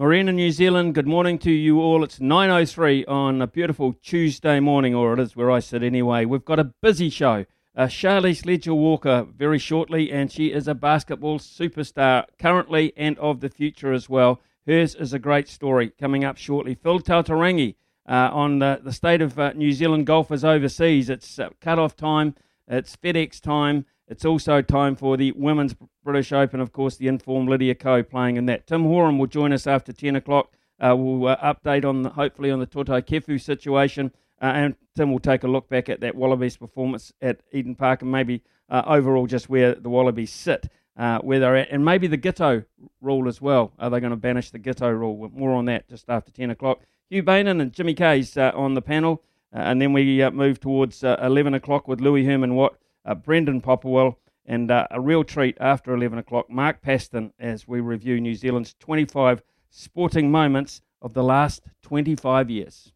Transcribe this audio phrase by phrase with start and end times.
[0.00, 2.04] Marina, New Zealand, good morning to you all.
[2.04, 6.24] It's 9.03 on a beautiful Tuesday morning, or it is where I sit anyway.
[6.24, 7.46] We've got a busy show.
[7.74, 13.40] Uh, Charlisse Leger Walker very shortly, and she is a basketball superstar currently and of
[13.40, 14.40] the future as well.
[14.68, 16.76] Hers is a great story coming up shortly.
[16.76, 17.74] Phil Tataurangi
[18.08, 21.10] uh, on the, the state of uh, New Zealand golfers overseas.
[21.10, 22.36] It's uh, cut-off time,
[22.68, 25.74] it's FedEx time, it's also time for the Women's
[26.08, 28.66] British Open, of course, the informed Lydia Ko playing in that.
[28.66, 30.50] Tim Horan will join us after 10 o'clock.
[30.80, 35.12] Uh, we'll uh, update on the, hopefully on the Toutai Kefu situation, uh, and Tim
[35.12, 38.84] will take a look back at that Wallabies performance at Eden Park and maybe uh,
[38.86, 42.64] overall just where the Wallabies sit, uh, where they're at, and maybe the Giteau
[43.02, 43.74] rule as well.
[43.78, 45.30] Are they going to banish the Giteau rule?
[45.34, 46.80] More on that just after 10 o'clock.
[47.10, 51.52] Hugh Bainan and Jimmy Kay's uh, on the panel, and then we move towards 11
[51.52, 52.78] o'clock with Louis Herman Watt
[53.24, 54.16] Brendan Popplewell,
[54.48, 58.74] and uh, a real treat after 11 o'clock, Mark Paston, as we review New Zealand's
[58.80, 62.92] 25 sporting moments of the last 25 years.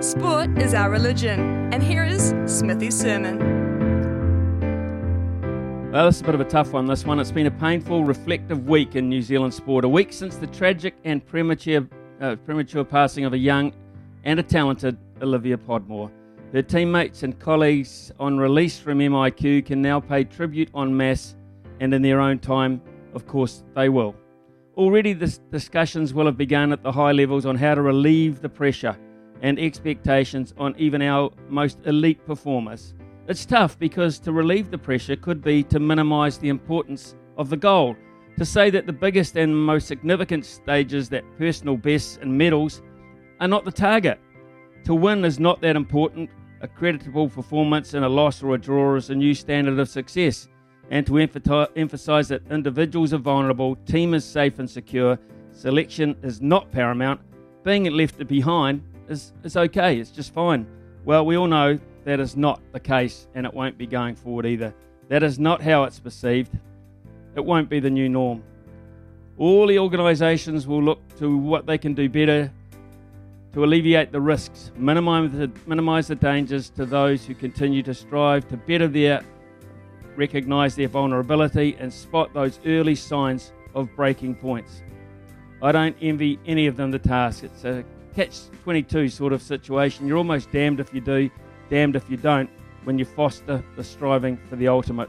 [0.00, 3.38] Sport is our religion, and here is Smithy's sermon.
[5.92, 7.20] Well, this is a bit of a tough one, this one.
[7.20, 9.84] It's been a painful, reflective week in New Zealand sport.
[9.84, 11.86] A week since the tragic and premature,
[12.20, 13.72] uh, premature passing of a young
[14.24, 16.10] and a talented Olivia Podmore.
[16.54, 21.34] Her teammates and colleagues on release from MIQ can now pay tribute en masse
[21.80, 22.80] and in their own time,
[23.12, 24.14] of course, they will.
[24.76, 28.48] Already, the discussions will have begun at the high levels on how to relieve the
[28.48, 28.96] pressure
[29.42, 32.94] and expectations on even our most elite performers.
[33.26, 37.56] It's tough because to relieve the pressure could be to minimise the importance of the
[37.56, 37.96] goal,
[38.38, 42.80] to say that the biggest and most significant stages, that personal bests and medals,
[43.40, 44.20] are not the target.
[44.84, 46.30] To win is not that important,
[46.64, 50.48] a creditable performance and a loss or a draw is a new standard of success.
[50.90, 55.18] And to emphasize that individuals are vulnerable, team is safe and secure,
[55.52, 57.20] selection is not paramount,
[57.64, 60.66] being left behind is, is okay, it's just fine.
[61.04, 64.46] Well, we all know that is not the case and it won't be going forward
[64.46, 64.72] either.
[65.08, 66.58] That is not how it's perceived.
[67.36, 68.42] It won't be the new norm.
[69.36, 72.50] All the organisations will look to what they can do better
[73.54, 78.46] to alleviate the risks, minimize the, minimize the dangers to those who continue to strive
[78.48, 79.22] to better their,
[80.16, 84.82] recognize their vulnerability, and spot those early signs of breaking points.
[85.62, 87.44] I don't envy any of them the task.
[87.44, 87.84] It's a
[88.16, 90.08] catch 22 sort of situation.
[90.08, 91.30] You're almost damned if you do,
[91.70, 92.50] damned if you don't,
[92.82, 95.08] when you foster the striving for the ultimate.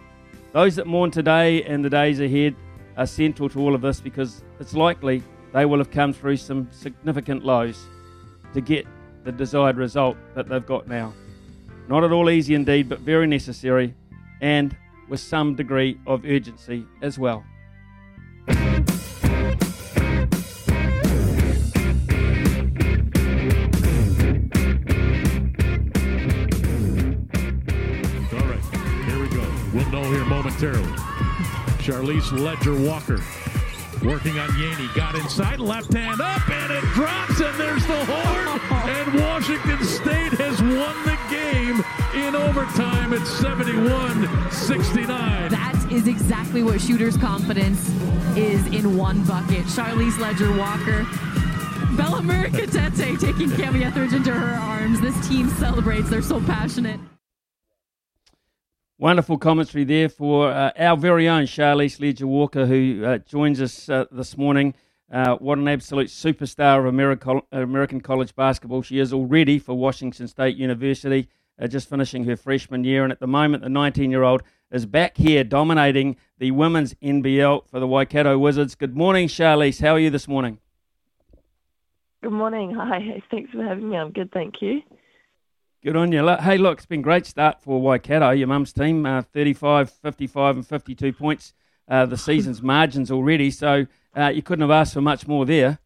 [0.54, 2.56] Those that mourn today and the days ahead
[2.96, 6.70] are central to all of this because it's likely they will have come through some
[6.72, 7.88] significant lows
[8.56, 8.88] to get
[9.26, 11.14] the desired result that they've got now.
[11.90, 13.94] Not at all easy indeed, but very necessary
[14.42, 14.76] and
[15.10, 17.44] with some degree of urgency as well.
[18.48, 18.56] All
[28.48, 28.64] right,
[29.06, 29.28] here
[29.74, 30.94] We'll know here momentarily.
[31.84, 33.20] Charlisse Leger Walker
[34.06, 34.94] Working on Yaney.
[34.94, 38.62] Got inside, left hand up, and it drops, and there's the horn.
[38.86, 41.84] And Washington State has won the game
[42.28, 45.50] in overtime at 71 69.
[45.50, 47.90] That is exactly what shooter's confidence
[48.38, 49.66] is in one bucket.
[49.66, 51.06] Charlisse Leger Walker.
[51.98, 52.22] Bella
[52.96, 55.02] Tete taking Cami Etheridge into her arms.
[55.02, 56.10] This team celebrates.
[56.10, 57.00] They're so passionate.
[58.98, 63.90] Wonderful commentary there for uh, our very own Charlisse Leger Walker, who uh, joins us
[63.90, 64.74] uh, this morning.
[65.12, 70.30] Uh, what an absolute superstar of American, American college basketball she is already for Washington
[70.30, 71.28] State University,
[71.62, 73.04] uh, just finishing her freshman year.
[73.04, 77.68] And at the moment, the 19 year old is back here dominating the women's NBL
[77.68, 78.76] for the Waikato Wizards.
[78.76, 79.82] Good morning, Charlisse.
[79.82, 80.58] How are you this morning?
[82.24, 82.74] Good morning.
[82.74, 83.22] Hi.
[83.30, 83.98] Thanks for having me.
[83.98, 84.82] I'm good, thank you.
[85.86, 86.28] Good on you.
[86.38, 90.56] Hey, look, it's been a great start for Waikato, your mum's team, uh, 35, 55
[90.56, 91.54] and 52 points.
[91.88, 93.86] Uh, the season's margins already, so
[94.18, 95.78] uh, you couldn't have asked for much more there.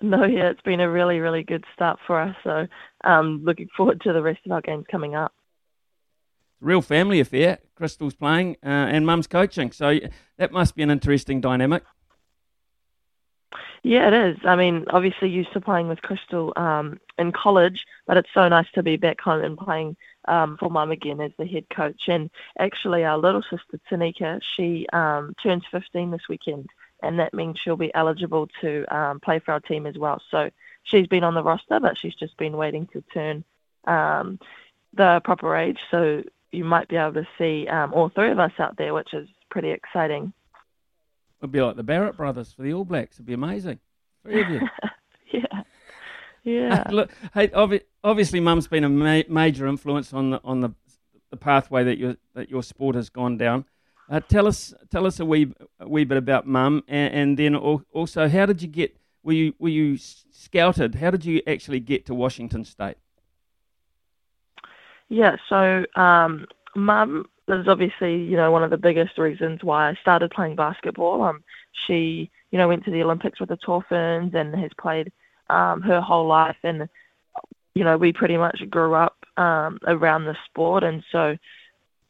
[0.00, 2.34] No, yeah, it's been a really, really good start for us.
[2.44, 2.66] So,
[3.04, 5.34] um, looking forward to the rest of our games coming up.
[6.58, 7.58] Real family affair.
[7.78, 9.98] Krystal's playing uh, and Mum's coaching, so
[10.38, 11.82] that must be an interesting dynamic.
[13.86, 14.36] Yeah, it is.
[14.44, 18.66] I mean, obviously used to playing with Krystal um, in college, but it's so nice
[18.74, 19.96] to be back home and playing
[20.26, 22.08] um, for Mum again as the head coach.
[22.08, 22.28] And
[22.58, 26.68] actually, our little sister Tanika, she um, turns 15 this weekend,
[27.04, 30.20] and that means she'll be eligible to um, play for our team as well.
[30.32, 30.50] So
[30.82, 33.44] she's been on the roster, but she's just been waiting to turn
[33.84, 34.40] um,
[34.94, 35.78] the proper age.
[35.92, 39.14] So you might be able to see um, all three of us out there, which
[39.14, 40.32] is pretty exciting.
[41.40, 43.16] It'd be like the Barrett brothers for the All Blacks.
[43.16, 43.78] It'd be amazing.
[44.22, 44.60] Three of you.
[45.32, 45.62] yeah.
[46.42, 46.84] Yeah.
[46.90, 50.70] Look, hey, obvi- obviously, Mum's been a ma- major influence on the on the,
[51.30, 53.64] the pathway that your that your sport has gone down.
[54.08, 57.56] Uh, tell us tell us a wee a wee bit about Mum, and, and then
[57.56, 58.96] also how did you get?
[59.24, 60.94] Were you were you scouted?
[60.94, 62.96] How did you actually get to Washington State?
[65.08, 66.46] Yeah, so um,
[66.76, 71.22] Mum is obviously you know one of the biggest reasons why I started playing basketball.
[71.22, 71.42] Um,
[71.86, 75.12] she you know went to the Olympics with the Ferns and has played
[75.48, 76.88] um, her whole life, and
[77.74, 81.36] you know we pretty much grew up um, around the sport, and so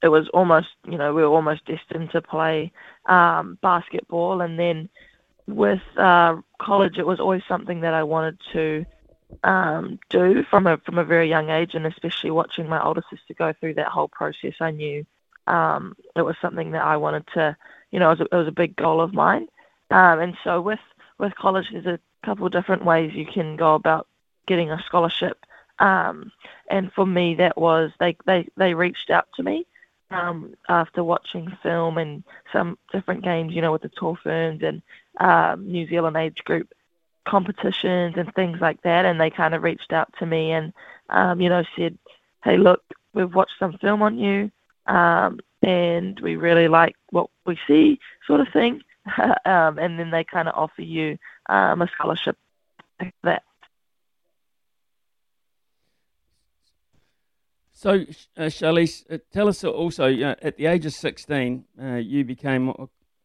[0.02, 2.72] it was almost you know we were almost destined to play
[3.06, 4.88] um, basketball, and then
[5.46, 8.84] with uh, college it was always something that I wanted to
[9.44, 13.34] um, do from a from a very young age, and especially watching my older sister
[13.34, 15.04] go through that whole process, I knew
[15.46, 17.56] um, it was something that I wanted to,
[17.90, 19.48] you know, it was a, it was a big goal of mine.
[19.90, 20.80] Um, and so with
[21.18, 24.06] with college, there's a couple of different ways you can go about
[24.46, 25.44] getting a scholarship.
[25.78, 26.32] Um,
[26.70, 29.66] and for me, that was they they they reached out to me
[30.10, 34.82] um, after watching film and some different games, you know, with the Tall Ferns and
[35.18, 36.72] um, New Zealand age group
[37.26, 39.04] competitions and things like that.
[39.04, 40.72] And they kind of reached out to me and,
[41.10, 41.98] um, you know, said,
[42.44, 42.82] "Hey, look,
[43.14, 44.50] we've watched some film on you,
[44.86, 48.82] um, and we really like what we see," sort of thing.
[49.44, 51.16] um, and then they kind of offer you
[51.48, 52.36] um, a scholarship
[53.00, 53.42] like that.
[57.72, 58.06] So,
[58.38, 62.72] uh, Charlisse, uh, tell us also, uh, at the age of 16, uh, you became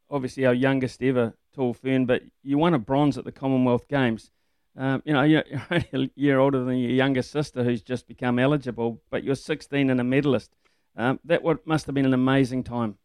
[0.10, 4.30] obviously our youngest ever tall fern, but you won a bronze at the Commonwealth Games.
[4.78, 8.40] Um, you know, you're only a year older than your younger sister who's just become
[8.40, 10.52] eligible, but you're 16 and a medalist.
[10.98, 12.98] Um, that must have been an amazing time.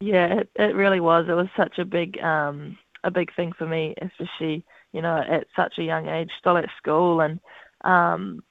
[0.00, 1.26] Yeah, it, it really was.
[1.28, 5.46] It was such a big um, a big thing for me, especially you know at
[5.54, 7.40] such a young age, still at school, and
[7.82, 8.42] um,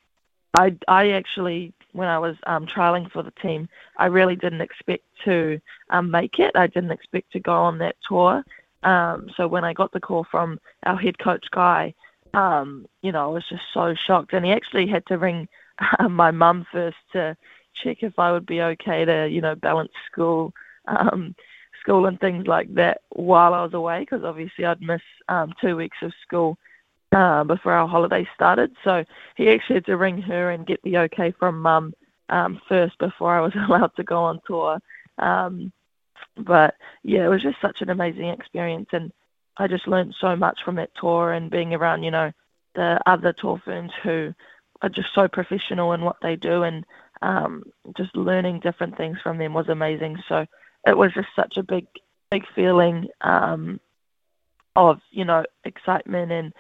[0.57, 5.03] I I actually when I was um, trialing for the team, I really didn't expect
[5.23, 5.61] to
[5.91, 6.51] um, make it.
[6.55, 8.43] I didn't expect to go on that tour.
[8.83, 11.93] Um, so when I got the call from our head coach guy,
[12.33, 15.47] um, you know, I was just so shocked, and he actually had to ring
[16.09, 17.35] my mum first to
[17.83, 20.53] check if I would be okay to you know balance school
[20.87, 21.35] um,
[21.81, 25.75] school and things like that while I was away because obviously I'd miss um, two
[25.75, 26.57] weeks of school
[27.11, 28.71] uh, before our holiday started.
[28.83, 29.05] So
[29.35, 31.93] he actually had to ring her and get the okay from mum
[32.29, 34.79] um, first before I was allowed to go on tour.
[35.17, 35.71] Um,
[36.37, 39.11] but yeah, it was just such an amazing experience, and
[39.57, 42.31] I just learned so much from that tour and being around, you know,
[42.75, 44.33] the other tour ferns who
[44.85, 46.85] are just so professional in what they do, and
[47.21, 47.63] um,
[47.97, 50.17] just learning different things from them was amazing.
[50.27, 50.45] So
[50.85, 51.87] it was just such a big,
[52.29, 53.79] big feeling um,
[54.75, 56.53] of you know excitement and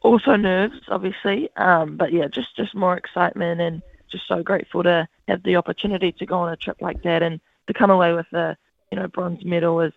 [0.00, 1.48] also nerves, obviously.
[1.56, 6.12] Um, but yeah, just just more excitement and just so grateful to have the opportunity
[6.12, 8.56] to go on a trip like that and to come away with a
[8.90, 9.94] you know bronze medal is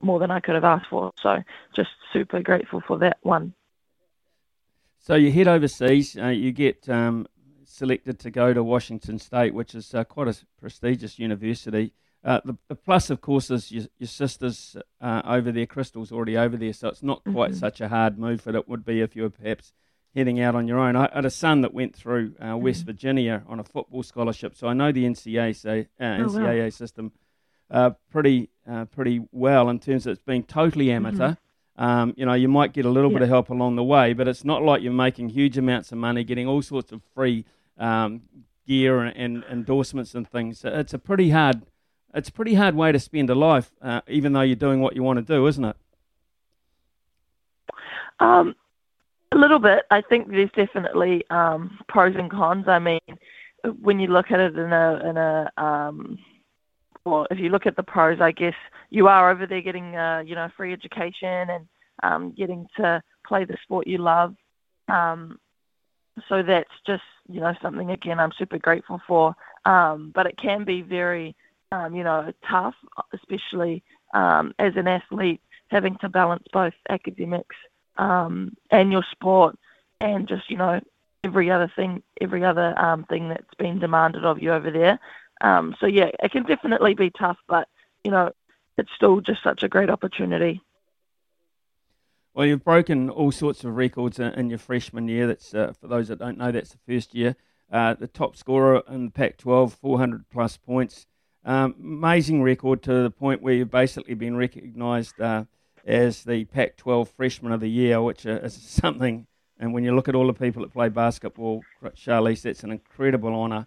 [0.00, 1.12] more than I could have asked for.
[1.20, 1.42] So
[1.74, 3.54] just super grateful for that one.
[4.98, 7.26] So you head overseas, uh, you get um,
[7.64, 11.92] selected to go to Washington State, which is uh, quite a prestigious university.
[12.24, 15.66] Uh, the, the, plus, of course, is your, your sister's uh, over there.
[15.66, 17.60] Crystal's already over there, so it's not quite mm-hmm.
[17.60, 19.72] such a hard move that it would be if you were perhaps
[20.14, 20.96] heading out on your own.
[20.96, 22.64] I had a son that went through uh, mm-hmm.
[22.64, 26.68] West Virginia on a football scholarship, so I know the NCAA, uh, NCAA oh, wow.
[26.70, 27.12] system
[27.70, 31.30] uh, pretty uh, pretty well in terms of it's being totally amateur.
[31.30, 31.47] Mm-hmm.
[31.78, 33.18] Um, you know, you might get a little yeah.
[33.18, 35.98] bit of help along the way, but it's not like you're making huge amounts of
[35.98, 37.44] money, getting all sorts of free
[37.78, 38.22] um,
[38.66, 40.62] gear and, and, endorsements and things.
[40.64, 41.62] It's a pretty hard,
[42.12, 44.96] it's a pretty hard way to spend a life, uh, even though you're doing what
[44.96, 45.76] you want to do, isn't it?
[48.18, 48.56] Um,
[49.30, 49.84] a little bit.
[49.92, 52.66] I think there's definitely um, pros and cons.
[52.66, 53.00] I mean,
[53.80, 55.52] when you look at it in a in a
[57.08, 58.54] well, if you look at the pros, I guess
[58.90, 61.66] you are over there getting uh, you know free education and
[62.02, 64.34] um, getting to play the sport you love.
[64.88, 65.38] Um,
[66.28, 69.34] so that's just you know something again I'm super grateful for.
[69.64, 71.36] Um, but it can be very
[71.72, 72.74] um, you know tough,
[73.12, 73.82] especially
[74.14, 77.56] um, as an athlete having to balance both academics
[77.98, 79.58] um, and your sport
[80.00, 80.80] and just you know
[81.24, 82.74] every other thing every other
[83.08, 84.98] thing that's been demanded of you over there.
[85.40, 87.68] Um, so yeah, it can definitely be tough, but
[88.04, 88.32] you know
[88.76, 90.62] it's still just such a great opportunity.
[92.34, 95.26] Well, you've broken all sorts of records in your freshman year.
[95.26, 97.34] That's uh, for those that don't know, that's the first year.
[97.70, 101.06] Uh, the top scorer in the Pac-12, 400 plus points.
[101.44, 105.44] Um, amazing record to the point where you've basically been recognised uh,
[105.84, 109.26] as the Pac-12 Freshman of the Year, which is something.
[109.58, 111.62] And when you look at all the people that play basketball,
[111.96, 113.66] Charlisse, that's an incredible honour.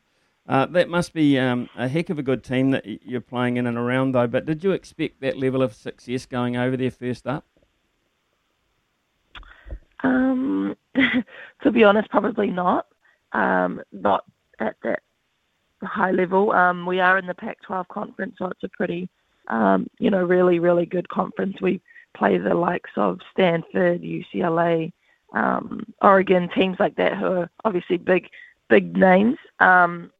[0.51, 3.65] Uh, that must be um, a heck of a good team that you're playing in
[3.65, 4.27] and around, though.
[4.27, 7.45] But did you expect that level of success going over there first up?
[10.03, 10.75] Um,
[11.63, 12.87] to be honest, probably not.
[13.31, 14.25] Um, not
[14.59, 15.03] at that
[15.83, 16.51] high level.
[16.51, 19.07] Um, we are in the Pac-12 conference, so it's a pretty,
[19.47, 21.61] um, you know, really, really good conference.
[21.61, 21.79] We
[22.13, 24.91] play the likes of Stanford, UCLA,
[25.31, 28.27] um, Oregon, teams like that who are obviously big,
[28.67, 29.37] big names.
[29.61, 30.11] Um,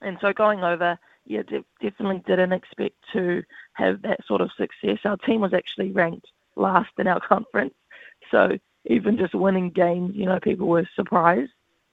[0.00, 3.42] and so going over, yeah, de- definitely didn't expect to
[3.74, 4.98] have that sort of success.
[5.04, 7.74] Our team was actually ranked last in our conference,
[8.30, 11.52] so even just winning games, you know, people were surprised.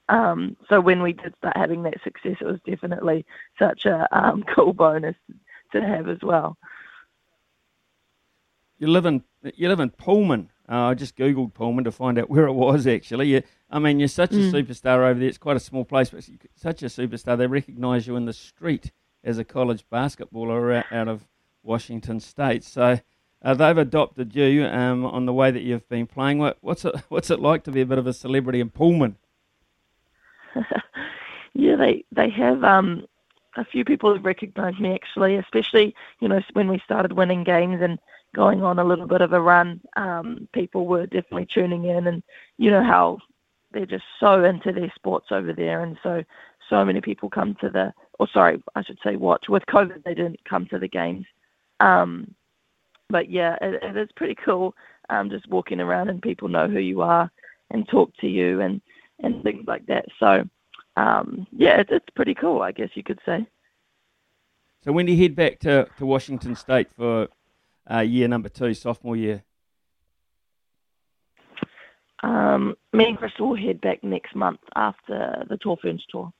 [0.09, 3.25] Um, so when we did start having that success, it was definitely
[3.57, 5.15] such a um, cool bonus
[5.71, 6.57] to have as well.
[8.77, 9.23] You live in
[9.55, 10.49] you live in Pullman.
[10.71, 12.87] Uh, I just googled Pullman to find out where it was.
[12.87, 14.47] Actually, you, I mean, you're such mm.
[14.47, 15.27] a superstar over there.
[15.27, 16.23] It's quite a small place, but
[16.55, 17.37] such a superstar.
[17.37, 21.27] They recognise you in the street as a college basketballer out of
[21.61, 22.63] Washington State.
[22.63, 22.99] So
[23.43, 26.37] uh, they've adopted you um, on the way that you've been playing.
[26.37, 29.17] What, what's it What's it like to be a bit of a celebrity in Pullman?
[31.53, 33.05] yeah, they they have um,
[33.57, 37.81] a few people have recognised me actually, especially you know when we started winning games
[37.81, 37.99] and
[38.35, 39.81] going on a little bit of a run.
[39.95, 42.23] Um, people were definitely tuning in, and
[42.57, 43.19] you know how
[43.71, 46.23] they're just so into their sports over there, and so
[46.69, 49.49] so many people come to the or sorry, I should say watch.
[49.49, 51.25] With COVID, they didn't come to the games.
[51.79, 52.35] Um,
[53.09, 54.75] but yeah, it, it is pretty cool.
[55.09, 57.29] Um, just walking around and people know who you are
[57.71, 58.81] and talk to you and
[59.19, 60.05] and things like that.
[60.19, 60.47] So
[60.97, 63.45] um, yeah, it, it's pretty cool, I guess you could say.
[64.83, 67.27] So when do you head back to, to Washington State for
[67.91, 69.43] uh, year number two, sophomore year?
[72.23, 76.31] Um, me and Krystal will head back next month after the Tall Ferns tour.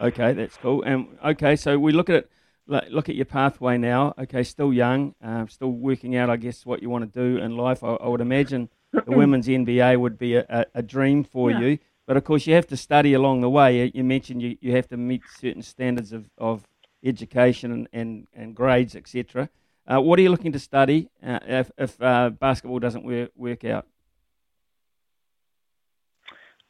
[0.00, 0.82] Okay, that's cool.
[0.82, 2.30] And okay, so we look at it
[2.66, 4.14] look at your pathway now.
[4.18, 7.56] Okay, still young, uh, still working out, I guess, what you want to do in
[7.56, 7.84] life.
[7.84, 11.60] I, I would imagine the women's NBA would be a, a, a dream for yeah.
[11.60, 11.78] you.
[12.06, 13.90] But of course, you have to study along the way.
[13.94, 16.66] You mentioned you, you have to meet certain standards of, of
[17.02, 19.48] education and, and, and grades, etc.
[19.86, 23.64] Uh, what are you looking to study uh, if, if uh, basketball doesn't work, work
[23.64, 23.86] out?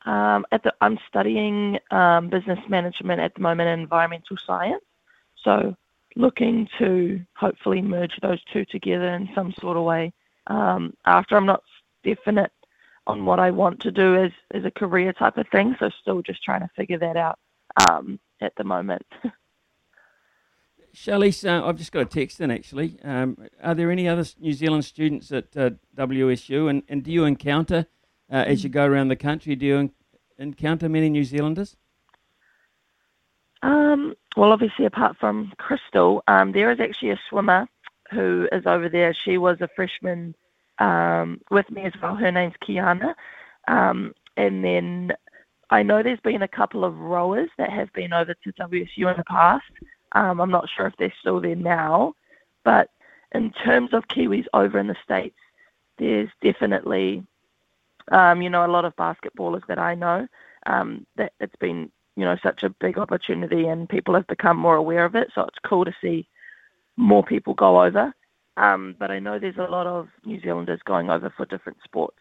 [0.04, 4.82] Um, at the, I'm studying um, business management at the moment and environmental science.
[5.42, 5.76] So
[6.16, 10.12] looking to hopefully merge those two together in some sort of way.
[10.46, 11.62] Um, after I'm not
[12.04, 12.52] definite
[13.06, 16.22] on what I want to do as, as a career type of thing, so still
[16.22, 17.38] just trying to figure that out
[17.88, 19.06] um, at the moment.
[20.94, 22.98] Charlisse, uh, I've just got a text in actually.
[23.02, 27.24] Um, are there any other New Zealand students at uh, WSU, and, and do you
[27.24, 27.86] encounter,
[28.30, 29.90] uh, as you go around the country, do you
[30.38, 31.76] encounter many New Zealanders?
[33.62, 37.66] Um, well, obviously, apart from Krystal, um, there is actually a swimmer
[38.10, 39.14] who is over there.
[39.14, 40.34] She was a freshman
[40.78, 42.14] um, with me as well.
[42.14, 43.14] Her name's Kiana.
[43.66, 45.12] Um, and then
[45.70, 49.16] I know there's been a couple of rowers that have been over to WSU in
[49.16, 49.64] the past.
[50.14, 52.14] Um, I'm not sure if they're still there now.
[52.64, 52.90] But
[53.32, 55.36] in terms of Kiwis over in the States,
[55.98, 57.24] there's definitely,
[58.10, 60.26] um, you know, a lot of basketballers that I know
[60.66, 64.76] um, that it's been you know such a big opportunity and people have become more
[64.76, 65.28] aware of it.
[65.34, 66.28] So it's cool to see
[66.96, 68.14] more people go over.
[68.56, 72.18] Um, but I know there's a lot of New Zealanders going over for different sports.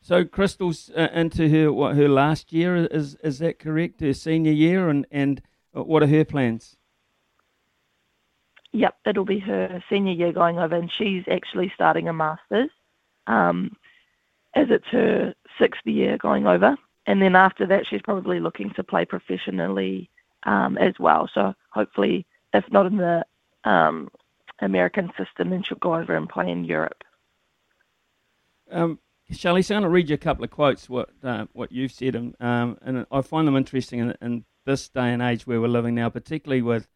[0.00, 4.00] So Krystal's uh, into her what her last year is is that correct?
[4.00, 6.76] Her senior year, and and what are her plans?
[8.72, 12.70] Yep, it'll be her senior year going over, and she's actually starting a masters,
[13.26, 13.76] um,
[14.54, 18.84] as it's her sixth year going over, and then after that, she's probably looking to
[18.84, 20.10] play professionally
[20.42, 21.30] um, as well.
[21.32, 23.24] So hopefully, if not in the
[23.64, 24.10] um,
[24.60, 27.02] American system, then she'll go over and play in Europe.
[28.70, 28.98] Um,
[29.30, 31.92] Shelley, so I'm going to read you a couple of quotes what uh, what you've
[31.92, 35.62] said, and, um, and I find them interesting in, in, this day and age where
[35.62, 36.86] we're living now, particularly with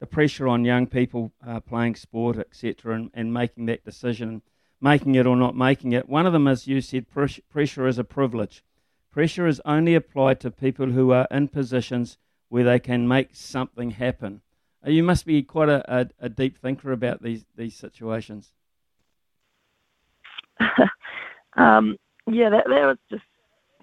[0.00, 4.42] the pressure on young people uh, playing sport, etc., and, and making that decision,
[4.82, 6.08] making it or not making it.
[6.08, 8.62] One of them, as you said, pressure is a privilege.
[9.10, 12.18] Pressure is only applied to people who are in positions
[12.50, 14.42] where they can make something happen.
[14.86, 18.52] Uh, you must be quite a, a, a deep thinker about these these situations.
[21.56, 21.96] um,
[22.26, 23.24] yeah, that, that was just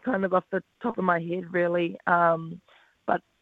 [0.05, 1.97] kind of off the top of my head, really.
[2.05, 2.61] Um,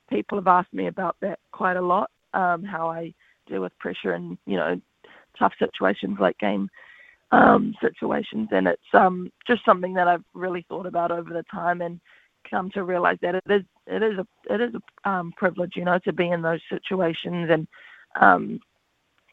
[0.09, 3.13] people have asked me about that quite a lot, um, how I
[3.47, 4.81] deal with pressure and you know
[5.37, 6.69] tough situations like game
[7.31, 11.81] um, situations, and it's um, just something that I've really thought about over the time
[11.81, 11.99] and
[12.49, 15.85] come to realize that it is it is a it is a um, privilege, you
[15.85, 17.67] know, to be in those situations and
[18.19, 18.59] um,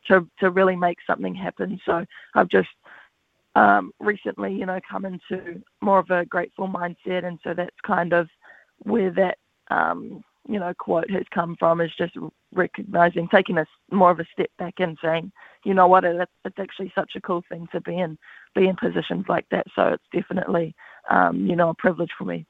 [0.08, 1.80] to to really make something happen.
[1.84, 2.04] So
[2.34, 2.68] I've just
[3.54, 8.12] um, recently, you know, come into more of a grateful mindset, and so that's kind
[8.12, 8.28] of
[8.78, 9.38] where that
[9.70, 12.16] um, you know quote has come from is just
[12.52, 15.32] recognizing, taking a more of a step back and saying,
[15.64, 18.18] you know what, it, it's actually such a cool thing to be in
[18.54, 19.66] be in positions like that.
[19.74, 20.74] So it's definitely
[21.10, 22.46] um, you know a privilege for me.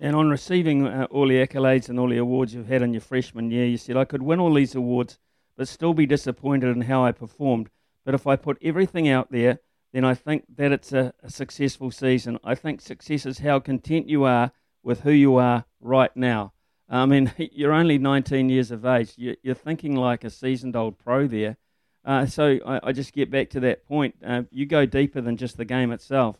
[0.00, 3.00] And on receiving uh, all the accolades and all the awards you've had in your
[3.00, 5.18] freshman year, you said, I could win all these awards,
[5.56, 7.68] but still be disappointed in how I performed.
[8.04, 9.58] But if I put everything out there,
[9.92, 12.38] then I think that it's a, a successful season.
[12.44, 14.52] I think success is how content you are
[14.88, 16.54] with who you are right now.
[16.88, 19.12] I mean, you're only 19 years of age.
[19.16, 21.58] You're thinking like a seasoned old pro there.
[22.06, 24.14] Uh, so I, I, just get back to that point.
[24.24, 26.38] Uh, you go deeper than just the game itself.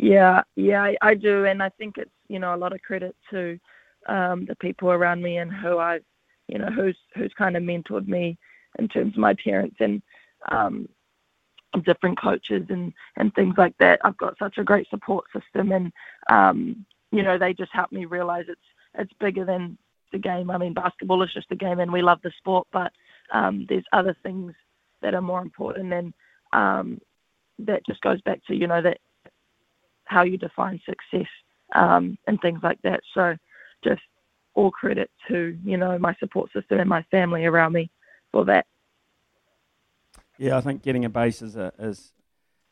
[0.00, 3.14] Yeah, yeah, I, I do, and I think it's you know a lot of credit
[3.30, 3.58] to
[4.08, 6.02] um, the people around me and who I've
[6.48, 8.36] you know who's who's kind of mentored me
[8.78, 10.02] in terms of my parents and
[10.50, 10.88] um,
[11.84, 14.00] different coaches and and things like that.
[14.04, 15.92] I've got such a great support system, and
[16.30, 18.60] um, you know they just help me realize it's
[18.94, 19.78] it's bigger than
[20.12, 20.50] the game.
[20.50, 22.92] I mean, basketball is just a game, and we love the sport, but
[23.32, 24.54] um, there's other things
[25.02, 26.14] that are more important, and
[26.52, 27.00] um,
[27.58, 28.98] that just goes back to you know that
[30.04, 31.28] how you define success
[31.74, 33.00] um, and things like that.
[33.14, 33.36] So
[33.84, 34.02] just
[34.54, 37.90] all credit to you know my support system and my family around me
[38.32, 38.66] for that.
[40.38, 42.12] Yeah, I think getting a base is a is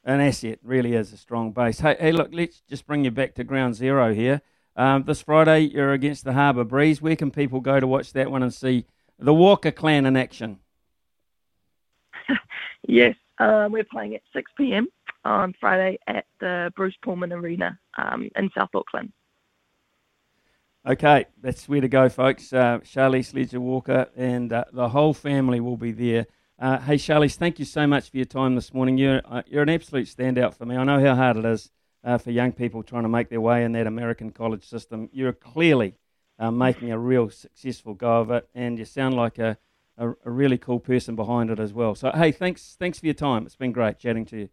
[0.05, 0.59] an asset.
[0.63, 1.81] Really is a strong base.
[1.81, 4.43] Hey, hey, look, let's just bring you back to ground zero here.
[4.77, 7.01] Um, this Friday, you're against the Harbour Breeze.
[7.01, 8.87] Where can people go to watch that one and see
[9.19, 10.59] the Walker clan in action?
[12.89, 14.89] yes, uh, we're playing at 6 p.m
[15.25, 19.13] on Friday at the Bruce Pullman Arena um, in South Auckland.
[20.87, 22.53] Okay, that's where to go, folks.
[22.53, 26.27] Uh, Charlisse Leger Walker and uh, the whole family will be there.
[26.65, 28.97] Uh, hey, Charlisse, thank you so much for your time this morning.
[28.97, 30.77] You're, uh, you're an absolute standout for me.
[30.77, 31.71] I know how hard it is
[32.03, 35.11] uh, for young people trying to make their way in that American college system.
[35.13, 35.97] You're clearly
[36.39, 39.59] uh, making a real successful go of it, and you sound like a,
[39.99, 41.95] a, a really cool person behind it as well.
[41.95, 43.45] So, hey, thanks, thanks for your time.
[43.45, 44.49] It's been great chatting to you.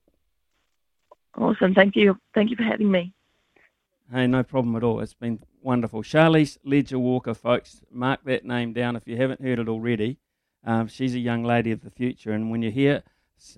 [1.37, 1.73] Awesome.
[1.73, 2.17] Thank you.
[2.33, 3.13] Thank you for having me.
[4.11, 4.99] Hey, no problem at all.
[4.99, 6.01] It's been wonderful.
[6.03, 10.17] Charlisse Leger Walker, folks, mark that name down if you haven't heard it already.
[10.63, 13.03] Um, she's a young lady of the future, and when you hear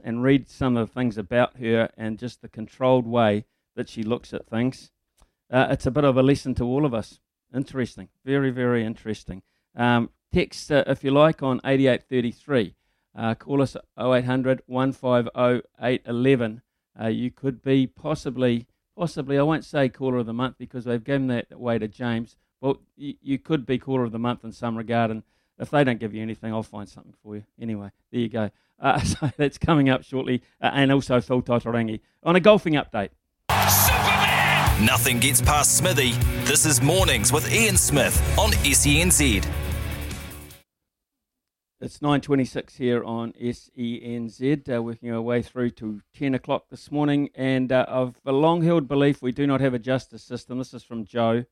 [0.04, 4.04] and read some of the things about her and just the controlled way that she
[4.04, 4.92] looks at things,
[5.52, 7.20] uh, it's a bit of a lesson to all of us.
[7.54, 9.42] Interesting, very, very interesting.
[9.76, 12.76] Um, text, uh, if you like, on 8833.
[13.16, 15.30] Uh, call us 0800 150
[15.80, 16.62] 811
[17.00, 21.04] uh, you could be possibly, possibly, I won't say caller of the month because they've
[21.04, 22.38] given that away to James.
[22.62, 25.24] Well, you, you could be caller of the month in some regard, and
[25.60, 27.44] if they don't give you anything, I'll find something for you.
[27.60, 28.50] Anyway, there you go.
[28.80, 33.10] Uh, so that's coming up shortly, uh, and also Phil Tataurangi on a golfing update.
[33.70, 34.86] Superman!
[34.86, 36.12] Nothing gets past Smithy.
[36.46, 39.46] This is Mornings with Ian Smith on SENZ.
[41.84, 47.30] It's 9.26 here on SENZ, uh, working our way through to 10 o'clock this morning.
[47.36, 50.60] And uh, of a long-held belief, we do not have a justice system.
[50.60, 51.44] This is from Joe.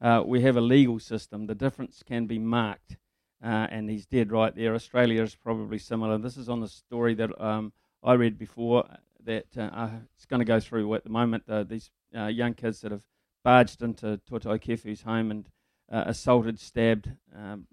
[0.00, 1.48] Uh, we have a legal system.
[1.48, 2.98] The difference can be marked.
[3.42, 4.74] Uh, and he's dead right there.
[4.74, 6.18] Australia is probably similar.
[6.18, 7.72] This is on the story that um,
[8.02, 8.84] I read before
[9.24, 11.44] that uh, it's going to go through at the moment.
[11.48, 13.04] Uh, these uh, young kids that have
[13.42, 15.48] barged into Toutai Kefu's home and
[15.90, 17.66] uh, assaulted, stabbed, um,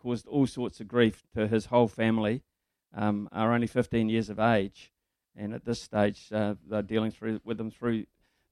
[0.00, 2.42] caused all sorts of grief to his whole family,
[2.94, 4.92] um, are only 15 years of age,
[5.36, 8.04] and at this stage uh, they're dealing through with them through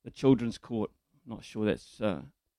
[0.04, 0.90] the children's court.
[1.26, 2.00] not sure that's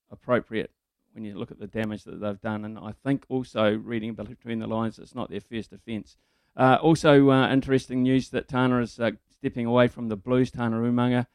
[0.10, 0.72] appropriate
[1.14, 2.66] when you look at the damage that they've done.
[2.66, 6.18] And I think also reading between the lines, it's not their first offence.
[6.56, 10.78] Uh, also, uh, interesting news that Tana is uh, stepping away from the Blues, Tana
[10.78, 11.28] Umaga.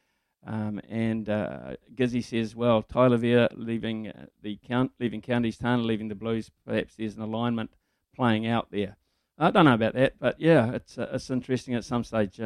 [0.45, 5.81] Um, and uh, Gizzy says, well, Tyler Veer leaving uh, the count, leaving counties, Tana
[5.81, 6.51] leaving the Blues.
[6.65, 7.71] Perhaps there's an alignment
[8.15, 8.95] playing out there.
[9.39, 11.75] I don't know about that, but yeah, it's uh, it's interesting.
[11.75, 12.39] At some stage,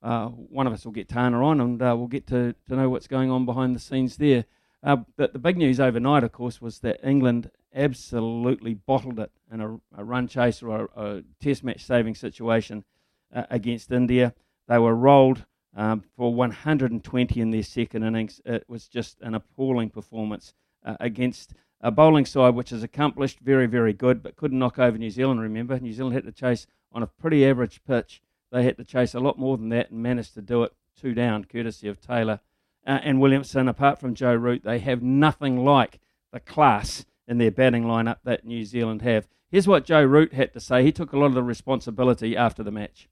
[0.00, 3.30] one of us will get Tana on, and we'll get to, to know what's going
[3.30, 4.44] on behind the scenes there.
[4.82, 9.60] Uh, but the big news overnight, of course, was that England absolutely bottled it in
[9.60, 12.84] a, a run chase or a, a, test match saving situation
[13.34, 14.34] uh, against India.
[14.66, 15.44] They were rolled
[15.76, 18.40] um, for 120 in their second innings.
[18.44, 20.52] It was just an appalling performance
[20.84, 24.98] uh, against a bowling side which is accomplished, very, very good, but couldn't knock over
[24.98, 25.40] New Zealand.
[25.40, 28.20] Remember, New Zealand had to chase on a pretty average pitch.
[28.50, 31.14] They had to chase a lot more than that and managed to do it two
[31.14, 32.40] down, courtesy of Taylor
[32.86, 36.00] uh, and Williamson, apart from Joe Root, they have nothing like
[36.32, 39.28] the class in their batting lineup that New Zealand have.
[39.50, 40.82] Here's what Joe Root had to say.
[40.82, 43.08] He took a lot of the responsibility after the match.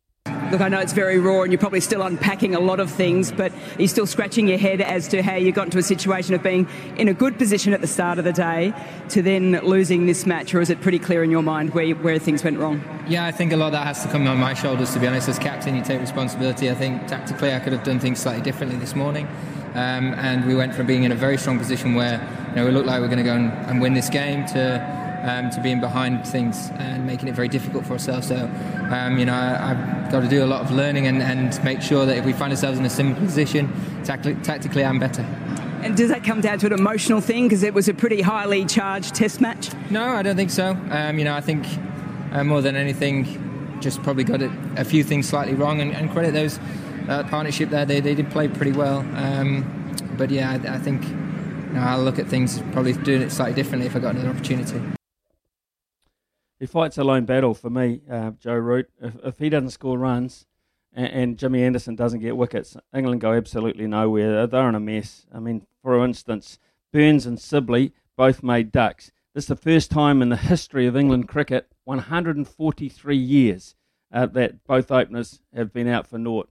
[0.50, 3.30] Look, I know it's very raw and you're probably still unpacking a lot of things,
[3.30, 6.42] but you're still scratching your head as to how you got into a situation of
[6.42, 8.74] being in a good position at the start of the day
[9.11, 12.18] to then losing this match, or is it pretty clear in your mind where, where
[12.18, 12.83] things went wrong?
[13.09, 15.06] Yeah, I think a lot of that has to come on my shoulders, to be
[15.06, 15.28] honest.
[15.28, 16.68] As captain, you take responsibility.
[16.68, 19.28] I think tactically I could have done things slightly differently this morning.
[19.70, 22.72] Um, and we went from being in a very strong position where you know, we
[22.72, 25.61] looked like we were going to go and, and, win this game to um, to
[25.61, 28.28] being behind things and making it very difficult for ourselves.
[28.28, 28.50] So,
[28.90, 31.83] um, you know, I, have got to do a lot of learning and, and, make
[31.83, 33.70] sure that if we find ourselves in a similar position,
[34.02, 35.22] tactically, tactically I'm better.
[35.83, 38.64] And does that come down to an emotional thing because it was a pretty highly
[38.64, 39.70] charged test match?
[39.90, 40.76] No, I don't think so.
[40.90, 41.66] Um, you know, I think
[42.33, 46.11] uh, more than anything, just probably got a, a few things slightly wrong and, and
[46.11, 46.59] credit those
[47.09, 47.85] uh, partnership there.
[47.85, 48.99] They, they did play pretty well.
[49.15, 53.31] Um, but yeah, I, I think you know, I'll look at things probably doing it
[53.31, 54.81] slightly differently if I got another opportunity.
[56.59, 58.91] He fights a lone battle for me, uh, Joe Root.
[59.01, 60.47] If, if, he doesn't score runs
[60.93, 64.47] and, and, Jimmy Anderson doesn't get wickets, England go absolutely nowhere.
[64.47, 65.25] They're in a mess.
[65.33, 66.59] I mean, for instance,
[66.93, 69.11] Burns and Sibley both made ducks.
[69.35, 73.75] This is the first time in the history of England cricket, 143 years,
[74.13, 76.51] uh, that both openers have been out for naught.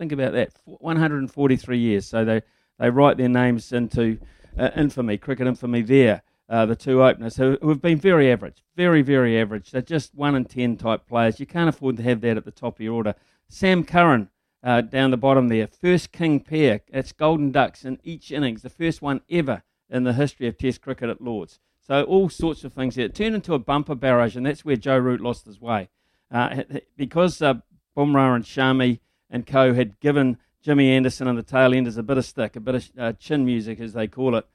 [0.00, 0.54] Think about that.
[0.64, 2.06] 143 years.
[2.06, 2.40] So they,
[2.78, 4.16] they write their names into
[4.58, 6.22] uh, infamy, cricket infamy there.
[6.48, 9.70] Uh, the two openers who, who, have been very average, very, very average.
[9.70, 11.38] They're just 1 in 10 type players.
[11.38, 13.14] You can't afford to have that at the top of your order.
[13.50, 14.30] Sam Curran
[14.64, 16.80] uh, down the bottom there, first king pair.
[16.88, 20.80] It's Golden Ducks in each innings, the first one ever in the history of Test
[20.80, 21.60] cricket at Lords.
[21.86, 23.04] So all sorts of things there.
[23.04, 25.90] It turned into a bumper barrage, and that's where Joe Root lost his way.
[26.30, 26.62] Uh,
[26.96, 27.56] because uh,
[27.94, 32.18] Bumrah and Shami and co had given Jimmy Anderson and the tail enders a bit
[32.18, 34.46] of stick, a bit of uh, chin music, as they call it.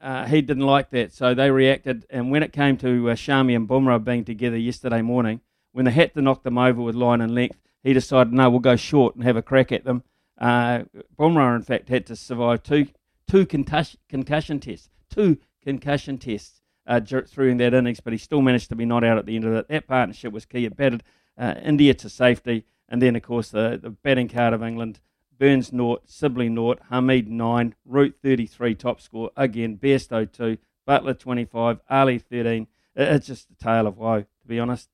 [0.00, 2.06] Uh, he didn't like that, so they reacted.
[2.10, 5.40] And when it came to uh, Shami and Bumrah being together yesterday morning,
[5.72, 8.60] when they had to knock them over with line and length, he decided, no, we'll
[8.60, 10.04] go short and have a crack at them.
[10.40, 10.84] Uh,
[11.18, 12.86] Bumrah, in fact, had to survive two
[13.28, 18.40] two concussion, concussion tests, two concussion tests uh, through in that innings, but he still
[18.40, 19.68] managed to be not out at the end of it.
[19.68, 20.64] That partnership was key.
[20.64, 21.02] It batted
[21.36, 22.64] uh, India to safety.
[22.88, 25.00] And then, of course, the, the batting card of England
[25.38, 31.80] Burns naught, Sibley naught, Hamid nine, Root 33 top score again, Bairstow two, Buttler 25,
[31.88, 32.66] Ali 13.
[32.96, 34.88] It's just a tale of woe, to be honest.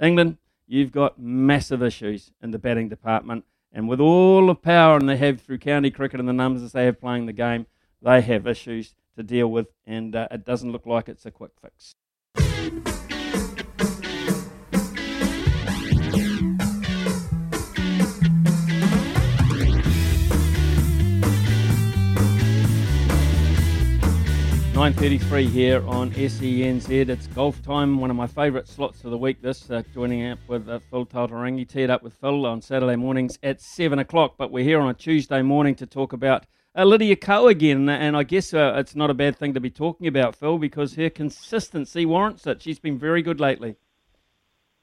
[0.00, 5.08] England, you've got massive issues in the batting department, and with all the power and
[5.08, 7.66] they have through county cricket and the numbers they have playing the game,
[8.00, 11.52] they have issues to deal with, and uh, it doesn't look like it's a quick
[11.60, 12.97] fix.
[24.78, 27.08] 9.33 here on SENZ.
[27.08, 30.38] It's golf time, one of my favourite slots of the week this, uh, joining up
[30.46, 31.68] with uh, Phil Tataurangi.
[31.68, 34.94] Teed up with Phil on Saturday mornings at 7 o'clock, but we're here on a
[34.94, 39.10] Tuesday morning to talk about uh, Lydia Ko again, and I guess uh, it's not
[39.10, 42.62] a bad thing to be talking about, Phil, because her consistency warrants it.
[42.62, 43.74] She's been very good lately.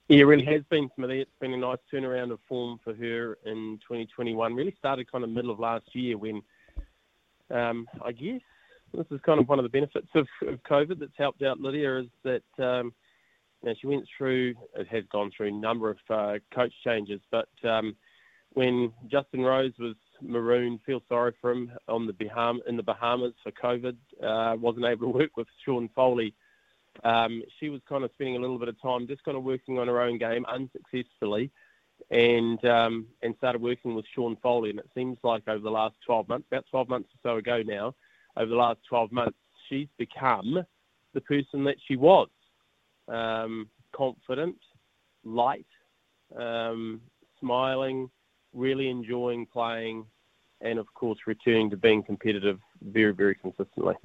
[0.09, 1.21] Yeah, it really has been, Smithy.
[1.21, 4.55] It's been a nice turnaround of form for her in 2021.
[4.55, 6.41] Really started kind of middle of last year when
[7.49, 8.41] um, I guess
[8.95, 11.99] this is kind of one of the benefits of, of COVID that's helped out Lydia
[11.99, 12.93] is that um,
[13.63, 17.49] now she went through, it has gone through a number of uh, coach changes, but
[17.63, 17.95] um,
[18.53, 23.33] when Justin Rose was marooned, feel sorry for him on the Baham- in the Bahamas
[23.43, 26.33] for COVID, uh, wasn't able to work with Sean Foley.
[27.03, 29.77] Um, she was kind of spending a little bit of time just kind of working
[29.77, 31.51] on her own game unsuccessfully
[32.09, 34.69] and um, and started working with Sean Foley.
[34.69, 37.61] And it seems like over the last 12 months, about 12 months or so ago
[37.65, 37.93] now,
[38.37, 39.37] over the last 12 months,
[39.69, 40.59] she's become
[41.13, 42.29] the person that she was
[43.07, 44.57] um, confident,
[45.23, 45.65] light,
[46.37, 47.01] um,
[47.39, 48.09] smiling,
[48.53, 50.05] really enjoying playing,
[50.61, 53.95] and of course returning to being competitive very, very consistently.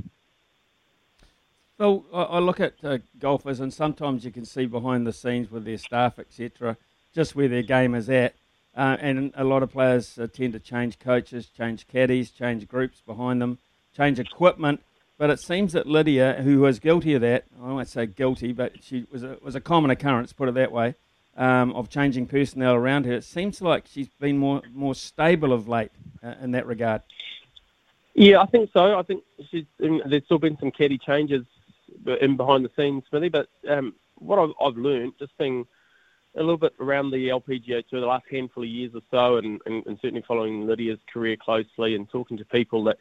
[1.78, 5.64] Well, I look at uh, golfers, and sometimes you can see behind the scenes with
[5.64, 6.76] their staff, etc.,
[7.14, 8.34] just where their game is at.
[8.76, 13.00] Uh, and a lot of players uh, tend to change coaches, change caddies, change groups
[13.00, 13.58] behind them,
[13.96, 14.82] change equipment.
[15.18, 18.82] But it seems that Lydia, who was guilty of that, I won't say guilty, but
[18.82, 20.94] she was a, was a common occurrence, put it that way,
[21.36, 23.12] um, of changing personnel around her.
[23.12, 25.90] It seems like she's been more more stable of late
[26.22, 27.02] uh, in that regard.
[28.14, 28.98] Yeah, I think so.
[28.98, 29.22] I think
[29.78, 31.44] there's still been some caddy changes
[32.20, 33.28] in behind the scenes, Smithy.
[33.28, 35.66] But um, what I've, I've learned, just being
[36.36, 39.60] a little bit around the LPGA tour the last handful of years or so, and,
[39.66, 42.98] and, and certainly following Lydia's career closely and talking to people that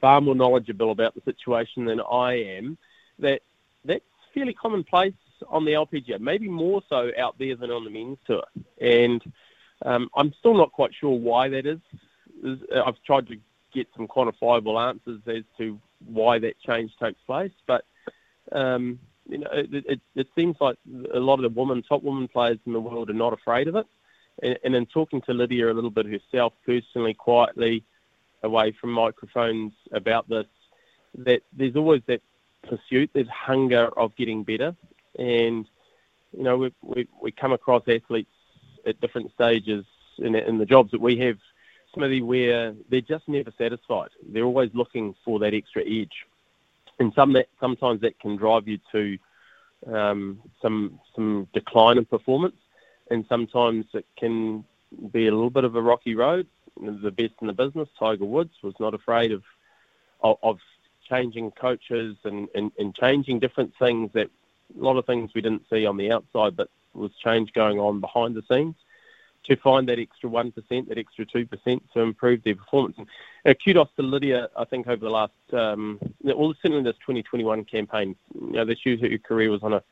[0.00, 2.78] far more knowledgeable about the situation than I am,
[3.18, 3.42] that
[3.84, 5.14] that's fairly commonplace
[5.48, 8.44] on the LPGA, maybe more so out there than on the men's tour.
[8.80, 9.22] And
[9.84, 11.80] um, I'm still not quite sure why that is.
[12.74, 13.36] I've tried to
[13.72, 17.84] get some quantifiable answers as to why that change takes place, but
[18.52, 20.76] um, you know, it, it, it, seems like
[21.14, 23.76] a lot of the women, top women players in the world are not afraid of
[23.76, 23.86] it.
[24.42, 27.84] And, and in talking to Lydia a little bit herself, personally, quietly,
[28.42, 30.46] away from microphones about this,
[31.18, 32.22] that there's always that
[32.68, 34.74] pursuit, there's hunger of getting better.
[35.18, 35.66] And,
[36.36, 38.30] you know, we, we, we come across athletes
[38.86, 39.84] at different stages
[40.18, 41.38] in, in the jobs that we have,
[41.94, 44.10] Smithy, where they're just never satisfied.
[44.26, 46.26] They're always looking for that extra edge
[47.02, 49.18] and some that sometimes that can drive you to
[49.92, 52.56] um, some some decline in performance,
[53.10, 54.64] and sometimes it can
[55.12, 56.46] be a little bit of a rocky road.
[56.80, 59.42] The best in the business, Tiger Woods, was not afraid of
[60.22, 60.58] of, of
[61.08, 64.30] changing coaches and, and, and changing different things that
[64.78, 68.00] a lot of things we didn't see on the outside, but was change going on
[68.00, 68.76] behind the scenes
[69.44, 72.96] to find that extra 1%, that extra 2% to improve their performance.
[72.96, 73.08] And
[73.44, 78.14] uh, kudos to Lydia, I think, over the last, um, well, certainly this 2021 campaign.
[78.34, 79.82] You know, this year her career was on a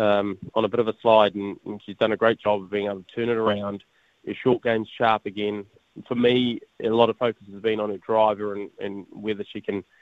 [0.00, 2.70] um, on a bit of a slide, and, and, she's done a great job of
[2.70, 3.82] being able to turn it around.
[4.26, 5.64] Her short game's sharp again.
[6.08, 9.60] For me, a lot of focus has been on her driver and, and whether she
[9.60, 9.84] can–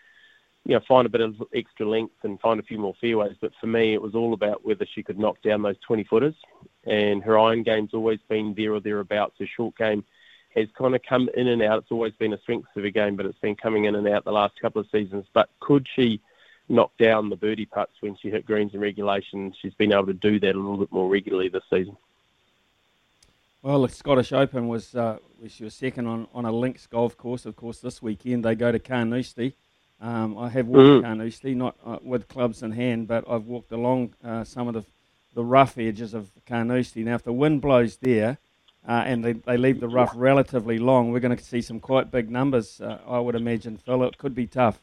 [0.66, 3.36] you know, find a bit of extra length and find a few more fairways.
[3.40, 6.34] But for me, it was all about whether she could knock down those 20 footers.
[6.84, 9.36] And her iron game's always been there or thereabouts.
[9.38, 10.04] Her short game
[10.54, 11.80] has kind of come in and out.
[11.80, 14.24] It's always been a strength of her game, but it's been coming in and out
[14.24, 15.26] the last couple of seasons.
[15.34, 16.20] But could she
[16.70, 19.52] knock down the birdie putts when she hit greens in regulation?
[19.60, 21.96] She's been able to do that a little bit more regularly this season.
[23.64, 25.16] Well, the Scottish Open was uh,
[25.48, 27.46] she was second on, on a links golf course.
[27.46, 29.54] Of course, this weekend they go to Carnoustie.
[30.02, 31.02] Um, I have walked mm.
[31.02, 34.84] Carnoustie, not uh, with clubs in hand, but I've walked along uh, some of the,
[35.32, 37.04] the rough edges of Carnoustie.
[37.04, 38.36] Now, if the wind blows there
[38.86, 42.10] uh, and they, they leave the rough relatively long, we're going to see some quite
[42.10, 44.02] big numbers, uh, I would imagine, Phil.
[44.02, 44.78] It could be tough.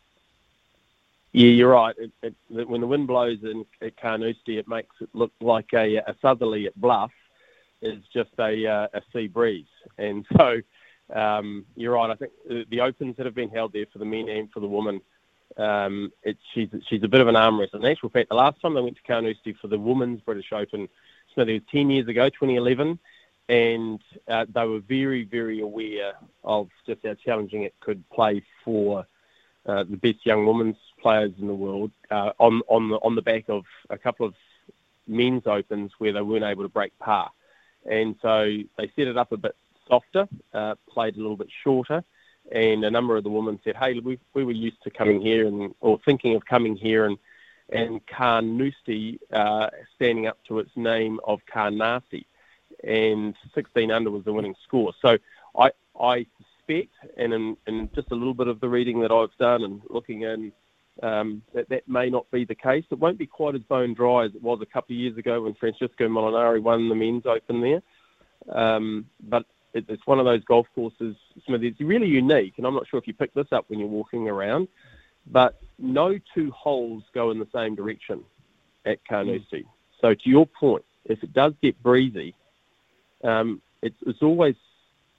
[1.33, 1.95] Yeah, you're right.
[1.99, 5.97] It, it, when the wind blows in, at Carnoustie, it makes it look like a,
[5.97, 7.11] a southerly at Bluff
[7.81, 9.65] is just a, uh, a sea breeze.
[9.97, 10.61] And so
[11.13, 12.09] um, you're right.
[12.09, 12.31] I think
[12.69, 15.01] the opens that have been held there for the men and for the women
[15.57, 17.79] um, it, she's she's a bit of an arm wrestler.
[17.79, 20.87] In actual fact, the last time they went to Carnoustie for the Women's British Open,
[21.35, 22.99] so it was 10 years ago, 2011,
[23.49, 26.13] and uh, they were very, very aware
[26.43, 29.05] of just how challenging it could play for
[29.65, 33.21] uh, the best young women's players in the world uh, on on the on the
[33.21, 34.33] back of a couple of
[35.07, 37.31] men's opens where they weren't able to break par,
[37.89, 38.45] and so
[38.77, 39.55] they set it up a bit
[39.87, 42.03] softer, uh, played a little bit shorter
[42.51, 45.47] and a number of the women said, "Hey, we we were used to coming here
[45.47, 47.17] and or thinking of coming here and
[47.69, 52.25] and Carnoustie uh, standing up to its name of Carnasty,
[52.83, 54.93] and 16 under was the winning score.
[55.01, 55.17] So
[55.57, 59.35] I I suspect, and in, in just a little bit of the reading that I've
[59.37, 60.51] done and looking in,
[61.01, 62.85] um, that that may not be the case.
[62.91, 65.41] It won't be quite as bone dry as it was a couple of years ago
[65.41, 67.81] when Francesco Molinari won the men's open there.
[68.55, 72.73] Um, but it, it's one of those golf courses, Smith, it's really unique, and I'm
[72.73, 74.67] not sure if you pick this up when you're walking around,
[75.27, 78.23] but no two holes go in the same direction
[78.85, 79.65] at Carnoustie.
[80.01, 82.35] So to your point, if it does get breezy,
[83.23, 84.55] um, it's, it's always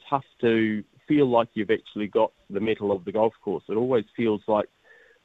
[0.09, 3.64] tough to feel like you've actually got the metal of the golf course.
[3.68, 4.68] It always feels like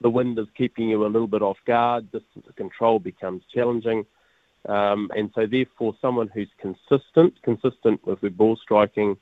[0.02, 2.12] the wind is keeping you a little bit off guard.
[2.12, 4.06] Distance control becomes challenging.
[4.68, 9.18] Um, and so, therefore, someone who's consistent, consistent with the ball striking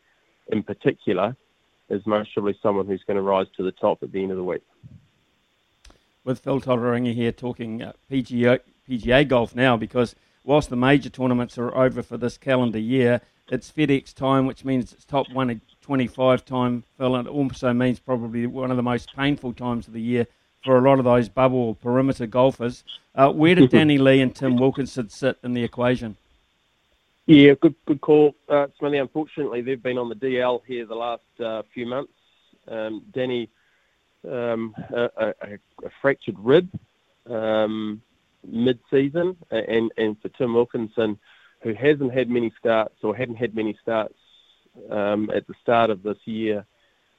[0.52, 1.36] in particular,
[1.90, 4.38] is most probably someone who's going to rise to the top at the end of
[4.38, 4.64] the week.
[6.24, 8.60] With Phil Tataurangi here talking uh, PGA,
[8.90, 13.72] PGA golf now, because whilst the major tournaments are over for this calendar year, it's
[13.72, 18.72] FedEx time, which means it's top 125 time, Phil, and it also means probably one
[18.72, 20.26] of the most painful times of the year
[20.66, 22.84] for a lot of those bubble perimeter golfers.
[23.14, 26.18] Uh, where did Danny Lee and Tim Wilkinson sit in the equation?
[27.28, 28.98] Yeah, good good call, uh, Smithy.
[28.98, 32.14] Unfortunately, they've been on the DL here the last uh, few months.
[32.68, 33.50] Um, Danny,
[34.30, 35.34] um, a, a,
[35.84, 36.70] a, fractured rib
[37.28, 38.02] um,
[38.48, 41.18] mid-season, and and for Tim Wilkinson,
[41.62, 44.16] who hasn't had many starts or hadn't had many starts
[44.92, 46.64] um, at the start of this year,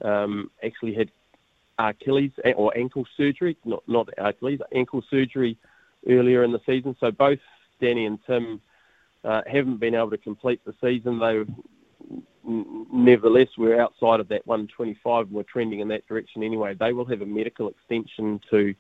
[0.03, 1.11] um, actually had
[1.79, 5.59] Achilles or ankle surgery, not not Achilles, ankle surgery
[6.09, 6.97] earlier in the season.
[7.01, 7.39] So both
[7.81, 8.61] Danny and Tim
[9.25, 11.19] uh, haven't been able to complete the season.
[11.19, 11.45] They
[12.47, 16.75] nevertheless we're outside of that 125 and we're trending in that direction anyway.
[16.75, 18.75] They will have a medical extension to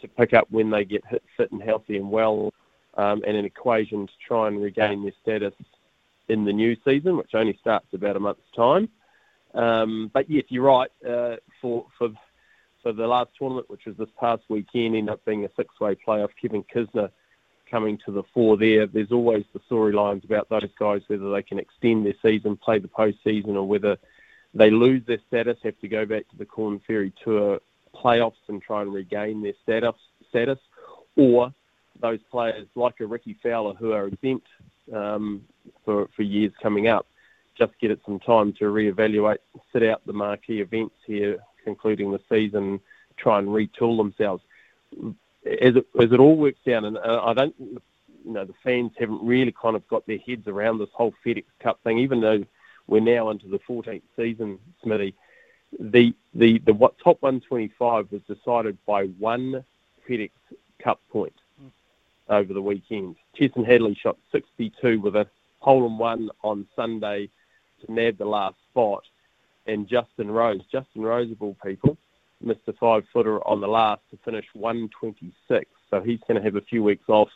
[0.00, 2.52] to pick up when they get hit, fit and healthy and well,
[2.96, 5.54] um, and an equation to try and regain their status
[6.28, 8.88] in the new season, which only starts about a month's time.
[9.54, 10.90] Um, but yes, you're right.
[11.06, 12.10] Uh, for for
[12.82, 16.30] for the last tournament, which was this past weekend, ended up being a six-way playoff.
[16.40, 17.10] Kevin Kisner
[17.70, 18.86] coming to the fore there.
[18.86, 22.88] There's always the storylines about those guys, whether they can extend their season, play the
[22.88, 23.96] postseason, or whether
[24.52, 27.60] they lose their status, have to go back to the Korn Ferry Tour
[27.94, 29.94] playoffs and try and regain their status,
[30.28, 30.58] status,
[31.16, 31.52] or
[32.00, 34.48] those players like a Rickie Fowler who are exempt
[34.92, 35.42] um,
[35.84, 37.06] for for years coming up
[37.56, 39.38] just get it some time to reevaluate,
[39.72, 42.80] sit out the marquee events here, concluding the season,
[43.16, 44.42] try and retool themselves.
[45.44, 48.92] As it, as it all works down, and uh, I don't, you know, the fans
[48.98, 52.44] haven't really kind of got their heads around this whole FedEx Cup thing, even though
[52.86, 55.14] we're now into the 14th season, Smithy.
[55.80, 59.64] The the the what top 125 was decided by one
[60.06, 60.30] FedEx
[60.78, 61.32] Cup point
[62.28, 63.16] over the weekend.
[63.34, 65.26] Chesson Hadley shot 62 with a
[65.60, 67.30] hole in one on Sunday
[67.84, 69.02] to nab the last spot,
[69.66, 71.96] and Justin Rose, Justin Rose of all people,
[72.40, 75.66] missed a five footer on the last to finish 126.
[75.90, 77.28] So he's going to have a few weeks off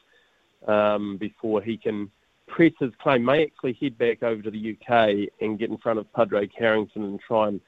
[0.66, 2.10] um, before he can
[2.46, 3.24] press his claim.
[3.24, 7.04] May actually head back over to the UK and get in front of Padraig Harrington
[7.04, 7.60] and try and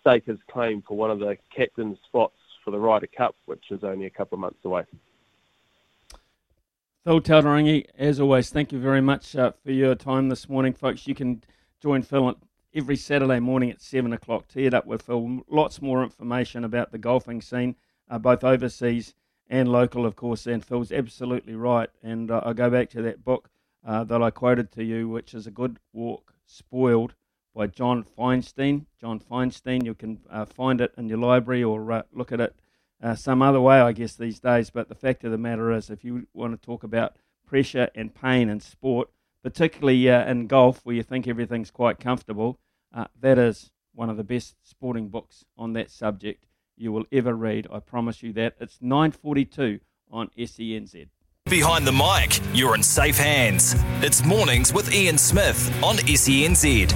[0.00, 3.84] stake his claim for one of the captain's spots for the Ryder Cup, which is
[3.84, 4.84] only a couple of months away.
[7.04, 11.06] Phil Tataurangi, as always, thank you very much uh, for your time this morning, folks.
[11.06, 11.44] You can
[11.80, 12.36] join Phil
[12.74, 14.48] every Saturday morning at 7 o'clock.
[14.48, 15.42] Tee it up with Phil.
[15.48, 17.76] Lots more information about the golfing scene,
[18.10, 19.14] uh, both overseas
[19.48, 20.46] and local, of course.
[20.46, 21.88] And Phil's absolutely right.
[22.02, 23.50] And uh, I go back to that book
[23.86, 27.14] uh, that I quoted to you, which is A Good Walk Spoiled
[27.54, 28.86] by John Feinstein.
[29.00, 32.54] John Feinstein, you can uh, find it in your library or uh, look at it
[33.02, 34.70] uh, some other way, I guess, these days.
[34.70, 38.14] But the fact of the matter is, if you want to talk about pressure and
[38.14, 39.08] pain in sport,
[39.46, 42.58] particularly uh, in golf where you think everything's quite comfortable,
[42.92, 47.32] uh, that is one of the best sporting books on that subject you will ever
[47.32, 47.64] read.
[47.70, 48.56] I promise you that.
[48.58, 49.78] It's 9:42
[50.10, 51.06] on SENZ.
[51.44, 53.76] Behind the mic, you're in safe hands.
[54.02, 56.92] It's mornings with Ian Smith on SENZ.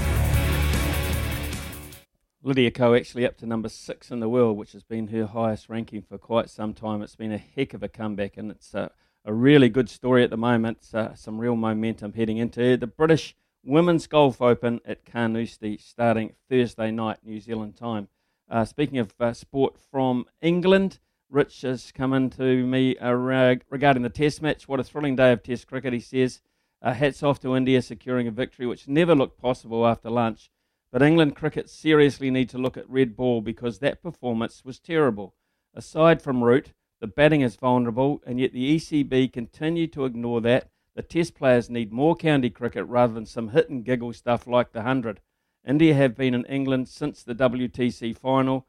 [2.43, 5.69] Lydia Ko actually up to number six in the world, which has been her highest
[5.69, 7.01] ranking for quite some time.
[7.01, 8.89] It's been a heck of a comeback, and it's uh,
[9.25, 10.79] a really good story at the moment.
[10.93, 16.91] Uh, some real momentum heading into the British Women's Golf Open at Carnoustie starting Thursday
[16.91, 18.09] night, New Zealand time.
[18.49, 24.03] Uh, speaking of uh, sport from England, Rich has come in to me uh, regarding
[24.03, 24.67] the Test match.
[24.67, 26.41] What a thrilling day of Test cricket, he says.
[26.83, 30.51] Uh, hats off to India securing a victory which never looked possible after lunch.
[30.91, 35.35] But England cricket seriously need to look at red ball because that performance was terrible.
[35.75, 40.69] Aside from Root, the batting is vulnerable, and yet the ECB continue to ignore that.
[40.95, 44.73] The Test players need more county cricket rather than some hit and giggle stuff like
[44.73, 45.21] the 100.
[45.67, 48.67] India have been in England since the WTC final,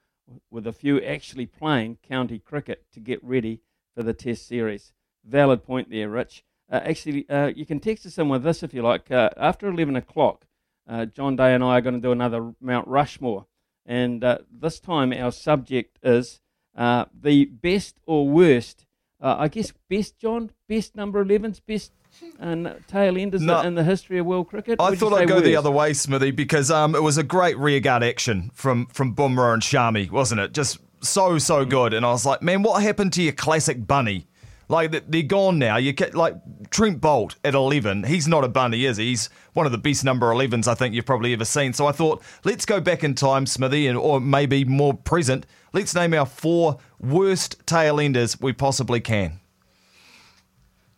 [0.49, 3.61] with a few actually playing county cricket to get ready
[3.93, 4.93] for the Test series.
[5.25, 6.43] Valid point there, Rich.
[6.71, 9.11] Uh, actually, uh, you can text us in with this if you like.
[9.11, 10.45] Uh, after 11 o'clock,
[10.87, 13.45] uh, John Day and I are going to do another Mount Rushmore.
[13.85, 16.40] And uh, this time our subject is
[16.75, 18.85] uh, the best or worst
[19.21, 21.91] uh, I guess best John, best number 11s, best
[22.39, 23.61] and tail enders No.
[23.61, 24.81] in the history of world cricket.
[24.81, 28.03] I thought I'd go the other way, Smithy, because um, it was a great rearguard
[28.03, 30.51] action from from Bumrah and Shami, wasn't it?
[30.53, 34.27] Just so so good, and I was like, man, what happened to your classic bunny?
[34.71, 35.75] Like they- they're gone now.
[35.77, 36.35] You get like
[36.69, 38.05] Trent Boult at eleven.
[38.05, 39.09] He's not a bunny, is he?
[39.09, 41.73] He's one of the best number 11s I think you've probably ever seen.
[41.73, 45.45] So I thought, let's go back in time, Smithy, and or maybe more present.
[45.73, 49.41] Let's name our four worst tail enders we possibly can.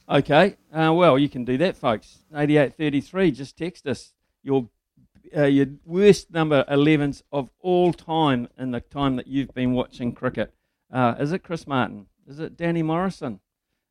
[0.08, 2.20] Okay, uh, well, you can do that, folks.
[2.36, 4.14] 8833, just text us
[4.44, 4.70] your
[5.36, 10.12] uh, your worst number 11s of all time in the time that you've been watching
[10.12, 10.54] cricket.
[10.92, 12.06] Uh, is it Chris Martin?
[12.28, 13.40] Is it Danny Morrison?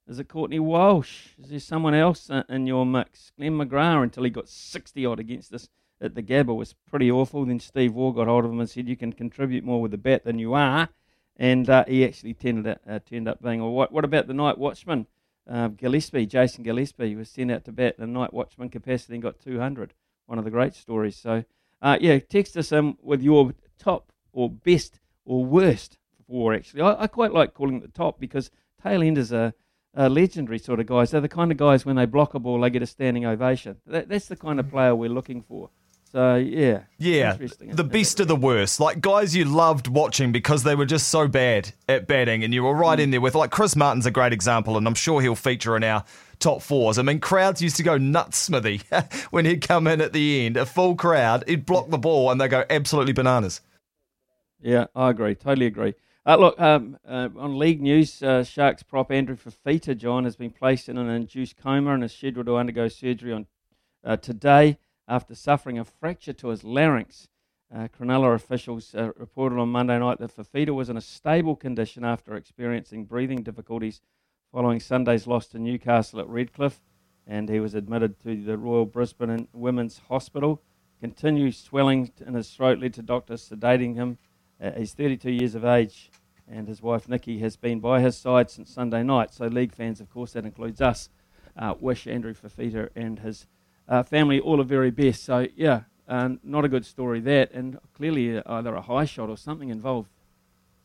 [0.09, 1.29] Is it Courtney Walsh?
[1.43, 3.33] Is there someone else in your mix?
[3.37, 5.69] Glenn McGrath until he got 60 odd against us
[6.01, 7.45] at the Gabba was pretty awful.
[7.45, 9.99] Then Steve Waugh got hold of him and said, You can contribute more with the
[9.99, 10.89] bat than you are.
[11.37, 13.91] And uh, he actually tended up, uh, turned up being right.
[13.91, 15.07] What about the night watchman?
[15.49, 19.41] Uh, Gillespie, Jason Gillespie, was sent out to bat a night watchman capacity and got
[19.41, 19.95] 200.
[20.27, 21.17] One of the great stories.
[21.17, 21.45] So,
[21.81, 26.83] uh, yeah, text us in with your top or best or worst four, actually.
[26.83, 28.51] I, I quite like calling it the top because
[28.83, 29.55] tail enders are,
[29.95, 31.11] are legendary sort of guys.
[31.11, 33.77] They're the kind of guys when they block a ball, they get a standing ovation.
[33.87, 34.77] That, that's the kind of mm-hmm.
[34.77, 35.71] player we're looking for.
[36.13, 36.83] So, yeah.
[36.99, 38.81] Yeah, the best of the worst.
[38.81, 42.65] Like guys you loved watching because they were just so bad at batting, and you
[42.65, 43.03] were right mm.
[43.03, 43.35] in there with.
[43.35, 46.05] Like Chris Martin's a great example, and I'm sure he'll feature in our
[46.39, 46.99] top fours.
[46.99, 48.83] I mean, crowds used to go nuts, Smithy,
[49.31, 52.39] when he'd come in at the end, a full crowd, he'd block the ball, and
[52.39, 53.63] they go absolutely bananas.
[54.61, 55.35] Yeah, I agree.
[55.35, 55.95] Totally agree.
[56.25, 60.53] Uh, look, um, uh, on league news, uh, Sharks prop Andrew Fifita, John, has been
[60.53, 63.47] placed in an induced coma and is scheduled to undergo surgery on
[64.05, 67.27] uh, today after suffering a fracture to his larynx.
[67.75, 72.05] Uh, Cronulla officials uh, reported on Monday night that Fifita was in a stable condition
[72.05, 74.01] after experiencing breathing difficulties
[74.53, 76.83] following Sunday's loss to Newcastle at Redcliffe,
[77.27, 80.63] and he was admitted to the Royal Brisbane Women's Hospital.
[81.01, 84.19] Continued swelling in his throat led to doctors sedating him.
[84.63, 86.11] Uh, he's 32 years of age,
[86.49, 89.35] and his wife Nikki has been by his side since Sunday night.
[89.35, 91.09] So, league fans, of course, that includes us,
[91.57, 93.47] uh, wish Andrew Fifita and his
[93.89, 95.25] uh, family all the very best.
[95.25, 99.29] So, yeah, uh, not a good story that, and clearly uh, either a high shot
[99.29, 100.09] or something involved.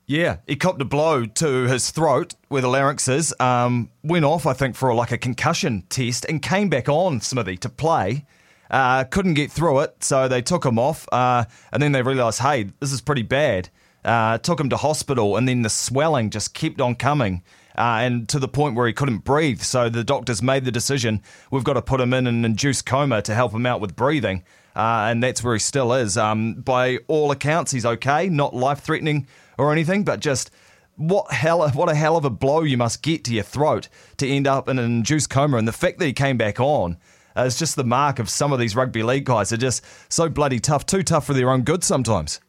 [0.07, 3.36] Yeah, he copped a blow to his throat where the larynx is.
[3.41, 7.57] Um, went off, I think, for like a concussion test and came back on Smithy
[7.57, 8.25] to play.
[8.70, 11.07] Uh, couldn't get through it, so they took him off.
[11.11, 13.70] Uh, and then they realised, hey, this is pretty bad.
[14.03, 17.43] Uh, took him to hospital, and then the swelling just kept on coming.
[17.78, 19.61] Uh, and to the point where he couldn't breathe.
[19.61, 23.22] So the doctors made the decision we've got to put him in an induced coma
[23.22, 24.43] to help him out with breathing.
[24.76, 26.18] Uh, and that's where he still is.
[26.18, 30.49] Um, by all accounts, he's okay, not life threatening or anything, but just
[30.95, 34.28] what hell, what a hell of a blow you must get to your throat to
[34.28, 35.57] end up in an induced coma.
[35.57, 36.97] And the fact that he came back on
[37.38, 39.49] uh, just the mark of some of these rugby league guys.
[39.49, 42.41] They're just so bloody tough, too tough for their own good sometimes.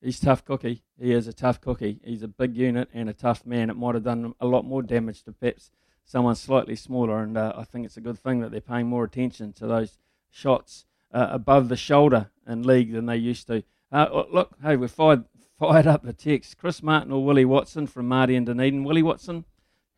[0.00, 0.82] He's tough cookie.
[1.00, 2.00] He is a tough cookie.
[2.02, 3.70] He's a big unit and a tough man.
[3.70, 5.70] It might have done a lot more damage to perhaps
[6.04, 9.04] someone slightly smaller, and uh, I think it's a good thing that they're paying more
[9.04, 9.98] attention to those
[10.30, 10.84] shots
[11.14, 13.62] uh, above the shoulder in league than they used to.
[13.92, 15.24] Uh, look, hey, we're fired,
[15.58, 16.58] fired up the text.
[16.58, 18.82] Chris Martin or Willie Watson from Marty and Dunedin.
[18.82, 19.44] Willie Watson,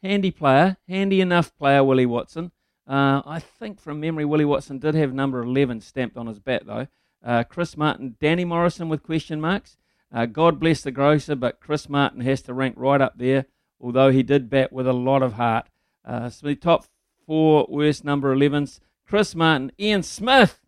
[0.03, 2.53] handy player, handy enough player, Willie Watson.
[2.87, 6.67] Uh, I think from memory, Willie Watson did have number 11 stamped on his bat,
[6.67, 6.87] though.
[7.25, 9.77] Uh, Chris Martin, Danny Morrison with question marks.
[10.13, 13.47] Uh, God bless the grocer, but Chris Martin has to rank right up there,
[13.81, 15.67] although he did bat with a lot of heart.
[16.05, 16.85] Uh, so the top
[17.27, 20.61] four worst number 11s Chris Martin, Ian Smith.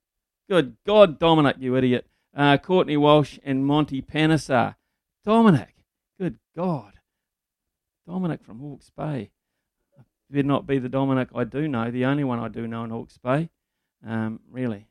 [0.49, 2.07] Good God, Dominic, you idiot.
[2.35, 4.77] Uh, Courtney Walsh and Monty Panesar.
[5.25, 5.75] Dominic,
[6.19, 6.95] good God.
[8.07, 9.31] Dominic from Hawke's Bay.
[10.31, 12.91] Better not be the Dominic I do know, the only one I do know in
[12.91, 13.51] Hawke's Bay.
[14.07, 14.87] Um, really.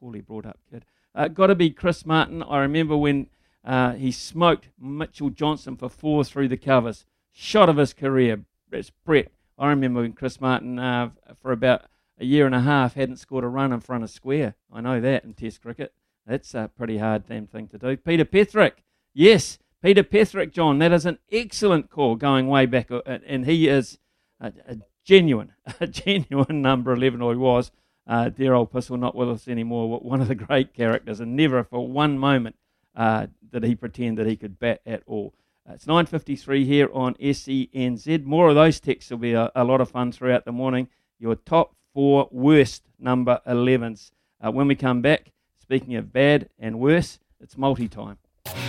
[0.00, 0.84] Poorly brought up kid.
[1.14, 2.42] Uh, Got to be Chris Martin.
[2.42, 3.28] I remember when
[3.64, 7.04] uh, he smoked Mitchell Johnson for four through the covers.
[7.32, 8.40] Shot of his career.
[8.72, 9.28] It's Brett.
[9.58, 11.10] I remember when Chris Martin, uh,
[11.40, 11.82] for about
[12.18, 14.54] a year and a half, hadn't scored a run in front of square.
[14.72, 15.92] I know that in Test cricket.
[16.26, 17.96] That's a pretty hard damn thing to do.
[17.96, 18.82] Peter Petherick.
[19.14, 20.78] Yes, Peter Petherick, John.
[20.78, 22.90] That is an excellent call going way back.
[22.90, 23.98] uh, And he is
[24.40, 27.70] a, a genuine, a genuine number 11, or he was.
[28.06, 31.64] Uh, dear old Pistol, not with us anymore, one of the great characters, and never
[31.64, 32.54] for one moment
[32.94, 35.34] uh, did he pretend that he could bat at all.
[35.68, 38.24] It's 9.53 here on SENZ.
[38.24, 40.88] More of those texts will be a, a lot of fun throughout the morning.
[41.18, 44.12] Your top four worst number 11s.
[44.44, 48.18] Uh, when we come back, speaking of bad and worse, it's multi-time.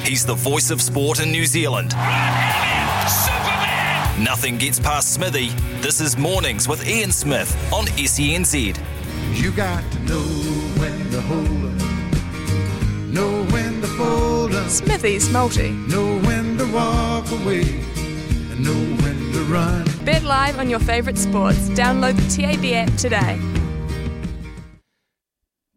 [0.04, 1.94] He's the voice of sport in New Zealand.
[4.20, 5.50] Nothing gets past Smithy.
[5.80, 8.76] This is Mornings with Ian Smith on SENZ.
[9.34, 10.24] You got to know
[10.80, 15.70] when to hold up, know when to fold up, Smithy's multi.
[15.70, 19.86] know when to walk away, and know when to run.
[20.04, 21.70] Bet live on your favourite sports.
[21.70, 23.40] Download the TAB app today.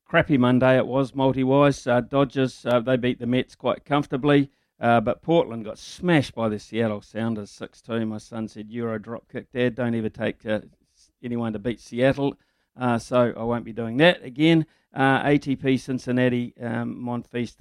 [0.07, 1.87] Crappy Monday it was, multi-wise.
[1.87, 4.51] Uh, Dodgers, uh, they beat the Mets quite comfortably,
[4.81, 8.09] uh, but Portland got smashed by the Seattle Sounders 6-2.
[8.09, 9.75] My son said, Euro drop kick, Dad.
[9.75, 10.61] Don't ever take uh,
[11.23, 12.35] anyone to beat Seattle.
[12.79, 14.65] Uh, so I won't be doing that again.
[14.95, 17.55] Uh, ATP Cincinnati, um, Monfils,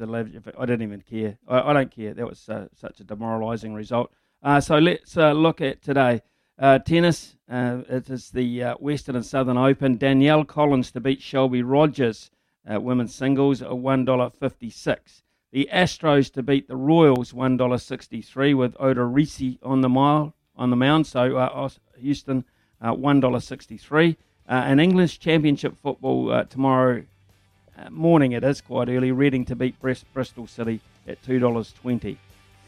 [0.57, 1.37] I didn't even care.
[1.45, 2.13] I, I don't care.
[2.13, 4.11] That was uh, such a demoralising result.
[4.41, 6.21] Uh, so let's look at today.
[6.85, 9.97] Tennis, it is the Western and Southern Open.
[9.97, 12.31] Danielle Collins to beat Shelby Rogers,
[12.65, 15.21] women's singles, at $1.56.
[15.51, 21.07] The Astros to beat the Royals, $1.63, with Odorizzi on the mile on the mound.
[21.07, 22.45] So uh, Houston,
[22.81, 24.15] uh, $1.63.
[24.47, 27.03] Uh, and English Championship football uh, tomorrow
[27.77, 29.11] uh, morning, it is quite early.
[29.11, 32.17] Reading to beat Bristol City at $2.20.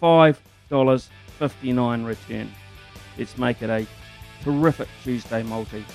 [0.02, 2.52] $5.59 return.
[3.18, 3.86] Let's make it a
[4.42, 5.86] terrific Tuesday multi.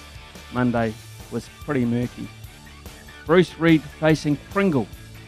[0.53, 0.95] Monday
[1.33, 2.29] was pretty murky.
[3.25, 4.87] Bruce Reid facing Pringle.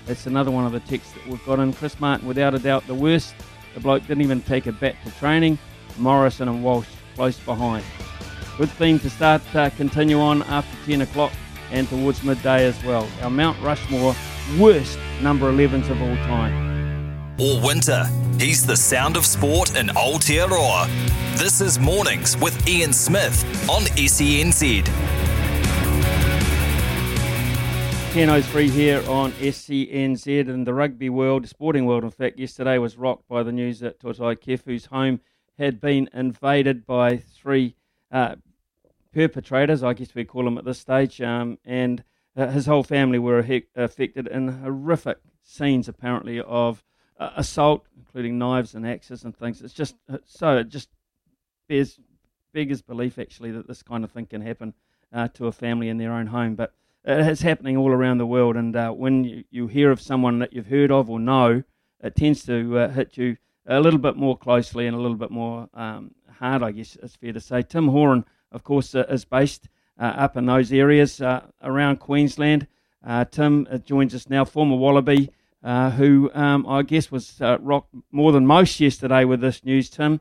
[0.09, 1.75] That's another one of the texts that we've got in.
[1.75, 3.35] Chris Martin, without a doubt, the worst.
[3.75, 5.59] The bloke didn't even take a bat to training.
[5.99, 7.85] Morrison and Walsh close behind.
[8.57, 11.33] Good theme to start, uh, continue on after 10 o'clock
[11.71, 13.07] and towards midday as well.
[13.23, 14.15] Our Mount Rushmore
[14.59, 17.37] worst number 11s of all time.
[17.39, 18.05] All winter,
[18.41, 20.89] he's the sound of sport in Aotearoa.
[21.37, 25.18] This is Mornings with Ian Smith on SENZ.
[28.19, 33.29] 10.03 here on SENZ and the rugby world, sporting world in fact, yesterday was rocked
[33.29, 35.21] by the news that Toutai Kefu's home
[35.57, 37.77] had been invaded by three
[38.11, 38.35] uh,
[39.15, 42.03] perpetrators, I guess we call them at this stage, um, and
[42.37, 46.83] uh, his whole family were he- affected in horrific scenes apparently of
[47.21, 49.63] uh, assault, including knives and axes and things.
[49.63, 50.89] It's just uh, so, it just
[51.69, 52.01] bears,
[52.53, 54.75] beggars belief actually that this kind of thing can happen
[55.13, 56.57] uh, to a family in their own home.
[56.57, 56.75] But
[57.09, 60.53] it's happening all around the world, and uh, when you, you hear of someone that
[60.53, 61.63] you've heard of or know,
[62.03, 65.31] it tends to uh, hit you a little bit more closely and a little bit
[65.31, 67.63] more um, hard, I guess it's fair to say.
[67.63, 72.67] Tim Horan, of course, uh, is based uh, up in those areas uh, around Queensland.
[73.05, 75.31] Uh, Tim joins us now, former Wallaby,
[75.63, 80.21] who um, I guess was rocked more than most yesterday with this news, Tim.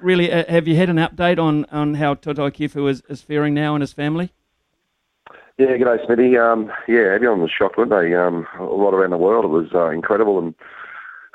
[0.00, 3.74] really, have you had an update on, on how Toutai Kefu is, is faring now
[3.74, 4.30] and his family?
[5.60, 6.38] Yeah, g'day, Smithy.
[6.38, 8.14] Um, yeah, everyone was shocked, weren't they?
[8.14, 9.44] Um, lot around the world.
[9.44, 10.38] It was uh, incredible.
[10.38, 10.54] And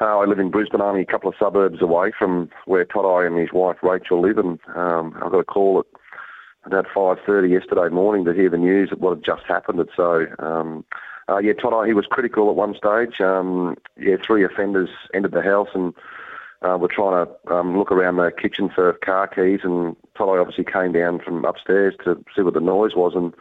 [0.01, 3.38] uh, I live in Brisbane, only a couple of suburbs away from where Toutai and
[3.38, 4.39] his wife Rachel live.
[4.39, 5.86] And um, I got a call at
[6.65, 9.80] about 5.30 yesterday morning to hear the news of what had just happened.
[9.80, 10.86] And so, um,
[11.30, 13.21] uh, yeah, Todd, I he was critical at one stage.
[13.21, 15.93] Um, yeah, three offenders entered the house and
[16.63, 19.59] uh, were trying to um, look around the kitchen for car keys.
[19.61, 23.13] And Toutai obviously came down from upstairs to see what the noise was.
[23.13, 23.32] And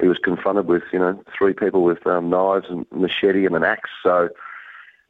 [0.00, 3.64] he was confronted with, you know, three people with um, knives and machete and an
[3.64, 3.90] axe.
[4.02, 4.28] So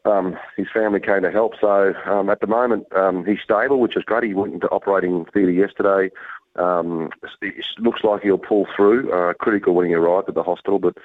[0.05, 1.55] um, his family came to help.
[1.61, 4.25] So um, at the moment, um, he's stable, which is great.
[4.25, 6.11] He went into operating theatre yesterday.
[6.57, 7.11] Um,
[7.43, 9.13] it looks like he'll pull through.
[9.13, 10.97] Uh, critical when he arrived at the hospital, but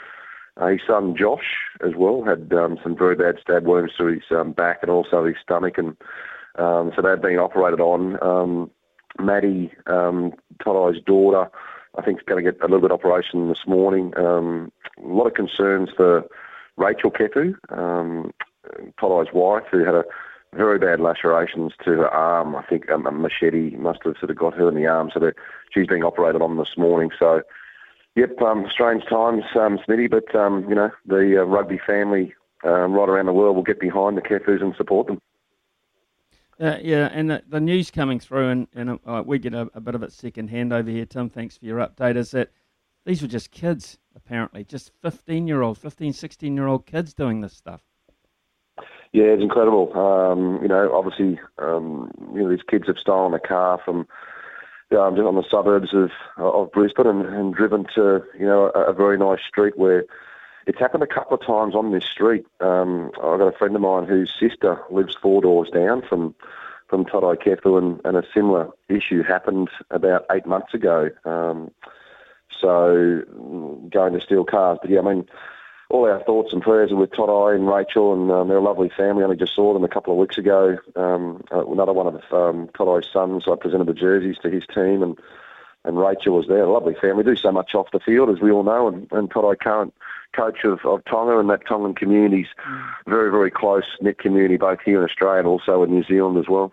[0.58, 4.24] uh, his son Josh as well had um, some very bad stab wounds to his
[4.56, 5.96] back and also his stomach, and
[6.58, 8.70] so they've been operated on.
[9.20, 10.34] Maddie, um,
[10.64, 11.50] Toto's daughter,
[11.98, 14.14] I think is going to get a little bit operation this morning.
[14.18, 14.72] Um,
[15.04, 16.26] a lot of concerns for
[16.78, 18.32] Rachel Kefu, um,
[19.00, 20.04] Toto's wife, who had a
[20.54, 22.56] very bad lacerations to her arm.
[22.56, 25.32] I think um, a machete must have sort of got her in the arm, so
[25.72, 27.12] she's being operated on this morning.
[27.18, 27.42] So,
[28.16, 32.34] yep, um, strange times, um, Smitty, but um, you know the uh, rugby family
[32.64, 35.22] um, right around the world will get behind the Kefus and support them.
[36.60, 39.82] Uh, yeah, and the, the, news coming through, and, and uh, we get a, a,
[39.82, 41.30] bit of it second hand over here, Tim.
[41.30, 42.16] Thanks for your update.
[42.16, 42.50] Is that
[43.06, 47.42] these were just kids, apparently, just 15 year old, 15, 16 year old kids doing
[47.42, 47.82] this stuff.
[49.12, 49.92] Yeah, it's incredible.
[49.98, 54.08] Um, you know, obviously, um, you know, these kids have stolen a car from
[54.92, 58.94] um, on the suburbs of of Brisbane and, and driven to you know a, a
[58.94, 60.06] very nice street where
[60.68, 62.46] it's happened a couple of times on this street.
[62.60, 66.36] Um, I've got a friend of mine whose sister lives four doors down from
[66.88, 71.10] from Toutai Kefu, and, and, a similar issue happened about eight months ago.
[71.26, 71.72] Um,
[72.62, 73.24] so
[73.90, 75.28] going to steal cars, but yeah, I mean,
[75.90, 78.92] all our thoughts and prayers are with Todd and Rachel, and um, they're a lovely
[78.96, 79.24] family.
[79.24, 80.78] I only just saw them a couple of weeks ago.
[80.96, 83.46] Um, uh, another one of um, Todd sons.
[83.48, 85.18] I presented the jerseys to his team, and
[85.86, 86.64] and Rachel was there.
[86.64, 87.24] A lovely family.
[87.24, 89.94] We Do so much off the field, as we all know, and, and Todd current
[90.36, 92.86] coach of, of Tonga, and that Tongan community's mm.
[93.08, 96.50] very, very close knit community, both here in Australia and also in New Zealand as
[96.50, 96.72] well.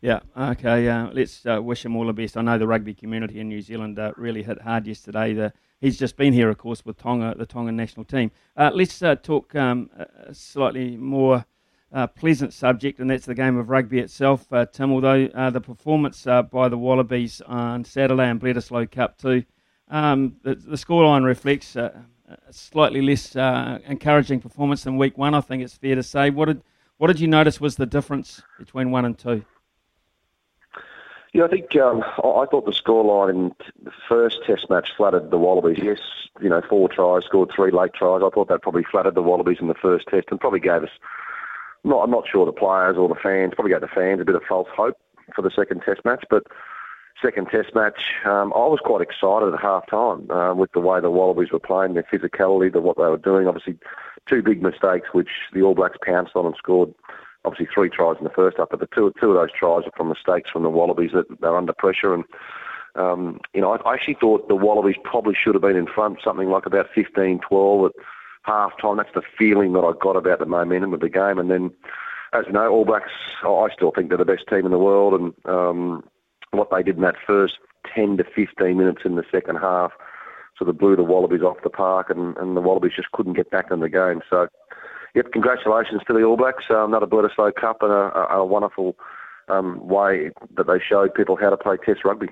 [0.00, 0.86] Yeah, okay.
[0.86, 2.36] Uh, let's uh, wish him all the best.
[2.36, 5.32] I know the rugby community in New Zealand uh, really hit hard yesterday.
[5.32, 8.30] The, he's just been here, of course, with Tonga, the Tongan national team.
[8.54, 11.46] Uh, let's uh, talk um, a slightly more
[11.94, 14.92] uh, pleasant subject, and that's the game of rugby itself, Tim.
[14.92, 19.42] Although the performance by the Wallabies on Saturday and Bledisloe Cup 2,
[19.88, 22.04] um, the, the scoreline reflects a
[22.50, 23.36] slightly less
[23.86, 26.30] encouraging performance than week one, I think it's fair to say.
[26.30, 26.62] What did,
[26.98, 29.44] what did you notice was the difference between one and two?
[31.34, 35.38] Yeah, I think um, I thought the scoreline in the first Test match flattered the
[35.38, 35.80] Wallabies.
[35.82, 35.98] Yes,
[36.40, 38.22] you know, four tries, scored three late tries.
[38.24, 40.90] I thought that probably flattered the Wallabies in the first Test and probably gave us.
[41.84, 44.34] Not, I'm not sure the players or the fans probably gave the fans a bit
[44.34, 44.96] of false hope
[45.34, 46.44] for the second Test match, but
[47.22, 51.00] second Test match, um, I was quite excited at half time uh, with the way
[51.00, 53.46] the Wallabies were playing, their physicality, the, what they were doing.
[53.46, 53.78] Obviously,
[54.28, 56.92] two big mistakes which the All Blacks pounced on and scored
[57.44, 59.92] obviously three tries in the first half, but the two two of those tries are
[59.96, 62.14] from mistakes from the Wallabies that they're under pressure.
[62.14, 62.24] And
[62.94, 66.18] um, you know, I, I actually thought the Wallabies probably should have been in front,
[66.24, 67.92] something like about 15-12 at
[68.44, 68.96] half time.
[68.96, 71.38] That's the feeling that I got about the momentum of the game.
[71.38, 71.70] And then,
[72.32, 73.10] as you know, All Blacks,
[73.42, 76.04] I still think they're the best team in the world, and um,
[76.52, 77.54] what they did in that first
[77.94, 79.92] 10 to 15 minutes in the second half
[80.56, 83.50] sort of blew the Wallabies off the park, and, and the Wallabies just couldn't get
[83.50, 84.20] back in the game.
[84.30, 84.46] So
[85.14, 86.64] yep, congratulations to the All Blacks.
[86.70, 88.96] Uh, another Bledisloe Cup and a, a, a wonderful
[89.48, 92.28] um, way that they showed people how to play Test rugby.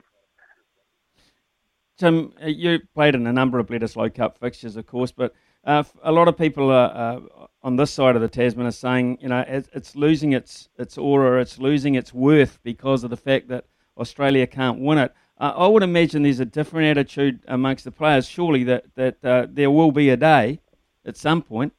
[1.99, 5.35] Tim, uh, you played in a number of Bledisloe Cup fixtures, of course, but
[5.65, 9.19] uh, a lot of people are, uh, on this side of the Tasman are saying,
[9.21, 13.49] you know, it's losing its its aura, it's losing its worth because of the fact
[13.49, 15.15] that Australia can't win it.
[15.39, 18.27] Uh, I would imagine there's a different attitude amongst the players.
[18.27, 20.61] Surely that that uh, there will be a day
[21.05, 21.73] at some point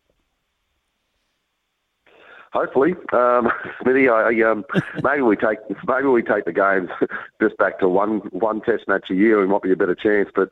[2.54, 3.52] Hopefully, um,
[3.82, 4.08] Smithy.
[4.08, 4.64] I, um,
[5.04, 6.90] maybe we take maybe we take the games
[7.42, 9.42] just back to one one Test match a year.
[9.42, 10.30] We might be a better chance.
[10.34, 10.50] But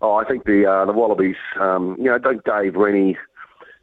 [0.00, 1.36] oh, I think the uh, the Wallabies.
[1.58, 3.18] Um, you know, don't Dave Rennie.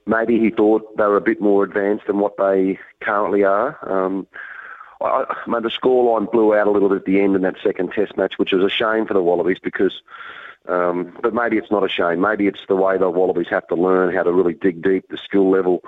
[0.05, 3.77] Maybe he thought they were a bit more advanced than what they currently are.
[3.81, 4.25] Um,
[5.01, 7.57] I, I mean, the scoreline blew out a little bit at the end in that
[7.61, 10.01] second Test match, which was a shame for the Wallabies because.
[10.69, 12.19] Um, but maybe it's not a shame.
[12.19, 15.17] Maybe it's the way the Wallabies have to learn how to really dig deep, the
[15.17, 15.81] skill level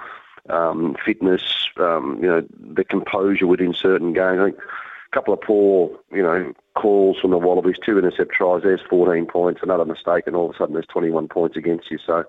[0.49, 4.39] um, fitness, um, you know, the composure within certain games.
[4.39, 8.63] I think a couple of poor, you know, calls from the Wallabies, two intercept tries.
[8.63, 11.97] There's 14 points, another mistake, and all of a sudden there's 21 points against you.
[12.05, 12.23] So,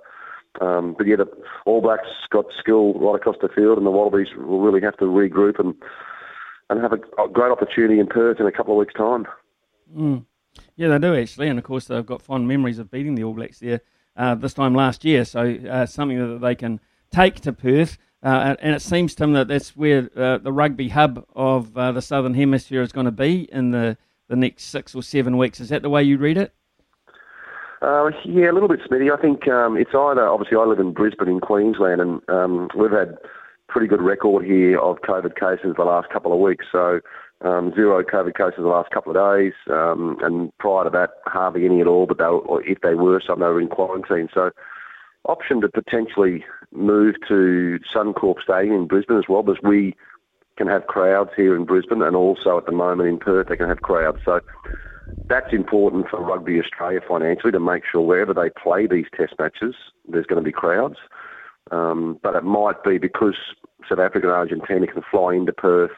[0.61, 1.29] um, but yeah, the
[1.67, 5.05] All Blacks got skill right across the field, and the Wallabies will really have to
[5.05, 5.75] regroup and
[6.69, 6.99] and have a,
[7.29, 9.27] great opportunity in Perth in a couple of weeks' time.
[9.95, 10.25] Mm.
[10.77, 13.35] Yeah, they do actually, and of course they've got fond memories of beating the All
[13.35, 13.81] Blacks there
[14.17, 15.25] uh, this time last year.
[15.25, 17.99] So uh, something that they can take to Perth.
[18.23, 21.91] Uh, and it seems to me that that's where uh, the rugby hub of uh,
[21.93, 23.97] the Southern Hemisphere is going to be in the,
[24.29, 25.59] the next six or seven weeks.
[25.59, 26.55] Is that the way you read it?
[27.81, 29.11] Uh, yeah, a little bit, Smithy.
[29.11, 32.91] I think um, it's either, obviously, I live in Brisbane in Queensland, and um, we've
[32.91, 33.17] had
[33.69, 36.67] pretty good record here of COVID cases the last couple of weeks.
[36.71, 37.01] So
[37.41, 41.65] um, zero COVID cases the last couple of days, um, and prior to that, hardly
[41.65, 42.05] any at all.
[42.05, 44.29] But they if they were, some they were in quarantine.
[44.35, 44.51] So
[45.27, 49.95] option to potentially move to Suncorp Stadium in Brisbane as well, because we
[50.57, 53.69] can have crowds here in Brisbane, and also at the moment in Perth they can
[53.69, 54.19] have crowds.
[54.25, 54.41] So
[55.27, 59.75] that's important for Rugby Australia financially to make sure wherever they play these Test matches,
[60.09, 60.97] there's going to be crowds.
[61.71, 63.37] Um, but it might be because
[63.89, 65.93] South Africa and Argentina can fly into Perth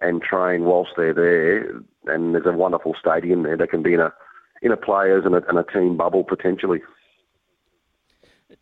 [0.00, 1.68] and train whilst they're there,
[2.06, 3.56] and there's a wonderful stadium there.
[3.56, 4.12] They can be in a
[4.62, 6.80] in a players and a, and a team bubble potentially.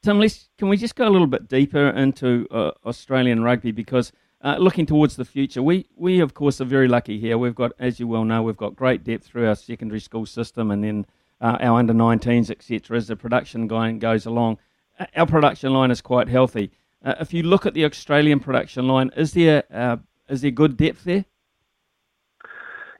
[0.06, 4.12] Tim, let's, can we just go a little bit deeper into uh, Australian rugby because
[4.40, 7.36] uh, looking towards the future, we, we of course are very lucky here.
[7.36, 10.70] We've got, as you well know, we've got great depth through our secondary school system
[10.70, 11.06] and then
[11.40, 12.96] uh, our under 19s, etc.
[12.96, 14.58] As the production line goes along,
[15.00, 16.70] uh, our production line is quite healthy.
[17.04, 19.96] Uh, if you look at the Australian production line, is there uh,
[20.28, 21.24] is there good depth there?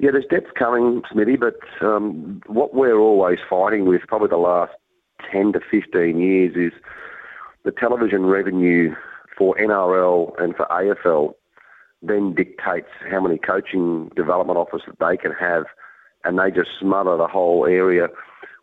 [0.00, 4.72] Yeah, there's depth coming, Smithy, but um, what we're always fighting with, probably the last
[5.31, 6.79] 10 to 15 years is
[7.64, 8.95] the television revenue
[9.37, 11.35] for NRL and for AFL
[12.03, 15.64] then dictates how many coaching development offices they can have,
[16.24, 18.09] and they just smother the whole area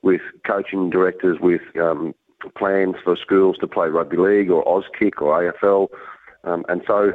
[0.01, 2.14] with coaching directors, with um,
[2.57, 5.88] plans for schools to play rugby league or Auskick or AFL,
[6.43, 7.14] um, and so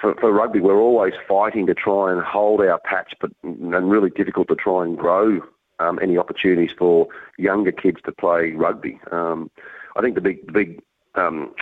[0.00, 4.10] for, for rugby, we're always fighting to try and hold our patch, but and really
[4.10, 5.40] difficult to try and grow
[5.78, 7.08] um, any opportunities for
[7.38, 9.00] younger kids to play rugby.
[9.10, 9.50] Um,
[9.96, 10.82] I think the big big
[11.14, 11.54] um,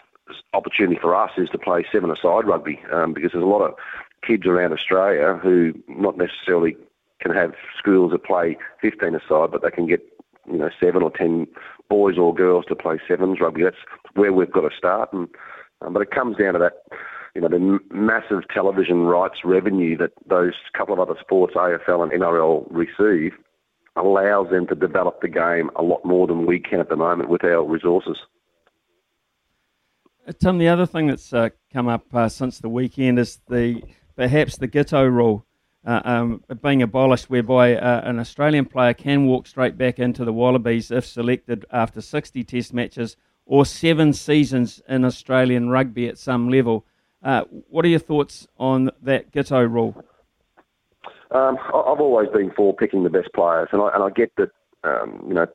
[0.52, 3.74] opportunity for us is to play seven-a-side rugby um, because there's a lot of
[4.26, 6.76] kids around Australia who not necessarily
[7.20, 10.00] can have schools that play 15-a-side, but they can get
[10.46, 11.46] you know seven or ten
[11.88, 13.62] boys or girls to play sevens rugby.
[13.62, 13.76] That's
[14.14, 15.28] where we've got to start, and
[15.80, 16.84] um, but it comes down to that
[17.34, 22.12] you know, the massive television rights revenue that those couple of other sports, AFL and
[22.12, 23.32] NRL, receive,
[23.96, 27.28] allows them to develop the game a lot more than we can at the moment
[27.28, 28.16] with our resources.
[30.26, 33.82] Uh, Tim, the other thing that's uh, come up uh, since the weekend is the
[34.16, 35.44] perhaps the Giteau rule
[35.84, 40.32] uh, um, being abolished, whereby uh, an Australian player can walk straight back into the
[40.32, 43.16] Wallabies if selected after 60 Test matches
[43.46, 46.86] or seven seasons in Australian rugby at some level.
[47.22, 50.04] Uh, what are your thoughts on that Giteau rule?
[51.32, 54.50] Um, I've always been for picking the best players, and I, and I get that
[54.84, 55.46] um, you know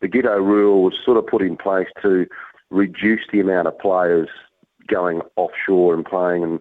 [0.00, 2.26] the Giteau rule was sort of put in place to
[2.70, 4.28] reduce the amount of players
[4.88, 6.60] going offshore and playing and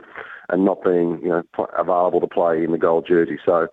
[0.49, 1.43] and not being you know
[1.77, 3.39] available to play in the gold jersey.
[3.45, 3.67] So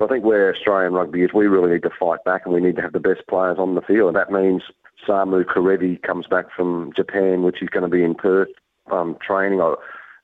[0.00, 2.76] I think where Australian rugby is, we really need to fight back and we need
[2.76, 4.08] to have the best players on the field.
[4.08, 4.62] And that means
[5.06, 8.48] Samu Kerevi comes back from Japan, which is going to be in Perth
[8.90, 9.60] um, training.
[9.60, 9.74] I,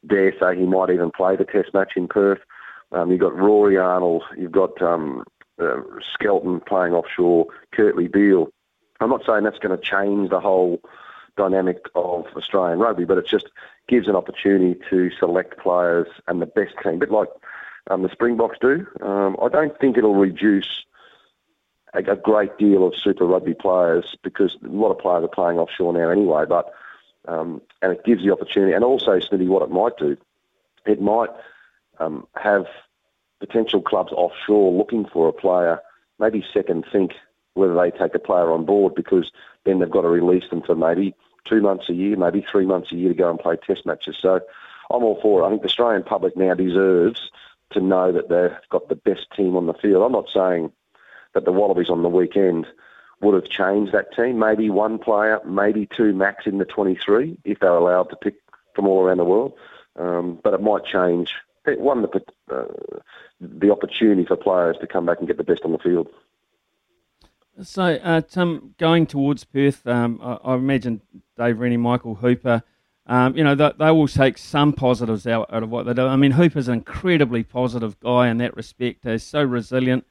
[0.06, 2.38] dare say he might even play the Test match in Perth.
[2.92, 5.24] Um, you've got Rory Arnold, you've got um,
[5.60, 5.80] uh,
[6.14, 8.48] Skelton playing offshore, Kurtley Beale.
[9.00, 10.80] I'm not saying that's going to change the whole
[11.36, 13.48] dynamic of Australian rugby, but it just
[13.88, 17.28] gives an opportunity to select players and the best team, a bit like
[17.88, 18.86] um, the Springboks do.
[19.00, 20.84] Um, I don't think it'll reduce
[21.94, 25.58] a, a, great deal of Super Rugby players because a lot of players are playing
[25.58, 26.72] offshore now anyway, but
[27.26, 28.72] um, and it gives the opportunity.
[28.72, 30.16] And also, Smithy, what it might do,
[30.86, 31.30] it might
[32.00, 32.66] um, have
[33.40, 35.80] potential clubs offshore looking for a player,
[36.18, 37.12] maybe second think
[37.54, 39.30] whether they take a player on board because
[39.64, 42.92] then they've got to release them for maybe two months a year, maybe three months
[42.92, 44.16] a year to go and play test matches.
[44.20, 44.40] So
[44.90, 45.46] I'm all for it.
[45.46, 47.30] I think the Australian public now deserves
[47.70, 50.02] to know that they've got the best team on the field.
[50.02, 50.72] I'm not saying
[51.34, 52.66] that the Wallabies on the weekend
[53.20, 54.38] would have changed that team.
[54.38, 58.36] Maybe one player, maybe two max in the 23 if they're allowed to pick
[58.74, 59.52] from all around the world.
[59.96, 61.34] Um, but it might change.
[61.76, 62.98] One, the, uh,
[63.40, 66.08] the opportunity for players to come back and get the best on the field.
[67.62, 71.00] So, uh, Tim, going towards Perth, um, I, I, imagine
[71.36, 72.62] Dave Rennie, Michael Hooper,
[73.06, 76.06] um, you know, they, they, will take some positives out, out, of what they do.
[76.06, 79.04] I mean, Hooper's an incredibly positive guy in that respect.
[79.04, 80.04] He's so resilient.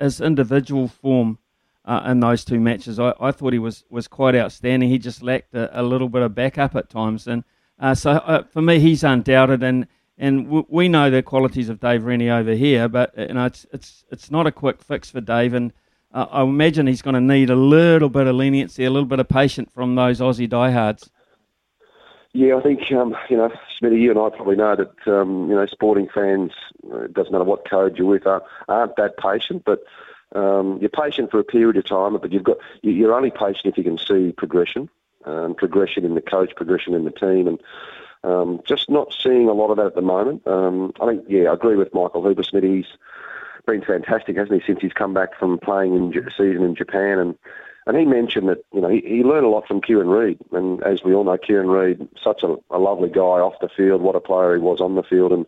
[0.00, 1.38] His individual form
[1.84, 2.98] uh, in those two matches.
[2.98, 4.88] I, I thought he was, was quite outstanding.
[4.88, 7.26] He just lacked a, a little bit of backup at times.
[7.26, 7.44] And
[7.78, 9.62] uh, so uh, for me, he's undoubted.
[9.62, 13.34] And, and w- we know the qualities of Dave Rennie over here, but uh, you
[13.34, 15.54] know, it's, it's, it's not a quick fix for Dave.
[15.54, 15.72] And
[16.12, 19.18] uh, I imagine he's going to need a little bit of leniency, a little bit
[19.18, 21.10] of patience from those Aussie diehards.
[22.32, 23.50] Yeah, I think um, you know,
[23.80, 26.50] Smitty, you and I probably know that um, you know sporting fans.
[26.92, 29.62] Uh, it doesn't matter what code you're with, aren't that patient.
[29.64, 29.84] But
[30.34, 33.78] um, you're patient for a period of time, but you've got you're only patient if
[33.78, 34.90] you can see progression,
[35.24, 37.60] um, progression in the coach, progression in the team, and
[38.24, 40.46] um, just not seeing a lot of that at the moment.
[40.46, 42.64] Um, I think, yeah, I agree with Michael Hooper Smith.
[42.64, 42.86] He's
[43.66, 47.34] been fantastic, hasn't he, since he's come back from playing in season in Japan, and
[47.86, 50.82] and he mentioned that you know he, he learned a lot from Kieran Read, and
[50.82, 54.16] as we all know, Kieran Read, such a, a lovely guy off the field, what
[54.16, 55.46] a player he was on the field, and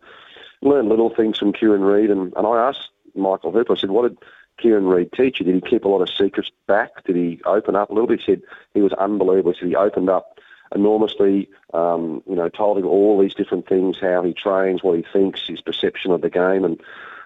[0.62, 4.08] learned little things from Kieran Read, and, and I asked Michael Hooper, I said, what
[4.08, 4.18] did
[4.58, 5.46] Kieran Read teach you?
[5.46, 7.04] Did he keep a lot of secrets back?
[7.04, 8.20] Did he open up a little bit?
[8.20, 8.42] He said
[8.74, 9.54] he was unbelievable.
[9.58, 10.35] Said he opened up
[10.74, 15.04] enormously, um, you know, told him all these different things, how he trains, what he
[15.12, 16.64] thinks, his perception of the game.
[16.64, 16.80] And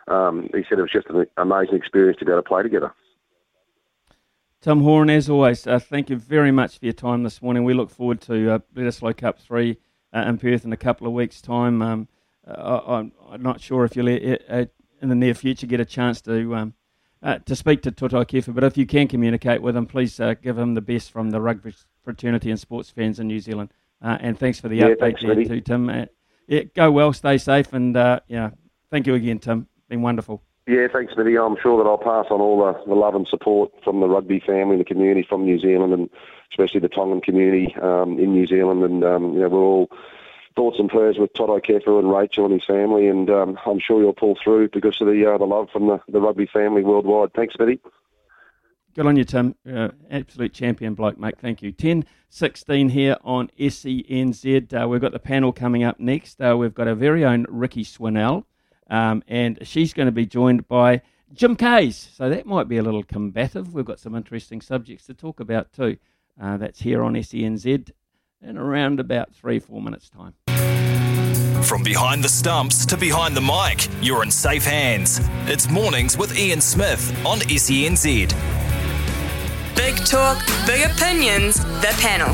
[0.09, 2.93] um, he said it was just an amazing experience to be able to play together.
[4.61, 7.64] Tom Horan, as always, uh, thank you very much for your time this morning.
[7.64, 9.78] We look forward to uh, Bledisloe Cup 3
[10.12, 11.80] uh, in Perth in a couple of weeks' time.
[11.80, 12.09] Um,
[12.47, 14.66] I, am not sure if you'll, uh, uh,
[15.01, 16.74] in the near future, get a chance to um,
[17.22, 20.34] uh, to speak to Toto Kefa, but if you can communicate with him, please uh,
[20.34, 21.74] give him the best from the rugby
[22.05, 23.70] fraternity and sports fans in New Zealand.
[24.03, 25.88] Uh, and thanks for the yeah, update thanks, there too, Tim.
[25.88, 26.07] Uh,
[26.46, 28.51] yeah, go well, stay safe, and uh, yeah,
[28.90, 29.68] thank you again, Tim.
[29.88, 30.42] Been wonderful.
[30.66, 31.36] Yeah, thanks, Smithy.
[31.36, 34.40] I'm sure that I'll pass on all the, the love and support from the rugby
[34.40, 36.09] family and the community from New Zealand, and
[36.51, 38.82] especially the Tongan community um, in New Zealand.
[38.84, 39.90] And um, you know, we're all
[40.57, 44.01] thoughts and prayers with Toto Kefu and Rachel and his family, and um, I'm sure
[44.01, 47.32] you'll pull through because of the uh, the love from the, the rugby family worldwide.
[47.34, 47.80] Thanks, Betty.
[49.01, 49.55] Good on you, Tim.
[49.66, 51.36] Uh, absolute champion bloke, mate.
[51.38, 51.72] Thank you.
[51.72, 54.74] 10 16 here on SENZ.
[54.74, 56.38] Uh, we've got the panel coming up next.
[56.38, 58.44] Uh, we've got our very own Rikki Swannell,
[58.90, 61.01] um, and she's going to be joined by
[61.32, 61.94] Jim Kayes.
[61.94, 63.72] So that might be a little combative.
[63.72, 65.96] We've got some interesting subjects to talk about too.
[66.38, 67.92] Uh, that's here on SENZ
[68.42, 70.34] in around about three, four minutes' time.
[71.62, 75.22] From behind the stumps to behind the mic, you're in safe hands.
[75.46, 78.70] It's mornings with Ian Smith on SENZ.
[79.91, 82.32] Big talk, big opinions, the panel.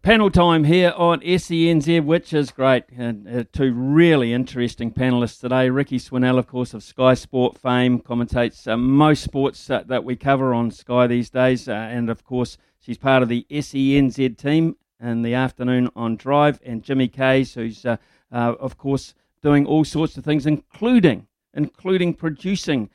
[0.00, 2.84] Panel time here on SENZ, which is great.
[2.96, 5.68] And uh, two really interesting panelists today.
[5.68, 10.16] Rikki Swannell, of course, of Sky Sport fame, commentates uh, most sports uh, that we
[10.16, 11.68] cover on Sky these days.
[11.68, 16.60] Uh, and of course, she's part of the SENZ team in the afternoon on Drive.
[16.64, 17.98] And Jimmy Kayes, who's, uh,
[18.32, 19.12] uh, of course,
[19.42, 21.26] doing all sorts of things, including
[21.56, 22.90] including producing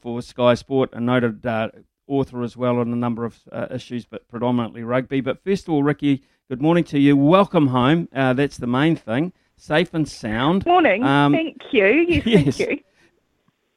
[0.00, 1.44] for Sky Sport, a noted
[2.06, 3.40] author as well on a number of
[3.70, 5.20] issues, but predominantly rugby.
[5.20, 7.16] But first of all, Rikki, Good morning to you.
[7.16, 8.10] Welcome home.
[8.14, 9.32] Uh, that's the main thing.
[9.56, 10.66] Safe and sound.
[10.66, 11.02] Morning.
[11.02, 11.86] Um, thank you.
[11.86, 12.56] Yes, yes.
[12.58, 12.78] thank you.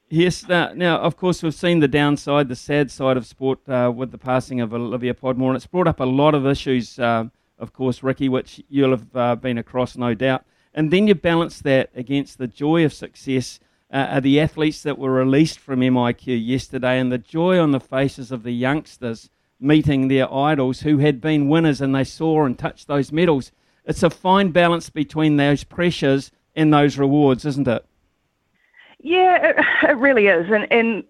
[0.10, 0.46] Yes.
[0.46, 4.12] Now, now, of course, we've seen the downside, the sad side of sport uh, with
[4.12, 7.24] the passing of Olivia Podmore, and it's brought up a lot of issues, uh,
[7.58, 10.44] of course, Rikki, which you'll have uh, been across, no doubt.
[10.74, 13.62] And then you balance that against the joy of success
[13.92, 18.32] uh, the athletes that were released from MIQ yesterday and the joy on the faces
[18.32, 19.30] of the youngsters
[19.60, 23.52] meeting their idols who had been winners and they saw and touched those medals.
[23.86, 27.86] It's a fine balance between those pressures and those rewards, isn't it?
[29.00, 29.56] Yeah, it,
[29.90, 30.48] it really is.
[30.52, 31.04] And, and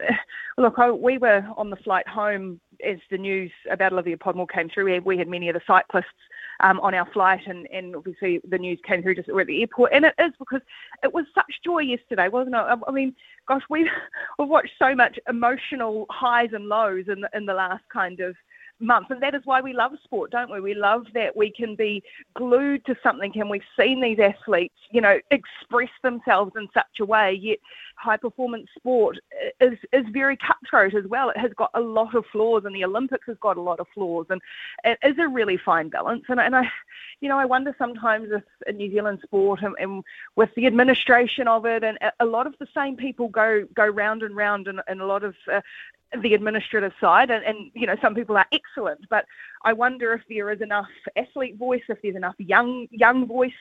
[0.57, 4.69] look, I, we were on the flight home as the news about Olivia Podmore came
[4.69, 4.85] through.
[4.85, 6.05] We had, we had many of the cyclists
[6.61, 9.91] um, on our flight, and, and obviously the news came through just at the airport.
[9.93, 10.61] And it is because
[11.03, 12.79] it was such joy yesterday, wasn't it?
[12.87, 13.15] I mean,
[13.47, 13.87] gosh, we've,
[14.39, 18.35] we've watched so much emotional highs and lows in the, in the last kind of
[18.79, 19.07] month.
[19.09, 20.59] And that is why we love sport, don't we?
[20.59, 22.03] We love that we can be
[22.35, 27.05] glued to something and we've seen these athletes, you know, express themselves in such a
[27.05, 27.59] way, yet
[27.97, 29.17] high performance sport
[29.61, 31.29] is, is very cutthroat as well.
[31.29, 33.87] It has got a lot of flaws and the Olympics has got a lot of
[33.93, 34.41] flaws and
[34.83, 36.25] it is a really fine balance.
[36.27, 36.69] And, and I,
[37.21, 40.03] you know, I wonder sometimes if in New Zealand sport and, and
[40.35, 44.23] with the administration of it and a lot of the same people go, go round
[44.23, 45.61] and round and, and a lot of uh,
[46.21, 49.25] the administrative side, and, and you know some people are excellent, but
[49.63, 53.51] I wonder if there is enough athlete voice, if there's enough young young voice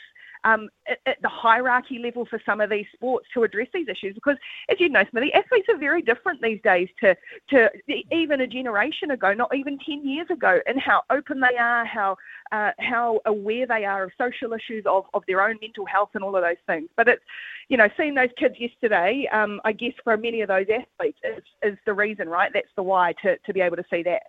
[0.45, 4.14] um, at, at, the hierarchy level for some of these sports to address these issues.
[4.14, 4.36] Because,
[4.68, 7.16] as you know, Smithy, athletes are very different these days to,
[7.51, 7.70] to
[8.12, 12.16] even a generation ago, not even 10 years ago, and how open they are, how
[12.53, 16.22] uh, how aware they are of social issues, of, of their own mental health, and
[16.22, 16.88] all of those things.
[16.97, 17.22] But it's,
[17.68, 21.42] you know, seeing those kids yesterday, um, I guess for many of those athletes is,
[21.62, 22.51] is the reason, right?
[22.53, 24.22] That's the why to, to be able to see that.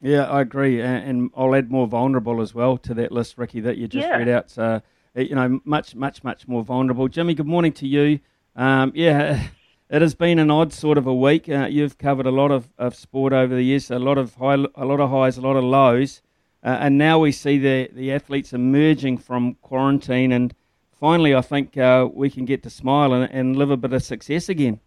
[0.00, 3.78] Yeah, I agree, and I'll add more vulnerable as well to that list, Rikki, that
[3.78, 4.16] you just yeah.
[4.16, 4.48] read out.
[4.48, 4.80] So,
[5.16, 7.08] you know, much, much, much more vulnerable.
[7.08, 8.20] Jimmy, good morning to you.
[8.54, 9.48] Um, yeah,
[9.90, 11.48] it has been an odd sort of a week.
[11.48, 14.64] Uh, you've covered a lot of, of sport over the years, a lot of high,
[14.76, 16.22] a lot of highs, a lot of lows,
[16.62, 20.54] uh, and now we see the the athletes emerging from quarantine, and
[20.92, 24.02] finally, I think uh, we can get to smile and, and live a bit of
[24.02, 24.80] success again.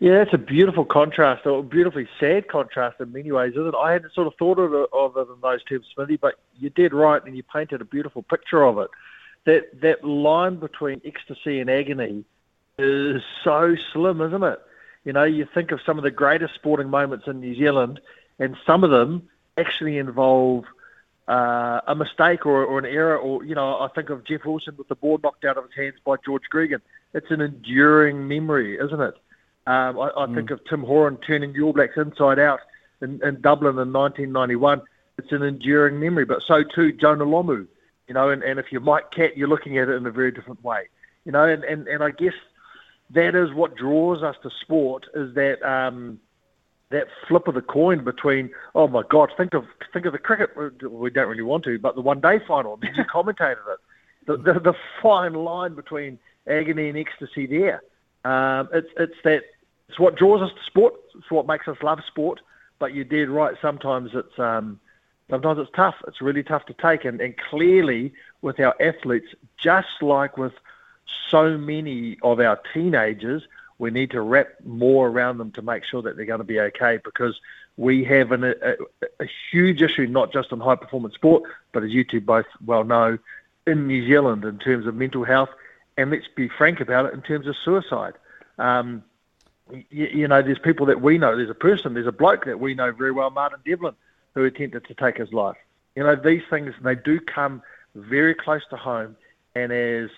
[0.00, 3.74] Yeah, it's a beautiful contrast, or a beautifully sad contrast in many ways, isn't it?
[3.74, 6.68] I hadn't sort of thought of it, of it in those terms, Smithy, but you
[6.70, 8.90] did right, and you painted a beautiful picture of it.
[9.44, 12.24] That that line between ecstasy and agony
[12.78, 14.60] is so slim, isn't it?
[15.04, 18.00] You know, you think of some of the greatest sporting moments in New Zealand,
[18.38, 20.64] and some of them actually involve
[21.28, 24.74] uh, a mistake or, or an error, or you know, I think of Jeff Wilson
[24.76, 26.80] with the ball knocked out of his hands by George Gregan.
[27.12, 29.14] It's an enduring memory, isn't it?
[29.66, 30.34] Um, I, I mm.
[30.34, 32.60] think of Tim Horan turning the All Blacks inside out
[33.00, 34.82] in, in Dublin in 1991.
[35.18, 37.66] It's an enduring memory, but so too Jonah Lomu.
[38.08, 40.30] You know, and, and if you're Mike Catt, you're looking at it in a very
[40.30, 40.88] different way.
[41.24, 42.34] You know, and, and, and I guess
[43.10, 46.20] that is what draws us to sport is that um,
[46.90, 50.50] that flip of the coin between oh my god, think of think of the cricket.
[50.56, 52.76] We don't really want to, but the one day final.
[52.76, 53.78] Did you commentated it?
[54.26, 57.82] The, the the fine line between agony and ecstasy there.
[58.24, 59.44] Um, it's it's that
[59.94, 60.94] it's what draws us to sport.
[61.16, 62.40] It's what makes us love sport.
[62.80, 63.54] But you did right.
[63.62, 64.80] Sometimes it's um,
[65.30, 65.94] sometimes it's tough.
[66.08, 67.04] It's really tough to take.
[67.04, 70.52] And, and clearly, with our athletes, just like with
[71.30, 73.44] so many of our teenagers,
[73.78, 76.58] we need to wrap more around them to make sure that they're going to be
[76.58, 77.38] okay because
[77.76, 78.74] we have an, a,
[79.20, 82.82] a, huge issue, not just in high performance sport, but as you two both well
[82.82, 83.16] know,
[83.64, 85.50] in New Zealand in terms of mental health
[85.96, 88.14] and let's be frank about it in terms of suicide.
[88.58, 89.04] Um,
[89.70, 91.36] you, you know, there's people that we know.
[91.36, 93.94] There's a person, there's a bloke that we know very well, Martin Devlin,
[94.34, 95.56] who attempted to take his life.
[95.96, 97.62] You know, these things they do come
[97.94, 99.16] very close to home,
[99.54, 100.10] and as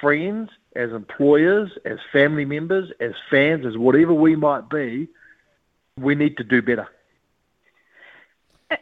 [0.00, 5.08] friends, as employers, as family members, as fans, as whatever we might be,
[5.98, 6.88] we need to do better.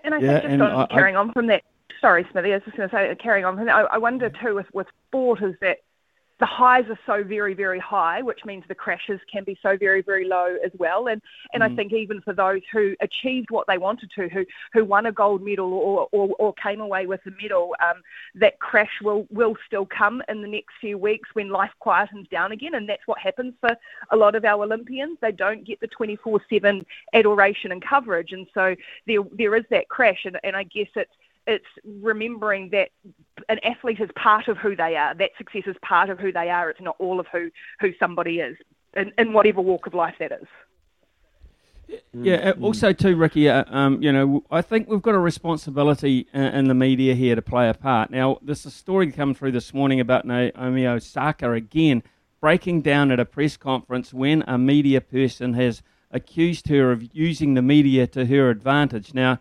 [0.04, 1.62] And I Yeah, think just on I- I- carrying on from that,
[2.00, 4.30] sorry, Smithy, I was just going to say, carrying on from that, I, I wonder
[4.30, 5.78] too with, with sport is that
[6.39, 10.03] the highs are so very, very high, which means the crashes can be so very,
[10.03, 11.09] very low as well.
[11.09, 11.22] And
[11.55, 11.76] and I Mhm.
[11.76, 15.43] think even for those who achieved what they wanted to, who who won a gold
[15.43, 18.03] medal or or, or came away with a medal, um,
[18.34, 22.53] that crash will will still come in the next few weeks when life quietens down
[22.53, 22.74] again.
[22.74, 23.74] And that's what happens for
[24.11, 25.18] a lot of our Olympians.
[25.20, 26.84] They don't get the 24/7
[27.14, 28.76] adoration and coverage, and so
[29.07, 30.26] there there is that crash.
[30.26, 31.12] And, and I guess it's
[31.47, 32.90] it's remembering that
[33.49, 35.14] an athlete is part of who they are.
[35.14, 36.70] That success is part of who they are.
[36.70, 38.57] It's not all of who who somebody is,
[38.97, 40.49] in, in whatever walk of life that is.
[42.12, 42.36] Yeah.
[42.51, 43.49] uh, Also, too, Rikki.
[43.49, 47.36] Uh, um, you know, I think we've got a responsibility in, in the media here
[47.36, 48.11] to play a part.
[48.11, 52.03] Now, there's a story coming through this morning about Naomi Osaka again
[52.40, 57.55] breaking down at a press conference when a media person has accused her of using
[57.55, 59.14] the media to her advantage.
[59.14, 59.38] Now.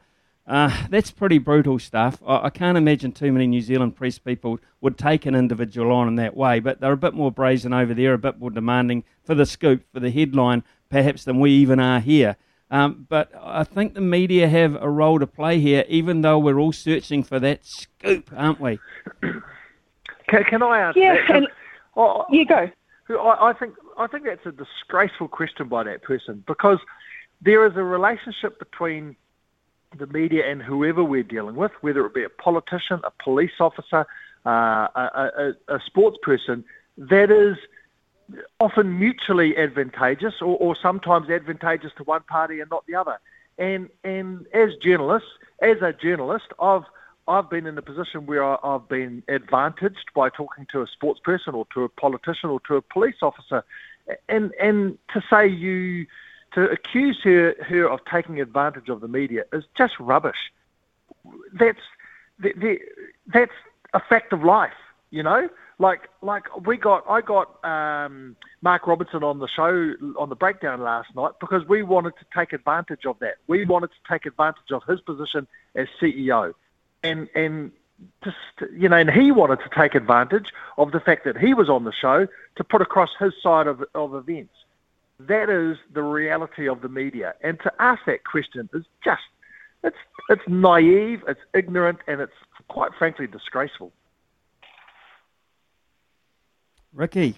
[0.48, 2.22] Uh, that's pretty brutal stuff.
[2.26, 6.08] I, I can't imagine too many New Zealand press people would take an individual on
[6.08, 9.04] in that way, but they're a bit more brazen over there, a bit more demanding
[9.24, 12.36] for the scoop, for the headline, perhaps than we even are here.
[12.70, 16.60] Um, but I think the media have a role to play here, even though we're
[16.60, 18.80] all searching for that scoop, aren't we?
[20.28, 21.28] Can, can I answer Yeah, that?
[21.28, 21.48] 'Cause and-
[21.98, 22.70] I- you go.
[23.10, 26.80] I, I think I think that's a disgraceful question by that person because
[27.42, 29.16] there is a relationship between
[29.98, 34.06] the media and whoever we're dealing with, whether it be a politician, a police officer,
[34.46, 36.64] uh, a, a, a sports person,
[36.98, 37.58] that is
[38.60, 43.20] often mutually advantageous or, or sometimes advantageous to one party and not the other.
[43.58, 45.30] And and as journalists,
[45.62, 46.84] as a journalist, I've
[47.28, 51.56] I've been in a position where I've been advantaged by talking to a sports person
[51.56, 53.64] or to a politician or to a police officer,
[54.28, 56.06] and and to say you
[56.56, 60.52] to accuse her her of taking advantage of the media is just rubbish.
[61.54, 61.80] That's
[62.40, 62.80] the, the,
[63.28, 63.52] that's
[63.94, 64.74] a fact of life,
[65.12, 65.50] you know.
[65.78, 70.82] Like like we got I got um, Mark Robinson on the show on the breakdown
[70.82, 73.36] last night because we wanted to take advantage of that.
[73.48, 76.54] We wanted to take advantage of his position as CEO,
[77.04, 77.74] and and
[78.24, 78.38] just
[78.74, 81.84] you know, and he wanted to take advantage of the fact that he was on
[81.84, 82.26] the show
[82.56, 84.54] to put across his side of of events.
[85.20, 89.22] That is the reality of the media, and to ask that question is just
[89.84, 89.96] it's
[90.30, 92.34] it's naive, it's ignorant, and it's
[92.68, 93.94] quite frankly disgraceful.
[96.94, 97.38] Rikki.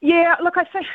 [0.00, 0.86] Yeah, look, I think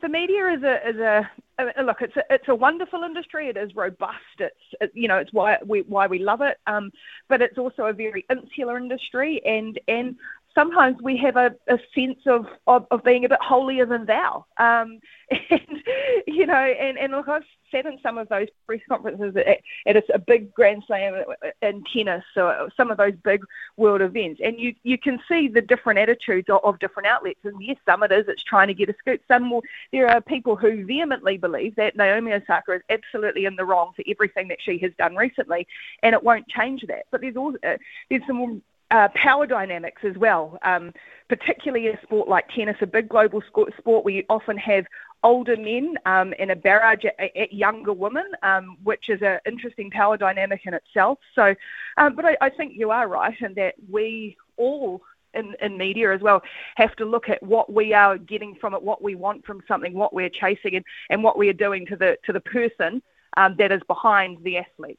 [0.00, 2.00] the media is a is a uh, look.
[2.00, 3.48] It's a it's a wonderful industry.
[3.48, 4.16] It is robust.
[4.38, 6.58] It's it, you know it's why we why we love it.
[6.66, 6.90] Um,
[7.28, 10.16] but it's also a very insular industry, and and
[10.56, 14.44] sometimes we have a, a sense of, of of being a bit holier than thou.
[14.56, 14.98] Um,
[15.50, 15.82] and
[16.26, 20.04] you know, and and look, I've sat in some of those press conferences at, at
[20.14, 21.22] a, big Grand Slam
[21.62, 23.42] in tennis, or some of those big
[23.76, 27.40] world events, and you you can see the different attitudes of, of different outlets.
[27.44, 29.20] And yes, some it is it's trying to get a scoop.
[29.28, 29.60] Some
[29.92, 34.04] there are people who vehemently believe that Naomi Osaka is absolutely in the wrong for
[34.08, 35.66] everything that she has done recently,
[36.02, 37.06] and it won't change that.
[37.10, 37.76] But there's also uh,
[38.10, 40.92] there's some uh, power dynamics as well, um,
[41.28, 44.84] particularly a sport like tennis, a big global sport where you often have
[45.22, 49.90] older men um, and a barrage at, at younger women, um, which is an interesting
[49.90, 51.18] power dynamic in itself.
[51.34, 51.54] So,
[51.96, 55.02] um, but I, I think you are right in that we all
[55.34, 56.42] in, in media as well
[56.76, 59.94] have to look at what we are getting from it, what we want from something,
[59.94, 63.02] what we're chasing, and, and what we are doing to the to the person
[63.36, 64.98] um, that is behind the athlete.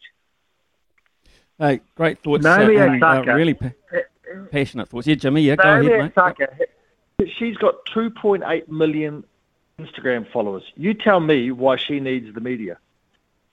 [1.60, 2.44] Hey, great thoughts.
[2.44, 3.72] Naomi uh, and, uh, really pa-
[4.52, 5.08] passionate thoughts.
[5.08, 6.18] Yeah, Jimmy, yeah, go Naomi ahead, mate.
[6.18, 6.48] Osaka,
[7.38, 9.24] she's got 2.8 million
[9.80, 10.64] Instagram followers.
[10.76, 12.78] You tell me why she needs the media.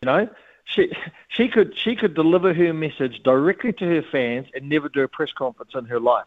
[0.02, 0.28] You know,
[0.64, 0.92] she
[1.28, 5.08] she could she could deliver her message directly to her fans and never do a
[5.08, 6.26] press conference in her life.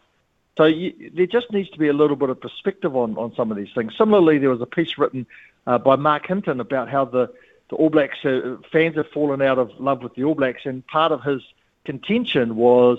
[0.56, 3.52] So you, there just needs to be a little bit of perspective on, on some
[3.52, 3.96] of these things.
[3.96, 5.24] Similarly, there was a piece written
[5.68, 7.32] uh, by Marc Hinton about how the,
[7.70, 10.84] the All Blacks uh, fans have fallen out of love with the All Blacks, and
[10.88, 11.42] part of his
[11.88, 12.98] contention was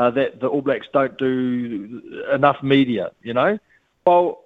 [0.00, 3.12] uh, that the All Blacks don't do enough media.
[3.22, 3.58] You know,
[4.04, 4.40] well,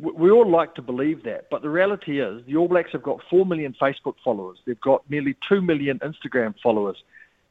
[0.00, 3.20] we all like to believe that, but the reality is the All Blacks have got
[3.30, 4.58] 4 million Facebook followers.
[4.64, 6.96] They've got nearly 2 million Instagram followers.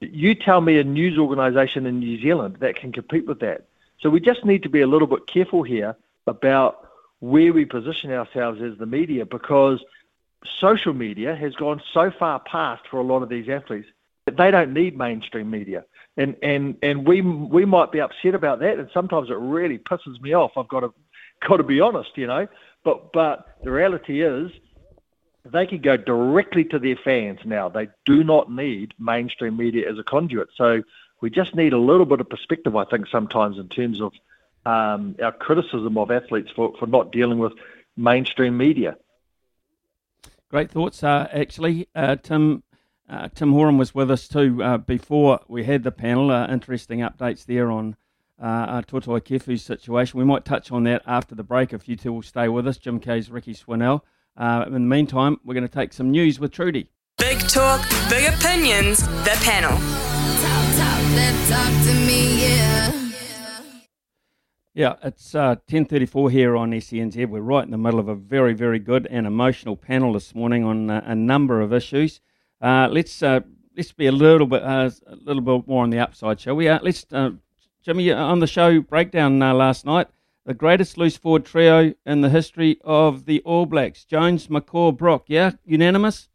[0.01, 3.67] You tell me a news organisation in New Zealand that can compete with that.
[4.01, 5.95] So we just need to be a little bit careful here
[6.27, 9.79] about where we position ourselves as the media because
[10.59, 13.87] social media has gone so far past for a lot of these athletes
[14.37, 15.85] they don't need mainstream media.
[16.17, 20.19] And and and we we might be upset about that, and sometimes it really pisses
[20.21, 20.51] me off.
[20.57, 20.93] I've got to
[21.47, 22.47] got to be honest, you know.
[22.83, 24.51] But but the reality is,
[25.45, 27.69] they can go directly to their fans now.
[27.69, 30.49] They do not need mainstream media as a conduit.
[30.55, 30.83] So
[31.21, 34.13] we just need a little bit of perspective, I think, sometimes in terms of
[34.65, 37.53] um, our criticism of athletes for, for not dealing with
[37.95, 38.97] mainstream media.
[40.49, 41.87] Great thoughts, uh, actually.
[41.95, 42.63] Uh, Tim
[43.11, 46.31] uh, Tim Horan was with us too uh, before we had the panel.
[46.31, 47.97] Uh, interesting updates there on
[48.41, 50.17] uh, Toutai Kefu's situation.
[50.17, 52.77] We might touch on that after the break if you two will stay with us.
[52.77, 54.01] Jim Kayes Rikki Swannell.
[54.37, 56.89] Uh, in the meantime, we're going to take some news with Trudy.
[57.17, 59.71] Big talk, big opinions, the panel.
[59.71, 62.97] Talk, talk, then talk to me, yeah.
[64.73, 67.27] Yeah, it's uh, 10.34 here on SENZ.
[67.27, 70.63] We're right in the middle of a very, very good and emotional panel this morning
[70.63, 72.21] on uh, a number of issues.
[72.61, 73.39] Uh, let's uh,
[73.75, 76.67] let's be a little bit uh, a little bit more on the upside, shall we?
[76.67, 77.05] Uh, let's,
[77.83, 80.07] Jimmy, on the show breakdown last night,
[80.45, 85.23] the greatest loose forward trio in the history of the All Blacks, Jones, McCaw, Brock.
[85.27, 86.29] Yeah, unanimous?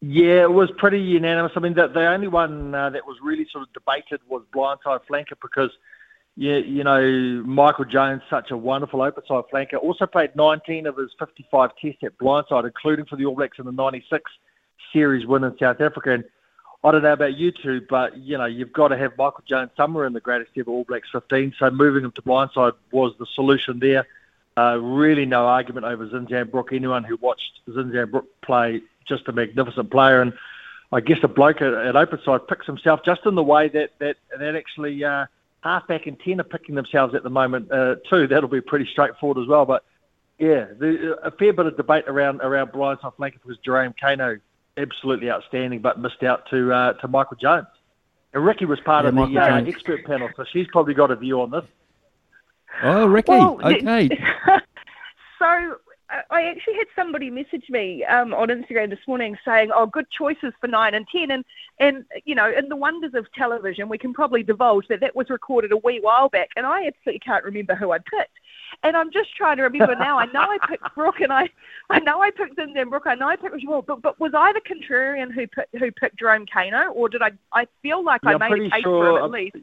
[0.00, 1.52] Yeah, it was pretty unanimous.
[1.56, 5.34] I mean, the, the only one that was really sort of debated was blindside flanker
[5.40, 5.70] because–
[6.36, 10.96] you, you know, Michael Jones, such a wonderful open side flanker, also played 19 of
[10.96, 14.30] his 55 tests at blindside, including for the All Blacks in the 96
[14.92, 16.12] series win in South Africa.
[16.12, 16.24] And
[16.84, 19.70] I don't know about you two, but, you know, you've got to have Michael Jones
[19.76, 21.54] somewhere in the greatest ever All Blacks 15.
[21.58, 24.06] So moving him to blindside was the solution there.
[24.56, 26.72] Uh, really no argument over Zinzan Brooke.
[26.72, 30.22] Anyone who watched Zinzan Brooke play, just a magnificent player.
[30.22, 30.32] And
[30.92, 33.90] I guess a bloke at, at open side picks himself just in the way that,
[33.98, 35.04] that, that actually...
[35.04, 35.26] Uh,
[35.66, 38.26] halfback and ten are picking themselves at the moment uh, too.
[38.26, 39.66] That'll be pretty straightforward as well.
[39.66, 39.84] But
[40.38, 44.40] yeah, the, a fair bit of debate around around blindside flanker because Jerome Kaino
[44.76, 47.66] absolutely outstanding, but missed out to uh, to Michael Jones.
[48.32, 51.16] And Rikki was part Yeah, of the uh, expert panel, so she's probably got a
[51.16, 51.64] view on this.
[52.82, 53.30] Oh, Rikki.
[53.32, 54.08] Well, okay.
[55.38, 55.44] So
[56.08, 60.06] I- I actually had somebody message me um, on Instagram this morning saying, "Oh, good
[60.10, 61.44] choices for nine and ten, and
[61.78, 65.28] and you know, in the wonders of television, we can probably divulge that that was
[65.28, 68.38] recorded a wee while back, and I absolutely can't remember who I picked."
[68.82, 70.18] And I'm just trying to remember now.
[70.18, 71.48] I know I picked Brooke, and I,
[71.90, 73.06] I know I picked Zinzan Brooke.
[73.06, 76.18] I know I picked Richard but, but was I the contrarian who picked, who picked
[76.18, 77.30] Jerome Kaino, or did I?
[77.52, 79.56] I feel like Yeah, I made a case sure for him at least.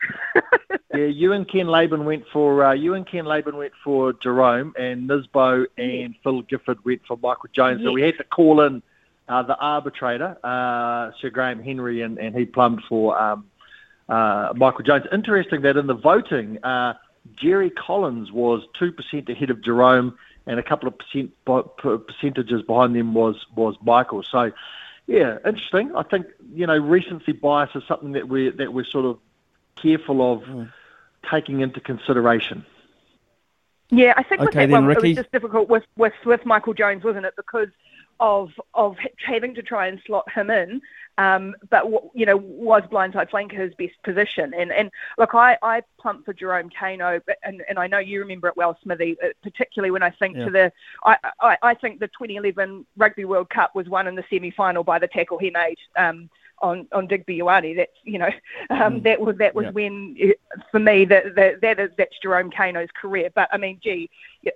[0.94, 4.72] yeah, you and Ken Laban went for uh, you and Ken Laban went for Jerome,
[4.78, 7.82] and Nisbo and Phil Gifford went for Michael Jones.
[7.84, 8.82] So we had to call in
[9.28, 13.46] uh, the arbitrator, uh, Sir Graham Henry, and, and he plumbed for um,
[14.08, 15.04] uh, Michael Jones.
[15.12, 16.94] Interesting that in the voting, uh,
[17.36, 21.32] Jerry Collins was two percent ahead of Jerome, and a couple of percent
[22.06, 24.22] percentages behind them was was Michael.
[24.22, 24.52] So.
[25.10, 25.96] Yeah, interesting.
[25.96, 29.18] I think you know recency bias is something that we that we're sort of
[29.76, 30.64] careful of hmm.
[31.30, 32.66] taking into consideration.
[33.90, 36.44] Yeah, I think with Okay, that then, one, it was just difficult with, with, with
[36.44, 37.34] Michael Jones, wasn't it?
[37.36, 37.68] Because
[38.20, 40.80] of of having to try and slot him in.
[41.18, 44.54] Um, but w- you know, was blindside flanker his best position?
[44.54, 44.88] And and
[45.18, 48.56] look, I, I plumped for Jerome Kaino, but- and, and I know you remember it
[48.56, 49.16] well, Smithy.
[49.22, 50.44] uh, Particularly when I think Yeah.
[50.44, 50.72] to the,
[51.04, 54.84] I, I I think the 2011 Rugby World Cup was won in the semi final
[54.84, 55.78] by the tackle he made.
[55.96, 56.30] Um,
[56.62, 58.30] on on Digby Ioane, that's you know,
[58.70, 59.70] um, that was that was Yeah.
[59.72, 63.30] when uh, for me that that that is that's Jerome Kaino's career.
[63.34, 64.10] But I mean, gee,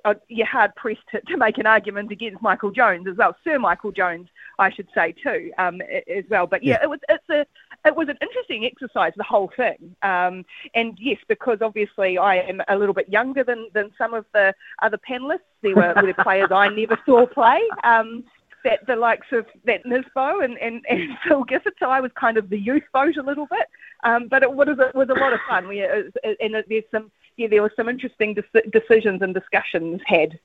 [0.04, 3.58] uh, you're hard pressed to, to make an argument against Michael Jones as well, Sir
[3.58, 6.46] Michael Jones, I should say too, um, as well.
[6.46, 6.84] But yeah, Yeah.
[6.84, 7.46] it was it's a
[7.84, 9.96] it was an interesting exercise, the whole thing.
[10.02, 14.24] Um, and yes, because obviously I am a little bit younger than than some of
[14.32, 15.40] the other panelists.
[15.62, 17.60] There were, were players I never saw play.
[17.84, 18.24] Um,
[18.64, 22.36] that the likes of that Nisbo and, and, and Phil Gifford, so I was kind
[22.36, 23.66] of the youth vote a little bit,
[24.04, 25.68] um, but it was, it was a lot of fun.
[25.68, 30.00] We, it, it- and there's some, yeah, there were some interesting deci- decisions and discussions
[30.06, 30.38] had.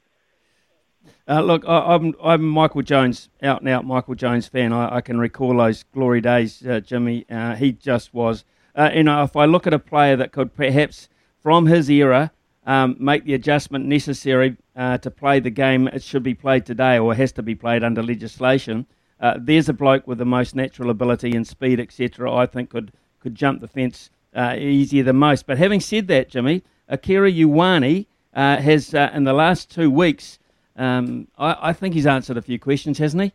[1.28, 4.74] Uh, look, I, I'm I'm Michael Jones, out and out Michael Jones fan.
[4.74, 7.26] I, I can recall those glory days, uh, Jimmy.
[7.30, 8.44] Uh, he just was.
[8.76, 11.08] Uh, you know, if I look at a player that could perhaps,
[11.42, 12.32] from his era,
[12.66, 17.00] um, make the adjustment necessary uh, to play the game it should be played today,
[17.00, 18.86] or has to be played under legislation.
[19.20, 22.32] Uh, there's a bloke with the most natural ability and speed, etc.
[22.32, 25.48] I think could could jump the fence uh, easier than most.
[25.48, 30.38] But having said that, Jimmy, Akira Ioane uh, has uh, in the last two weeks.
[30.76, 33.32] Um, I, I think he's answered a few questions, hasn't he?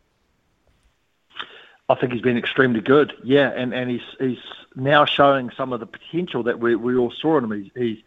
[1.89, 3.13] I think he's been extremely good.
[3.25, 4.39] Yeah, and, and he's he's
[4.77, 7.63] now showing some of the potential that we, we all saw in him.
[7.63, 7.99] He's, he's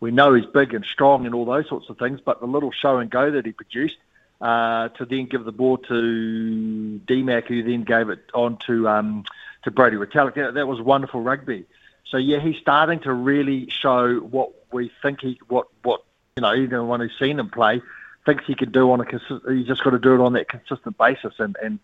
[0.00, 2.72] we know he's big and strong and all those sorts of things, but the little
[2.72, 3.98] show and go that he produced
[4.40, 9.24] uh, to then give the ball to DMAC, who then gave it on to um,
[9.64, 10.34] to Brodie Retallick.
[10.34, 11.66] That, that was wonderful rugby.
[12.10, 16.02] So yeah, he's starting to really show what we think he what what
[16.36, 17.82] you know even one who's seen him play
[18.26, 19.42] thinks he can do on a consistent.
[19.50, 21.78] He's just got to do it on that consistent basis and and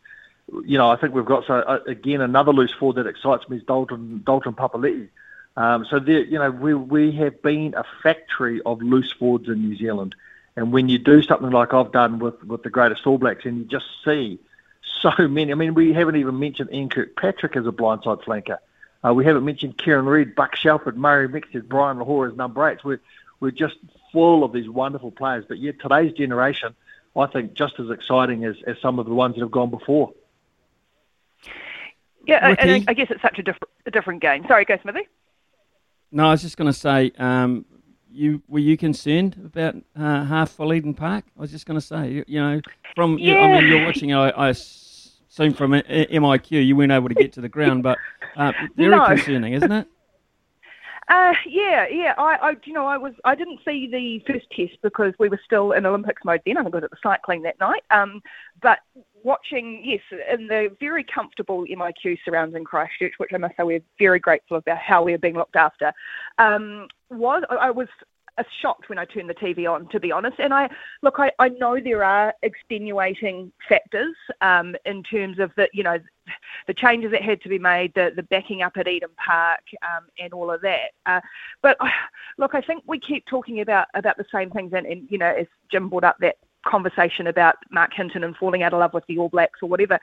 [0.64, 3.58] you know, I think we've got so uh, again another loose forward that excites me
[3.58, 5.08] is Dalton Dalton Papali'i.
[5.56, 9.66] Um, so there, you know, we we have been a factory of loose forwards in
[9.68, 10.14] New Zealand,
[10.54, 13.58] and when you do something like I've done with with the greatest All Blacks, and
[13.58, 14.38] you just see
[15.00, 15.52] so many.
[15.52, 18.58] I mean, we haven't even mentioned Ian Kirkpatrick as a blindside flanker.
[19.06, 22.84] Uh, we haven't mentioned Kieran Read, Buck Shelford, Murray Mexted, Brian Lochore as number eights.
[22.84, 23.00] We're
[23.40, 23.76] we're just
[24.12, 25.44] full of these wonderful players.
[25.48, 26.74] But yet today's generation,
[27.16, 30.12] I think, just as exciting as, as some of the ones that have gone before.
[32.26, 34.44] Yeah, and I, I guess it's such a different a different game.
[34.48, 35.06] Sorry, go Smithy.
[36.12, 37.64] No, I was just going to say, um,
[38.10, 41.24] you were you concerned about uh, half full Eden Park?
[41.36, 42.60] I was just going to say, you, you, know,
[42.94, 43.32] from yeah.
[43.32, 44.14] you, I mean, you're watching.
[44.14, 47.98] I, I assume from MIQ, you weren't able to get to the ground, but
[48.36, 49.04] uh, very no.
[49.06, 49.88] concerning, isn't it?
[51.08, 52.14] Uh, yeah, yeah.
[52.18, 55.40] I, I, you know, I was, I didn't see the first test because we were
[55.44, 56.56] still in Olympics mode then.
[56.56, 57.84] I think I was at the cycling that night.
[57.90, 58.20] Um,
[58.60, 58.80] but
[59.22, 60.00] watching, yes,
[60.32, 64.78] in the very comfortable MIQ surrounding Christchurch, which I must say we're very grateful about
[64.78, 65.92] how we're being looked after,
[66.38, 67.88] um, was I was
[68.60, 70.38] shocked when I turned the TV on, to be honest.
[70.38, 70.68] And I
[71.02, 75.98] look, I, I know there are extenuating factors um, in terms of the, you know,
[76.66, 80.04] the changes that had to be made, the, the backing up at Eden Park, um,
[80.18, 80.90] and all of that.
[81.06, 81.20] Uh,
[81.62, 81.88] but uh,
[82.38, 85.32] look, I think we keep talking about about the same things, and, and you know,
[85.32, 86.36] as Jim brought up that
[86.66, 89.98] conversation about Marc Hinton and falling out of love with the All Blacks or whatever.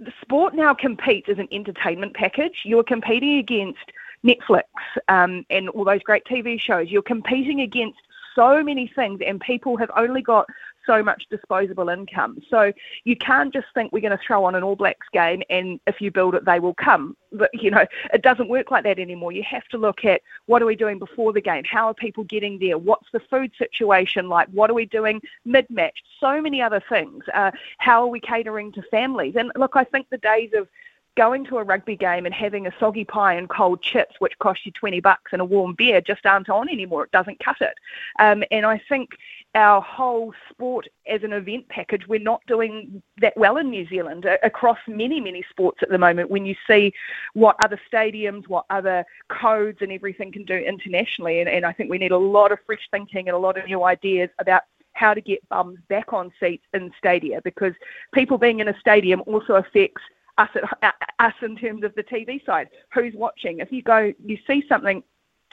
[0.00, 2.62] The sport now competes as an entertainment package.
[2.64, 3.92] You're competing against
[4.24, 4.64] Netflix
[5.08, 6.90] um, and all those great TV shows.
[6.90, 7.98] You're competing against
[8.34, 10.46] so many things, and people have only got
[10.86, 12.42] so much disposable income.
[12.48, 12.72] So
[13.04, 16.00] you can't just think we're going to throw on an All Blacks game and if
[16.00, 17.16] you build it, they will come.
[17.32, 19.32] But, you know, it doesn't work like that anymore.
[19.32, 21.64] You have to look at what are we doing before the game?
[21.64, 22.78] How are people getting there?
[22.78, 24.48] What's the food situation like?
[24.48, 26.02] What are we doing mid match?
[26.18, 27.24] So many other things.
[27.32, 29.36] Uh, how are we catering to families?
[29.36, 30.68] And look, I think the days of
[31.16, 34.64] going to a rugby game and having a soggy pie and cold chips, which cost
[34.64, 37.04] you 20 bucks, and a warm beer just aren't on anymore.
[37.04, 37.74] It doesn't cut it.
[38.18, 39.10] Um, and I think
[39.54, 44.26] our whole sport as an event package, we're not doing that well in New Zealand
[44.42, 46.30] across many, many sports at the moment.
[46.30, 46.92] When you see
[47.34, 51.90] what other stadiums, what other codes and everything can do internationally, and, and I think
[51.90, 54.62] we need a lot of fresh thinking and a lot of new ideas about
[54.92, 57.72] how to get bums back on seats in stadia because
[58.12, 60.02] people being in a stadium also affects
[60.40, 60.50] us
[60.82, 62.68] at, us in terms of the TV side.
[62.94, 63.60] Who's watching?
[63.60, 65.02] If you go, you see something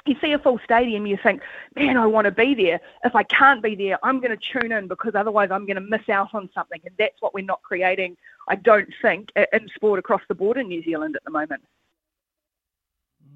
[0.08, 1.42] you see a full stadium, you think,
[1.76, 2.80] man, I want to be there.
[3.04, 5.82] If I can't be there, I'm going to tune in because otherwise I'm going to
[5.82, 6.80] miss out on something.
[6.86, 8.16] And that's what we're not creating,
[8.48, 11.62] I don't think, in sport across the board in New Zealand at the moment.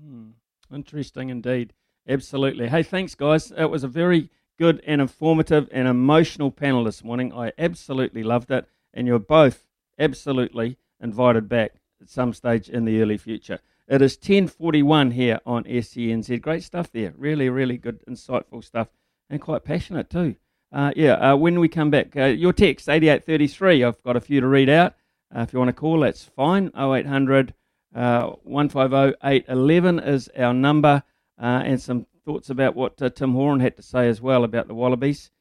[0.05, 0.31] Mm,
[0.73, 1.73] interesting indeed.
[2.07, 2.69] Absolutely.
[2.69, 3.51] Hey, thanks, guys.
[3.51, 7.33] It was a very good and informative and emotional panel this morning.
[7.33, 8.65] I absolutely loved it.
[8.93, 9.65] And you're both
[9.99, 13.59] absolutely invited back at some stage in the early future.
[13.87, 16.41] It is 10:41 here on SENZ.
[16.41, 17.13] Great stuff there.
[17.17, 18.89] Really, really good, insightful stuff,
[19.29, 20.35] and quite passionate too.
[20.71, 21.13] Uh, yeah.
[21.13, 23.83] Uh, when we come back, uh, your text 8833.
[23.83, 24.95] I've got a few to read out.
[25.35, 26.71] Uh, if you want to call, that's fine.
[26.75, 27.53] 0800
[27.93, 31.03] uh, 150 811 is our number,
[31.37, 34.73] uh, and some thoughts about what Tim Horan had to say as well about the
[34.73, 35.31] Wallabies.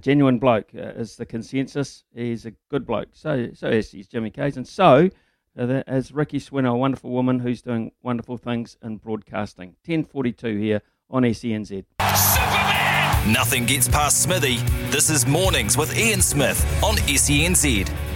[0.00, 2.04] Genuine bloke uh, is the consensus.
[2.14, 3.08] He's a good bloke.
[3.12, 5.10] So, so is Jimmy Kayes, and so
[5.58, 9.76] uh, as Rikki Swannell, a wonderful woman who's doing wonderful things in broadcasting.
[9.84, 11.84] 1042 here on SENZ.
[13.32, 14.56] Nothing gets past Smithy.
[14.90, 18.13] This is Mornings with Ian Smith on SENZ.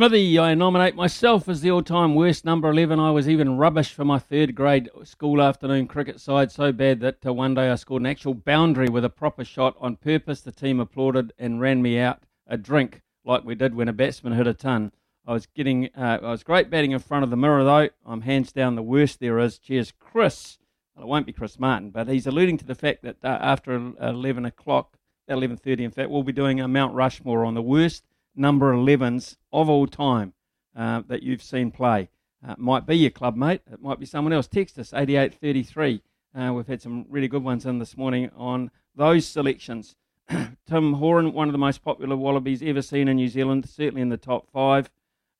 [0.00, 2.98] Smithy, I nominate myself as the all time worst number 11.
[2.98, 7.18] I was even rubbish for my third grade school afternoon cricket side, so bad that
[7.26, 10.40] uh, one day I scored an actual boundary with a proper shot on purpose.
[10.40, 14.32] The team applauded and ran me out a drink like we did when a batsman
[14.32, 14.92] hit a ton.
[15.26, 17.90] I was getting, uh, I was great batting in front of the mirror though.
[18.06, 19.58] I'm hands down the worst there is.
[19.58, 20.56] Cheers, Chris.
[20.94, 23.74] Well, it won't be Chris Martin, but he's alluding to the fact that uh, after
[24.00, 24.96] 11 o'clock,
[25.28, 29.68] 11:30 in fact, we'll be doing a Mount Rushmore on the worst number 11s of
[29.68, 30.32] all time
[30.76, 32.08] uh, that you've seen play.
[32.46, 33.60] Uh, might be your club mate.
[33.70, 34.46] It might be someone else.
[34.46, 36.02] Text us 8833.
[36.34, 39.96] Uh, we've had some really good ones in this morning on those selections.
[40.66, 44.08] Tim Horan, one of the most popular Wallabies ever seen in New Zealand, certainly in
[44.08, 44.90] the top five.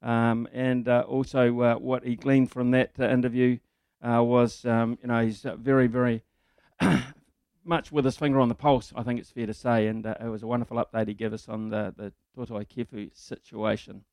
[0.03, 3.59] Um, and uh, also, uh, what he gleaned from that uh, interview
[4.03, 6.23] was, um, you know, he's very, very
[7.65, 9.87] much with his finger on the pulse, I think it's fair to say.
[9.87, 12.13] And uh, it was a wonderful update he gave us on the, the
[12.47, 14.05] Toutai Kefu situation.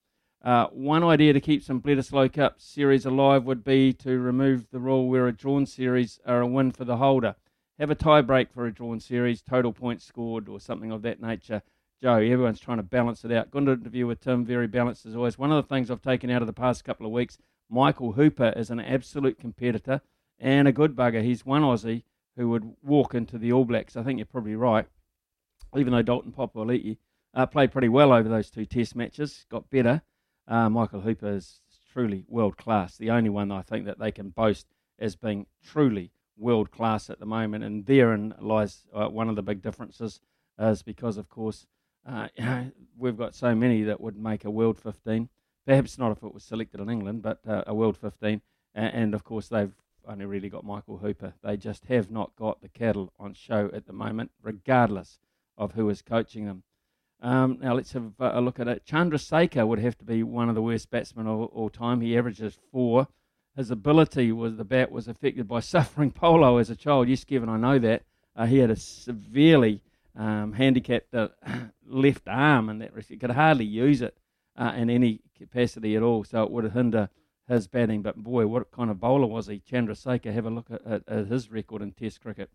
[0.43, 4.79] Uh, one idea to keep some Bledisloe Cup series alive would be to remove the
[4.79, 7.35] rule where a drawn series are a win for the holder.
[7.79, 11.21] Have a tie break for a drawn series, total points scored, or something of that
[11.21, 11.61] nature.
[12.01, 13.49] Joe, everyone's trying to balance it out.
[13.49, 15.37] Good interview with Tim, very balanced as always.
[15.37, 17.39] One of the things I've taken out of the past couple of weeks,
[17.69, 20.01] Michael Hooper is an absolute competitor
[20.39, 21.23] and a good bugger.
[21.23, 22.03] He's one Aussie
[22.35, 23.97] who would walk into the All Blacks.
[23.97, 24.85] I think you're probably right.
[25.75, 26.97] Even though Dalton Papali'i
[27.37, 30.01] uh, played pretty well over those two Test matches, got better.
[30.47, 31.61] Uh, Michael Hooper is
[31.93, 32.97] truly world class.
[32.97, 34.65] The only one I think that they can boast
[34.97, 39.43] as being truly world class at the moment, and therein lies uh, one of the
[39.43, 40.19] big differences,
[40.57, 41.67] is because of course
[42.09, 42.27] uh,
[42.97, 45.29] we've got so many that would make a world 15.
[45.67, 48.41] Perhaps not if it was selected in England, but uh, a world 15.
[48.73, 49.75] And, and of course they've
[50.07, 51.33] only really got Michael Hooper.
[51.43, 55.19] They just have not got the cattle on show at the moment, regardless
[55.55, 56.63] of who is coaching them.
[57.21, 58.85] Um, now let's have a look at it.
[58.85, 62.01] Chandrasekhar would have to be one of the worst batsmen of all time.
[62.01, 63.07] He averages four.
[63.55, 67.09] His ability was the bat was affected by suffering polio as a child.
[67.09, 68.03] Yes, Kevin, I know that.
[68.35, 69.81] Uh, he had a severely
[70.15, 71.29] um, handicapped uh,
[71.87, 74.15] left arm, and that he could hardly use it
[74.55, 76.23] uh, in any capacity at all.
[76.23, 77.09] So it would hinder
[77.47, 78.03] his batting.
[78.03, 79.59] But boy, what kind of bowler was he?
[79.59, 80.31] Chandrasekhar.
[80.31, 82.51] Have a look at, at, at his record in Test cricket.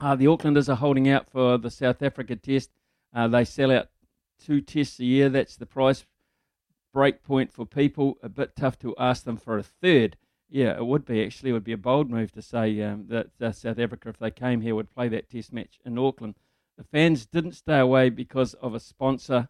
[0.00, 2.70] Uh, the Aucklanders are holding out for the South Africa Test.
[3.14, 3.88] Uh, they sell out
[4.38, 5.28] two tests a year.
[5.28, 6.04] That's the price
[6.92, 8.18] break point for people.
[8.22, 10.16] A bit tough to ask them for a third.
[10.48, 11.50] Yeah, it would be actually.
[11.50, 14.30] It would be a bold move to say um, that uh, South Africa, if they
[14.30, 16.36] came here, would play that test match in Auckland.
[16.76, 19.48] The fans didn't stay away because of a sponsor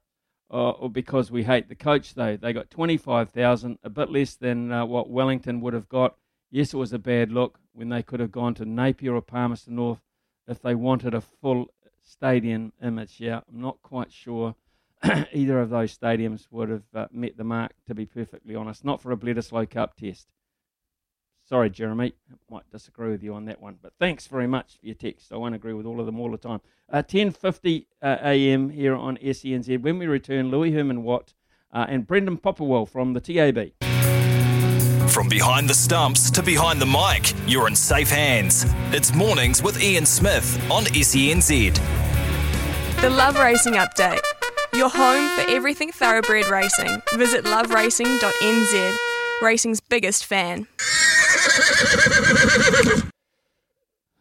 [0.51, 2.37] or because we hate the coach, though.
[2.37, 6.17] They got 25,000, a bit less than uh, what Wellington would have got.
[6.51, 9.77] Yes, it was a bad look when they could have gone to Napier or Palmerston
[9.77, 10.01] North
[10.47, 11.67] if they wanted a full
[12.09, 13.17] stadium image.
[13.19, 14.55] Yeah, I'm not quite sure
[15.33, 18.85] either of those stadiums would have uh, met the mark, to be perfectly honest.
[18.85, 20.29] Not for a Bledisloe Cup test.
[21.49, 23.79] Sorry, Jeremy, I might disagree with you on that one.
[23.81, 25.33] But thanks very much for your text.
[25.33, 26.61] I won't agree with all of them all the time.
[26.93, 28.69] Uh, 10.50 uh, a.m.
[28.69, 29.81] here on SENZ.
[29.81, 31.33] When we return, Louis Herman Watt
[31.73, 33.73] uh, and Brendan Popperwell from the TAB.
[35.11, 38.67] From behind the stumps to behind the mic, you're in safe hands.
[38.93, 41.98] It's mornings with Ian Smith on SENZ.
[43.01, 44.21] The Love Racing Update.
[44.75, 47.01] Your home for everything thoroughbred racing.
[47.15, 48.97] Visit loveracing.nz,
[49.41, 50.67] racing's biggest fan.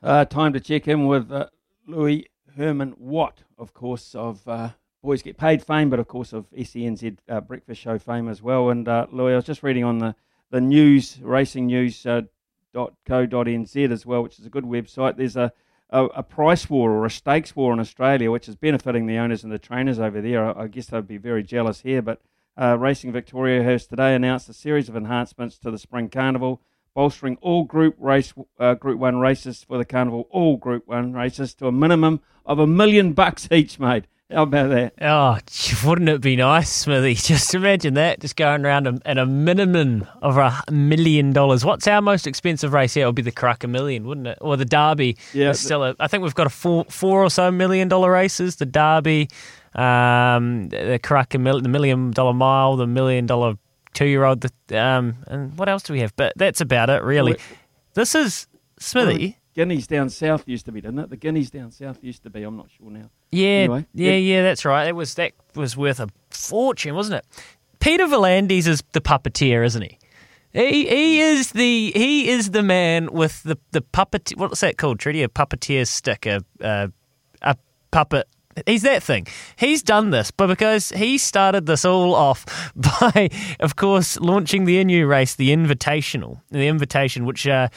[0.03, 1.47] Uh, time to check in with uh,
[1.87, 4.69] Louis Herman Watt, of course, of uh,
[5.01, 8.69] Boys Get Paid fame, but of course of SENZ uh, Breakfast Show fame as well.
[8.69, 10.15] And uh, Louis, I was just reading on the,
[10.51, 12.29] the news, racingnews.co.nz
[12.75, 15.17] uh, as well, which is a good website.
[15.17, 15.51] There's a,
[15.89, 19.43] a, a, price war or a stakes war in Australia, which is benefiting the owners
[19.43, 20.45] and the trainers over there.
[20.45, 22.21] I, I guess they'd be very jealous here, but
[22.57, 26.61] Racing Victoria has today announced a series of enhancements to the Spring Carnival
[26.97, 31.53] bolstering all Group Race uh, Group One races for the carnival, all Group One races
[31.53, 34.05] to a minimum of a million bucks each, mate.
[34.29, 34.93] How about that?
[35.01, 35.37] Oh,
[35.87, 37.13] wouldn't it be nice, Smithy?
[37.15, 41.63] Just imagine that, just going around at a minimum of a million dollars.
[41.63, 43.03] What's our most expensive race here?
[43.03, 44.37] It would be the Karaka Million, wouldn't it?
[44.41, 45.15] Or the Derby.
[45.31, 45.53] Yeah.
[45.53, 48.57] Still, a, I think we've got a four, four or so million dollar races.
[48.57, 49.29] The Derby,
[49.75, 53.53] um, the Karaka Million, the Million Dollar Mile, the Million Dollar
[53.93, 54.45] two year old.
[54.73, 56.13] Um, and what else do we have?
[56.17, 57.31] But that's about it, really.
[57.33, 57.41] Well,
[57.93, 58.47] this is
[58.77, 59.37] Smithy.
[59.57, 61.09] Guineas down south used to be, didn't it?
[61.09, 62.43] The Guineas down south used to be.
[62.43, 63.09] I'm not sure now.
[63.31, 64.87] Yeah, anyway, yeah, yeah, yeah, that's right.
[64.87, 67.25] It was that was worth a fortune, wasn't it?
[67.79, 69.97] Peter V'landys is the puppeteer, isn't he?
[70.53, 74.31] He he is the he is the man with the the puppet.
[74.37, 74.99] What's that called?
[74.99, 76.91] Trudy, a puppeteer stick, a a,
[77.41, 77.57] a
[77.89, 78.27] puppet
[78.65, 79.27] He's that thing.
[79.55, 83.29] He's done this, but because he started this all off by,
[83.59, 87.67] of course, launching the new race, the Invitational, the Invitation, which uh,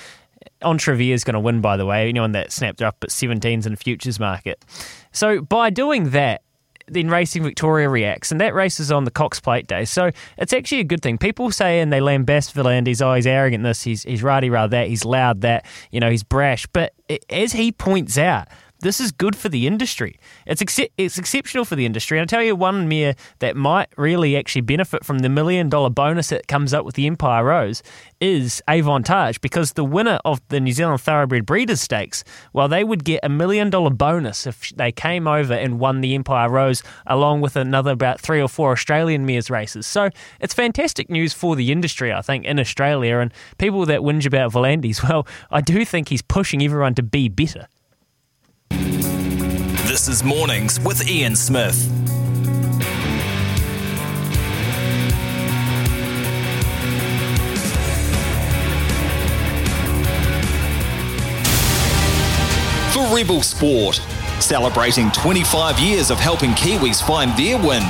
[0.63, 2.09] Entrevere is going to win, by the way.
[2.09, 4.65] Anyone that snapped up at 17s in the futures market.
[5.13, 6.43] So by doing that,
[6.91, 9.85] then Racing Victoria reacts, and that race is on the Cox Plate Day.
[9.85, 11.19] So it's actually a good thing.
[11.19, 14.89] People say and they lambast V'landys, oh, he's arrogant this, he's, he's rah rah that,
[14.89, 16.67] he's loud that, you know, he's brash.
[16.67, 16.93] But
[17.29, 18.49] as he points out,
[18.81, 20.19] this is good for the industry.
[20.47, 22.19] It's ex- it's exceptional for the industry.
[22.19, 25.91] And I tell you one mare that might really actually benefit from the million dollar
[25.91, 27.83] bonus that comes up with the Empire Rose
[28.21, 33.05] is Avantage because the winner of the New Zealand Thoroughbred Breeders' Stakes, well, they would
[33.05, 37.41] get a million dollar bonus if they came over and won the Empire Rose along
[37.41, 39.87] with another about three or four Australian mares races.
[39.87, 43.19] So it's fantastic news for the industry, I think, in Australia.
[43.19, 47.29] And people that whinge about V'landys, well, I do think he's pushing everyone to be
[47.29, 47.67] better.
[50.01, 51.77] This is Mornings with Ian Smith.
[62.95, 63.97] For Rebel Sport,
[64.41, 67.83] celebrating 25 years of helping Kiwis find their win.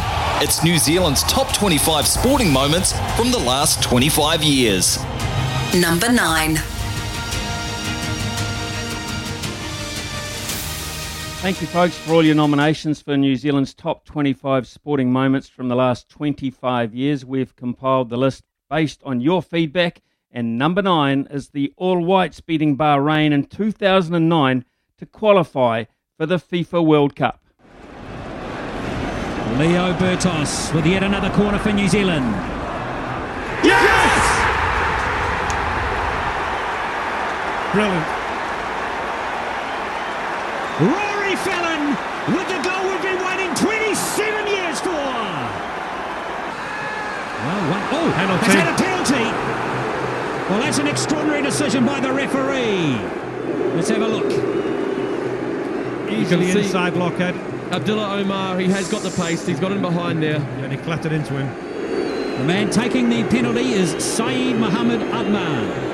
[0.42, 4.98] It's New Zealand's top 25 sporting moments from the last 25 years.
[5.72, 6.58] Number 9.
[11.40, 15.68] Thank you, folks, for all your nominations for New Zealand's top 25 sporting moments from
[15.68, 17.24] the last 25 years.
[17.24, 22.42] We've compiled the list based on your feedback, and number nine is the All Whites
[22.42, 24.66] beating Bahrain in 2009
[24.98, 25.84] to qualify
[26.18, 27.42] for the FIFA World Cup.
[29.56, 32.26] Leo Bertos with yet another corner for New Zealand.
[33.64, 34.20] Yes!
[37.72, 38.20] Brilliant.
[40.80, 41.92] Rory Fallon
[42.34, 44.88] with the goal we've been waiting 27 years for.
[47.36, 48.44] Well, one, oh, Penalty.
[48.46, 49.24] has had a penalty.
[50.50, 52.98] Well, that's an extraordinary decision by the referee.
[53.74, 54.26] Let's have a look.
[56.10, 57.34] Easily You can see- inside blockhead.
[57.70, 59.46] Abdullah Omar, he has got the pace.
[59.46, 60.40] He's got him behind there.
[60.62, 61.48] And he clattered into him.
[62.38, 65.88] The man taking the penalty is Saeed Mohammed Adnan.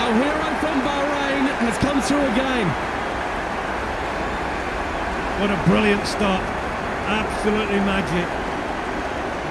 [0.00, 2.66] Our hero from Bahrain has come through again.
[5.38, 6.42] What a brilliant start.
[7.06, 8.26] Absolutely magic.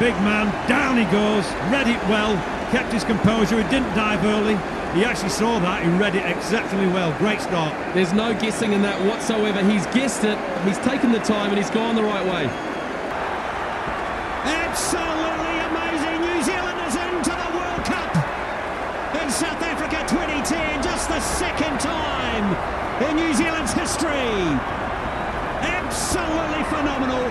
[0.04, 2.36] Big man, down he goes, read it well,
[2.72, 4.60] kept his composure, he didn't dive early.
[4.94, 7.18] He actually saw that, he read it exceptionally well.
[7.18, 7.74] Great start.
[7.96, 9.64] There's no guessing in that whatsoever.
[9.64, 10.38] He's guessed it,
[10.68, 12.52] he's taken the time, and he's gone the right way.
[14.44, 16.20] Absolutely amazing.
[16.20, 18.12] New Zealand is into the World Cup
[19.24, 20.84] in South Africa 2010.
[20.84, 22.46] Just the second time
[23.08, 24.87] in New Zealand's history.
[26.18, 27.24] Absolutely phenomenal.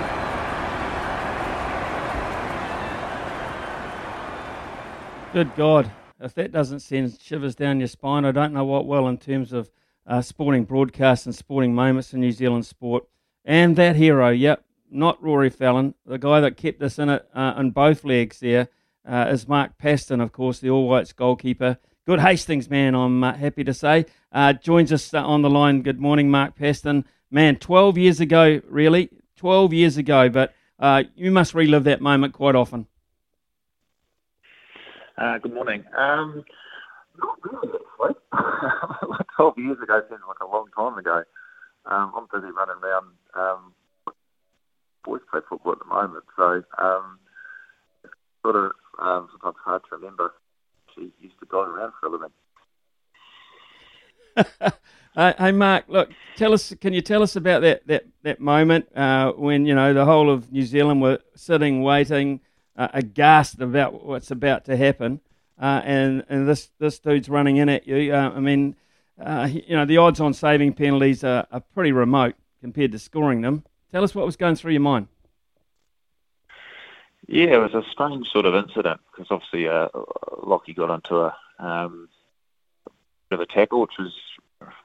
[5.32, 5.90] Good God.
[6.20, 9.52] If that doesn't send shivers down your spine, I don't know what will in terms
[9.52, 9.70] of
[10.06, 13.04] uh, sporting broadcasts and sporting moments in New Zealand sport.
[13.44, 17.54] And that hero, yep, not Rory Fallon, the guy that kept us in it uh,
[17.56, 18.68] on both legs there,
[19.06, 21.78] uh, is Mark Paston, of course, the All Whites goalkeeper.
[22.06, 24.06] Good Hastings man, I'm uh, happy to say.
[24.32, 25.82] Uh, joins us uh, on the line.
[25.82, 27.04] Good morning, Mark Paston.
[27.30, 32.32] Man, 12 years ago, really, 12 years ago, but uh, you must relive that moment
[32.32, 32.86] quite often.
[35.18, 35.82] Uh, good morning.
[35.96, 36.44] Um,
[37.18, 38.14] not really, actually.
[39.36, 41.22] 12 years ago seems like a long time ago.
[41.86, 43.06] Um, I'm busy running around.
[43.34, 43.72] Um,
[45.04, 47.18] boys play football at the moment, so um,
[48.04, 48.12] it's
[48.42, 50.34] sort of um, sometimes hard to remember.
[50.94, 52.32] She used to drive around for a living.
[55.16, 56.74] Uh, hey Mark, look, tell us.
[56.78, 60.28] Can you tell us about that that that moment uh, when you know the whole
[60.28, 62.40] of New Zealand were sitting, waiting,
[62.76, 65.22] uh, aghast about what's about to happen,
[65.58, 68.12] uh, and and this this dude's running in at you.
[68.12, 68.76] Uh, I mean,
[69.18, 73.40] uh, you know the odds on saving penalties are, are pretty remote compared to scoring
[73.40, 73.64] them.
[73.92, 75.08] Tell us what was going through your mind.
[77.26, 79.88] Yeah, it was a strange sort of incident because obviously uh,
[80.42, 82.10] Lockie got into a um,
[83.30, 84.12] bit of a tackle, which was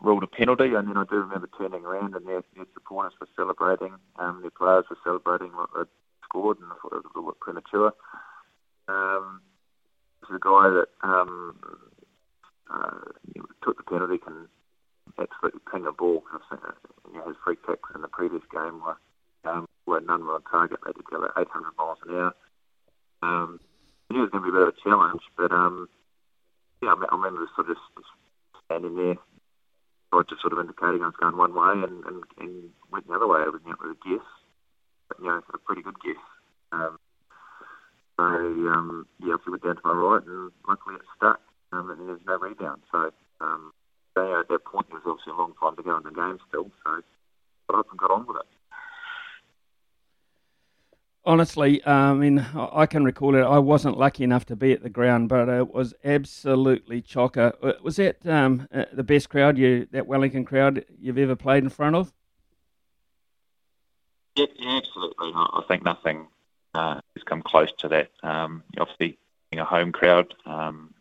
[0.01, 0.73] ruled a penalty.
[0.73, 4.51] And then I do remember turning around and their, their supporters were celebrating, um, their
[4.51, 5.91] players were celebrating what they'd
[6.23, 7.93] scored, and I thought it was a little bit premature.
[8.87, 9.41] Um,
[10.31, 11.59] a guy that um,
[12.71, 13.03] uh,
[13.33, 14.47] you know, took the penalty can
[15.19, 16.23] absolutely ping a ball.
[16.33, 16.59] I've seen
[17.11, 18.97] you know, his free kicks in the previous game were
[19.43, 20.79] um, where none were on target.
[20.85, 22.33] They did go at 800 miles an hour.
[23.23, 23.59] Um,
[24.09, 25.89] I knew it was going to be a bit of a challenge, but um,
[26.81, 28.07] yeah, I remember sort of just
[28.65, 29.15] standing there,
[30.11, 33.15] tried to sort of indicating I was going one way and, and, and went the
[33.15, 33.41] other way.
[33.47, 34.27] It was, you know, it was a guess,
[35.07, 36.19] but you know, a pretty good guess.
[36.71, 36.99] Um,
[38.19, 41.39] so um, yeah, obviously went down to my right, and luckily it stuck,
[41.71, 42.83] um, and there's no rebound.
[42.91, 43.09] So
[43.39, 43.71] um,
[44.15, 46.37] there at that point, there was obviously a long time to go in the game
[46.51, 47.01] still, so
[47.71, 48.51] got up and got on with it.
[51.23, 53.41] Honestly, uh, I mean, I can recall it.
[53.41, 57.53] I wasn't lucky enough to be at the ground, but it was absolutely chocker.
[57.61, 61.63] Uh, was that um, uh, the best crowd you, that Wellington crowd you've ever played
[61.63, 62.11] in front of?
[64.35, 65.31] Yeah, yeah absolutely.
[65.35, 66.27] I think nothing
[66.73, 68.09] uh, has come close to that.
[68.23, 69.19] Um, obviously,
[69.51, 70.91] being a home crowd, um,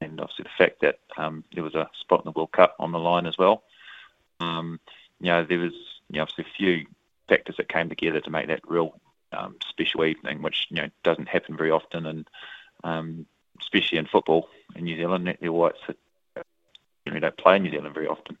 [0.00, 2.92] and obviously the fact that um, there was a spot in the World Cup on
[2.92, 3.64] the line as well.
[4.40, 4.80] Um,
[5.20, 5.74] you know, there was
[6.08, 6.86] you know, obviously a few
[7.28, 8.98] factors that came together to make that real
[9.32, 12.28] um, special evening, which you know doesn't happen very often, and
[12.84, 13.26] um,
[13.60, 15.78] especially in football in New Zealand, the Whites
[17.04, 18.38] generally don't play in New Zealand very often,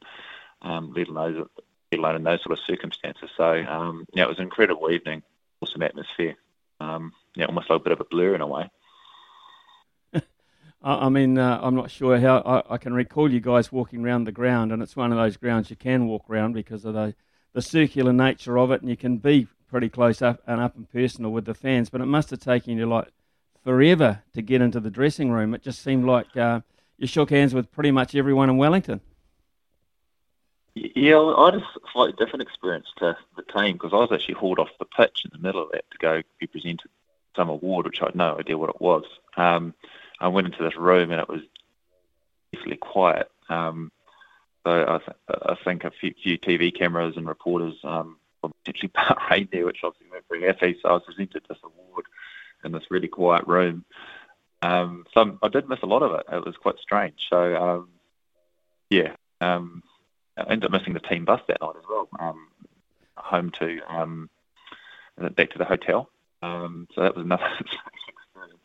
[0.62, 1.46] um, let alone
[1.92, 3.30] let alone in those sort of circumstances.
[3.36, 5.22] So um, yeah, it was an incredible evening,
[5.60, 6.36] awesome atmosphere.
[6.80, 8.70] Um, yeah, almost like a bit of a blur in a way.
[10.82, 14.24] I mean, uh, I'm not sure how I, I, can recall you guys walking around
[14.24, 17.14] the ground, and it's one of those grounds you can walk around because of the
[17.52, 20.90] the circular nature of it, and you can be pretty close up and up and
[20.90, 21.90] personal with the fans.
[21.90, 23.08] But it must have taken you like
[23.64, 25.54] forever to get into the dressing room.
[25.54, 26.60] It just seemed like uh,
[26.98, 29.00] you shook hands with pretty much everyone in Wellington.
[30.74, 34.58] Yeah, I had a slightly different experience to the team because I was actually hauled
[34.58, 36.90] off the pitch in the middle of that to go be presented
[37.36, 39.04] some award, which I had no idea what it was.
[39.36, 39.74] Um,
[40.20, 41.40] I went into this room and it was
[42.52, 43.30] definitely quiet.
[43.48, 43.90] Um,
[44.64, 48.18] so I, th- I think a few, few, TV cameras and reporters um,
[48.94, 50.78] part right there, which obviously weren't very happy.
[50.82, 52.04] So I was presented this award
[52.64, 53.84] in this really quiet room.
[54.62, 56.26] Um, so I did miss a lot of it.
[56.30, 57.18] It was quite strange.
[57.30, 57.88] So um,
[58.90, 59.82] yeah, um,
[60.36, 62.48] I ended up missing the team bus that night as well, um,
[63.16, 64.28] home to um,
[65.36, 66.10] back to the hotel.
[66.42, 68.60] Um, so that was another experience.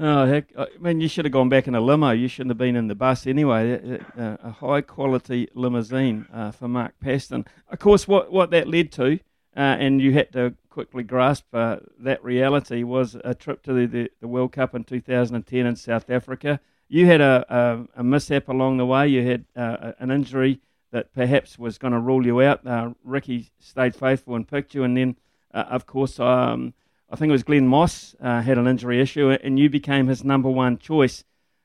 [0.00, 0.52] Oh heck!
[0.56, 2.12] I mean, you should have gone back in a limo.
[2.12, 3.98] You shouldn't have been in the bus anyway.
[4.16, 7.44] Uh, a high quality limousine uh, for Mark Paston.
[7.68, 9.18] Of course, what what that led to,
[9.56, 13.86] uh, and you had to quickly grasp uh, that reality, was a trip to the,
[13.86, 16.60] the, the, World Cup in 2010 in South Africa.
[16.86, 19.08] You had a, a, a mishap along the way.
[19.08, 20.60] You had uh, an injury
[20.92, 22.64] that perhaps was going to rule you out.
[22.64, 25.16] Uh, Ricky stayed faithful and picked you, and then,
[25.52, 26.20] of course.
[26.20, 26.74] Um,
[27.10, 30.24] I think it was Glen Moss uh, had an injury issue, and you became his
[30.24, 31.24] number one choice,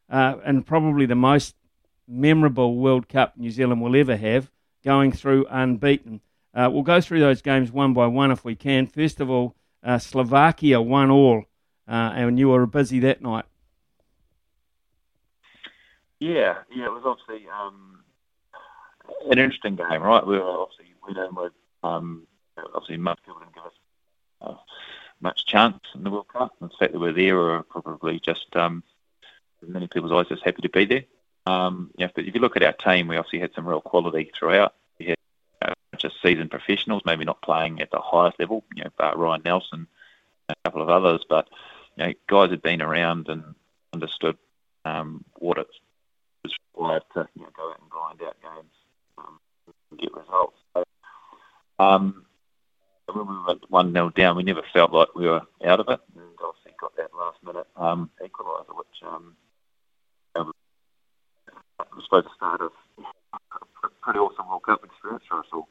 [0.10, 1.56] uh, and probably the most
[2.08, 4.52] memorable World Cup New Zealand will ever have,
[4.84, 6.22] going through unbeaten.
[6.54, 8.88] Uh, we'll go through those games one by one if we can.
[8.88, 11.44] First of all, uh, Slovakia won all,
[11.88, 13.46] uh, and you were busy that night.
[16.20, 18.00] Yeah, yeah, it was obviously um,
[19.30, 20.26] an interesting game, right?
[20.26, 21.52] We were obviously in with
[21.84, 23.74] um, obviously people didn't give us
[24.40, 24.56] uh,
[25.24, 26.54] much chance in the World Cup.
[26.60, 28.84] And the fact that we're there are probably just um,
[29.66, 31.04] many people's eyes just happy to be there.
[31.46, 34.76] Um, but if you look at our team, we obviously had some real quality throughout.
[35.00, 35.18] We had
[35.62, 39.42] uh, just seasoned professionals, maybe not playing at the highest level, you know, but Ryan
[39.42, 39.88] Nelsen, and
[40.50, 41.48] a couple of others, but
[41.98, 43.56] you know, guys had been around and
[43.94, 44.38] understood
[44.86, 45.68] um, what it
[46.44, 48.74] was required to you know, go out and grind out games
[49.18, 49.40] um,
[49.92, 50.58] and get results.
[50.74, 50.84] So,
[51.80, 52.26] um,
[53.12, 56.00] when we went one 0 down, we never felt like we were out of it,
[56.16, 59.36] and obviously got that last minute um, equaliser, which um,
[61.96, 62.72] was supposed to start of
[63.84, 65.68] a pretty awesome World Cup experience for us all.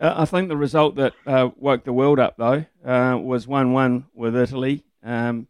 [0.00, 3.72] Uh, I think the result that uh, woke the world up, though, uh, was 1
[3.72, 4.84] 1 with Italy.
[5.02, 5.48] Um,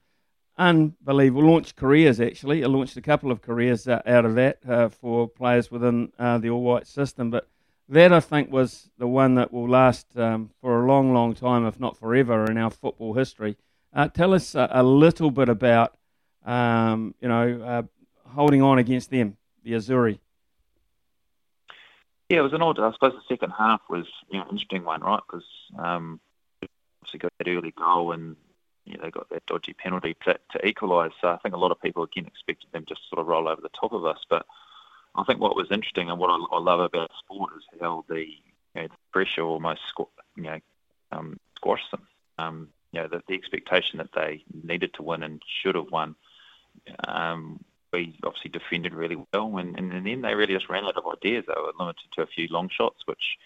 [0.57, 1.45] unbelievable.
[1.45, 2.63] Launched careers, actually.
[2.63, 6.39] It launched a couple of careers uh, out of that uh, for players within uh,
[6.39, 7.31] the All White system.
[7.31, 7.47] But
[7.89, 11.67] that I think was the one that will last um, for a long, long time,
[11.67, 13.57] if not forever, in our football history.
[13.95, 15.97] Uh, tell us a, a, little bit about,
[16.45, 17.83] um, you know, uh,
[18.29, 20.19] holding on against them, the Azzurri.
[22.29, 22.79] Yeah, it was an odd.
[22.79, 25.21] I suppose the second half was you know an interesting one, right?
[25.27, 25.47] Because
[25.79, 26.21] um,
[27.01, 28.37] obviously got that early goal and
[28.85, 31.13] you know, they got that dodgy penalty to, to equalise.
[31.23, 33.63] So I think a lot of people again expected them just sort of roll over
[33.63, 34.47] the top of us, but
[35.19, 38.25] I think what was interesting and what I, I love about sport is how the,
[38.25, 39.81] you know, pressure almost
[40.37, 40.61] you know
[41.13, 42.07] um, squashed them.
[42.39, 46.15] Um, you know, the, the expectation that they needed to win and should have won.
[47.07, 51.05] Um, we obviously defended really well, and, and then they really just ran out of
[51.07, 51.45] ideas.
[51.47, 53.37] They were limited to a few long shots, which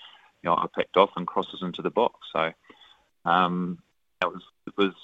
[0.43, 2.21] you know I picked off and crosses into the box.
[2.33, 2.53] So
[3.25, 3.79] um,
[4.21, 4.95] it was it was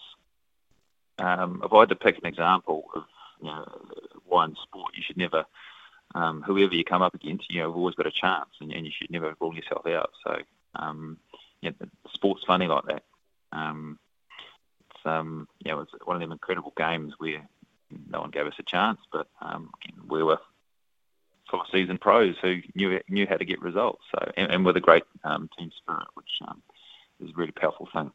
[1.18, 3.04] um, if I had to pick an example of
[3.40, 3.64] you know
[4.26, 5.46] why in sport you should never
[6.14, 8.86] um, whoever you come up against, you know, have always got a chance, and, and
[8.86, 10.10] you should never rule yourself out.
[10.24, 10.36] So,
[10.74, 11.18] um,
[11.60, 11.70] yeah,
[12.12, 13.02] sport's funny like that.
[13.52, 13.98] Um,
[14.80, 15.48] it's um,
[16.04, 17.48] one of them incredible games where
[18.10, 19.00] no one gave us a chance.
[19.12, 19.70] But um,
[20.08, 20.38] we were
[21.50, 24.02] full season pros who knew knew how to get results.
[24.12, 26.62] So and, and with a great um, team spirit, which um,
[27.20, 28.12] is a really powerful thing.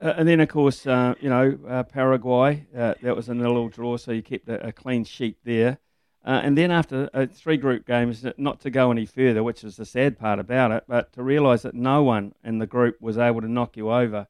[0.00, 3.68] Uh, and then, of course, uh, you know, uh, Paraguay, uh, that was a little
[3.68, 5.78] draw, so you kept a, a clean sheet there.
[6.24, 9.76] Uh, and then after uh, three group games, not to go any further, which is
[9.76, 13.16] the sad part about it, but to realise that no one in the group was
[13.16, 14.26] able to knock you over.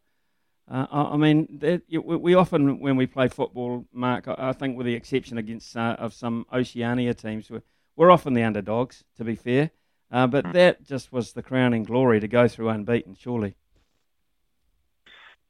[0.70, 4.86] I, I mean, that, we often, when we play football, Mark, I, I think with
[4.86, 7.62] the exception against of some Oceania teams, we're,
[7.96, 9.70] we're often the underdogs, to be fair.
[10.10, 10.52] but Hmm.
[10.52, 13.54] that just was the crowning glory to go through unbeaten, surely.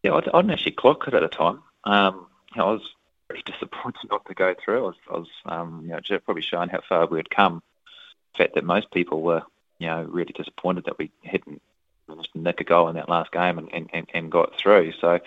[0.04, 1.62] Yeah, I didn't actually clock it at the time.
[1.84, 2.82] Um, I was
[3.28, 4.78] pretty disappointed not to go through.
[4.78, 7.62] I was, I was um, you know, probably showing how far we had come.
[8.34, 9.42] The fact that most people were,
[9.78, 11.62] you know, really disappointed that we hadn't
[12.08, 14.92] managed to nick a goal in that last game and, and, and, and got through.
[15.00, 15.20] So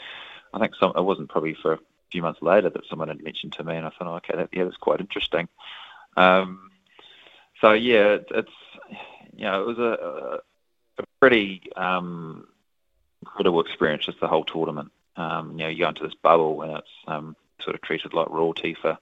[0.54, 1.80] I think some, it wasn't probably for a
[2.12, 4.50] few months later that someone had mentioned to me, and I thought, oh, okay, that,
[4.52, 5.48] yeah, that's quite interesting.
[6.18, 6.72] Um,
[7.62, 8.52] so yeah, it, it's
[9.36, 10.40] you know, it was a,
[11.02, 12.48] a pretty um,
[13.22, 14.92] incredible experience, just the whole tournament.
[15.16, 18.30] Um, you know, you go into this bubble and it's um, sort of treated like
[18.30, 18.98] royalty for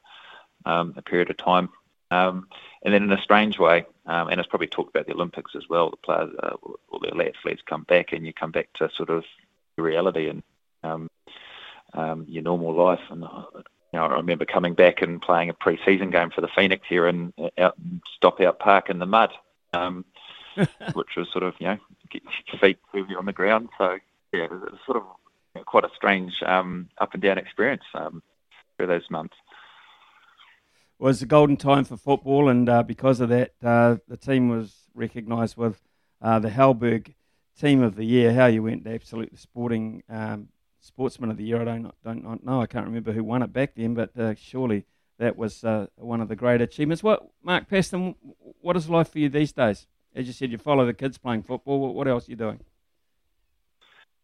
[0.66, 1.70] um, a period of time.
[2.12, 2.48] Um,
[2.84, 5.70] and then in a strange way, um, and it's probably talked about the Olympics as
[5.70, 6.56] well, the players, uh,
[6.90, 9.24] all the athletes come back and you come back to sort of
[9.78, 10.44] reality and
[10.84, 11.10] um,
[11.94, 13.02] um, your normal life.
[13.10, 16.50] And uh, you know, I remember coming back and playing a pre-season game for the
[16.56, 19.32] Phoenix here in out in Stop Out Park in the mud,
[19.74, 20.06] um,
[20.94, 21.78] which was sort of you know
[22.10, 23.70] get your feet heavy on the ground.
[23.78, 23.98] So
[24.34, 28.22] yeah, it was sort of quite a strange um, up and down experience um,
[28.88, 29.36] those months.
[30.98, 34.88] was a golden time for football, and uh, because of that, uh, the team was
[34.94, 35.82] recognised with
[36.22, 37.14] uh, the Halberg
[37.60, 38.34] Team of the Year.
[38.34, 40.50] How you went the absolute sporting um,
[40.82, 42.62] sportsman of the year, I don't don't know.
[42.62, 44.86] I can't remember who won it back then, but uh, surely
[45.18, 47.04] that was uh, one of the great achievements.
[47.04, 48.16] What Mark Paston,
[48.62, 49.88] what is life for you these days?
[50.16, 51.94] As you said, you follow the kids playing football.
[51.94, 52.60] What else are you doing?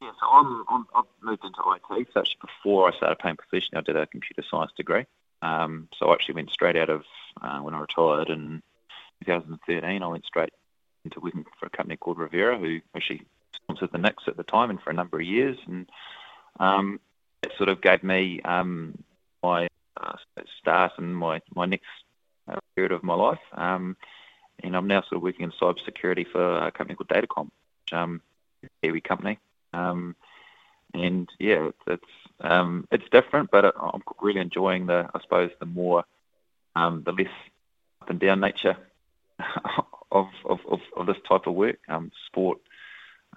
[0.05, 2.07] Yeah, so I'm, I'm, I've moved into IT.
[2.13, 5.05] So actually, before I started playing professionally, I did a computer science degree.
[5.41, 7.05] Um, so I actually went straight out of
[7.41, 8.61] uh, when I retired in
[9.25, 10.03] 2013.
[10.03, 10.53] I went straight
[11.05, 13.23] into working for a company called Revera, who actually
[13.55, 15.57] sponsored the Nix at the time and for a number of years.
[15.65, 15.89] And
[16.59, 16.99] um,
[17.41, 19.03] it sort of gave me um,
[19.41, 19.67] my
[19.99, 20.17] uh,
[20.59, 21.87] start and my my next
[22.47, 23.39] uh, period of my life.
[23.53, 23.97] Um,
[24.61, 28.21] and I'm now sort of working in cybersecurity for a company called Datacom, which um,
[28.61, 29.39] is a Kiwi company.
[29.75, 30.15] Um,
[30.93, 32.11] and yeah, it's it's,
[32.41, 36.05] um, it's different, but I'm really enjoying the, I suppose, the more,
[36.75, 37.27] um, the less
[38.01, 38.77] up and down nature
[40.11, 41.79] of of, of, of this type of work.
[41.89, 42.59] Um, sport,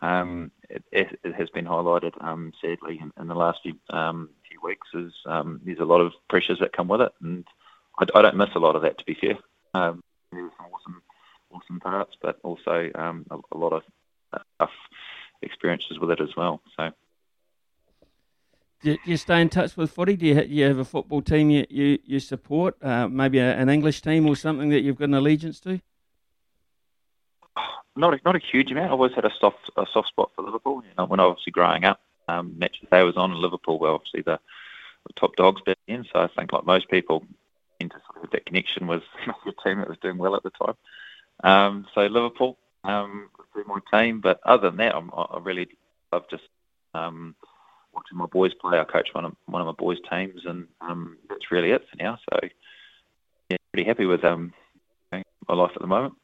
[0.01, 4.61] um, it, it, has been highlighted, um, sadly, in, in the last few um, few
[4.63, 4.87] weeks.
[4.95, 7.45] Is um, there's a lot of pressures that come with it, and
[7.99, 9.39] I, I don't miss a lot of that, to be fair.
[9.75, 11.03] Um, there's some awesome,
[11.51, 13.83] awesome parts, but also um, a, a lot of
[14.59, 14.71] tough
[15.43, 16.61] experiences with it as well.
[16.77, 16.91] So.
[18.81, 20.15] Do you, stay in touch with footy?
[20.17, 22.77] Do you, you have a football team you, you, you support?
[22.83, 25.81] Uh, maybe a, an English team or something that you've got an allegiance to?
[27.97, 28.91] not a, not a huge amount.
[28.91, 30.83] I always had a soft a soft spot for Liverpool.
[30.85, 33.81] You know, when I was obviously growing up, um, matches day was on, and Liverpool
[33.81, 34.39] were obviously the,
[35.07, 36.07] the top dogs back then.
[36.13, 37.25] So I think, like most people,
[37.81, 39.03] into sort of that connection with
[39.45, 40.75] your team that was doing well at the time.
[41.43, 45.69] Um, so Liverpool um, was my team, but other than that, I'm, I really
[46.13, 46.45] love just
[46.95, 47.35] um,
[47.93, 48.79] watching my boys play.
[48.79, 52.03] I coach one of one of my boys' teams, and um, that's really it for
[52.03, 52.19] now.
[52.31, 52.49] So
[53.51, 54.53] yeah, pretty happy with um,
[55.13, 56.15] my life at the moment.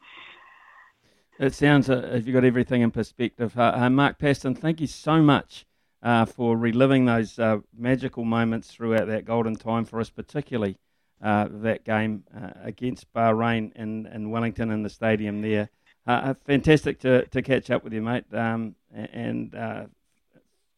[1.38, 3.58] It sounds uh, you've got everything in perspective.
[3.58, 5.66] Uh, uh, Mark Paston, thank you so much
[6.02, 10.76] uh, for reliving those uh, magical moments throughout that golden time for us, particularly
[11.20, 12.22] uh, that game
[12.62, 15.70] against Bahrain in, in Wellington in the stadium there.
[16.06, 19.84] Uh, uh, fantastic to, to catch up with you, mate, um, and uh,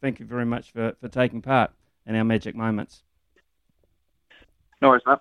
[0.00, 1.72] thank you very much for, for taking part
[2.06, 3.02] in our magic moments.
[4.80, 5.18] No worries, mate.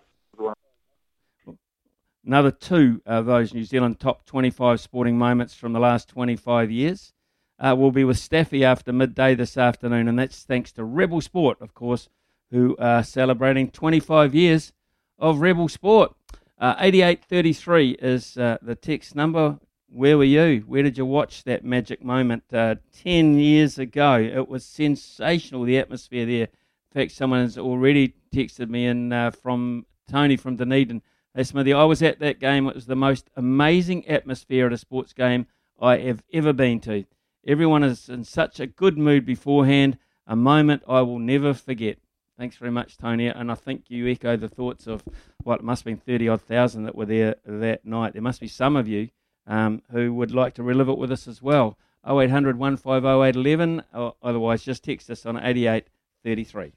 [2.25, 7.13] Another two of those New Zealand top 25 sporting moments from the last 25 years
[7.59, 11.61] uh, will be with Staffy after midday this afternoon, and that's thanks to Rebel Sport,
[11.61, 12.09] of course,
[12.51, 14.73] who are celebrating 25 years
[15.17, 16.15] of Rebel Sport.
[16.59, 19.59] Uh, 8833 is uh, the text number.
[19.95, 20.65] Where were you?
[20.67, 24.19] Where did you watch that magic moment uh, 10 years ago?
[24.19, 26.47] It was sensational, the atmosphere there.
[26.47, 31.01] In fact, someone has already texted me in uh, from Tony from Dunedin.
[31.33, 32.67] Hey, Smithy, I was at that game.
[32.67, 35.47] It was the most amazing atmosphere at a sports game
[35.79, 37.05] I have ever been to.
[37.47, 39.97] Everyone is in such a good mood beforehand,
[40.27, 41.99] a moment I will never forget.
[42.37, 43.27] Thanks very much, Tony.
[43.27, 45.05] And I think you echo the thoughts of
[45.45, 48.11] what must have been 30 odd thousand that were there that night.
[48.11, 49.07] There must be some of you
[49.47, 51.77] um, who would like to relive it with us as well.
[52.07, 56.73] 0800 150 or otherwise just text us on 8833.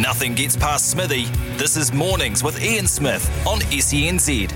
[0.00, 1.24] Nothing gets past Smithy.
[1.56, 4.54] This is Mornings with Ian Smith on SENZ.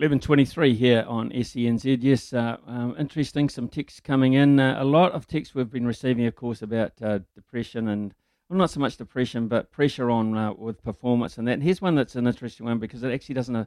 [0.00, 1.98] 11.23 here on SENZ.
[2.02, 3.48] Yes, uh, um, interesting.
[3.48, 4.58] Some texts coming in.
[4.58, 8.12] Uh, a lot of texts we've been receiving, of course, about uh, depression and,
[8.52, 11.52] well, not so much depression, but pressure on uh, with performance and that.
[11.52, 13.66] And here's one that's an interesting one because it actually doesn't, uh,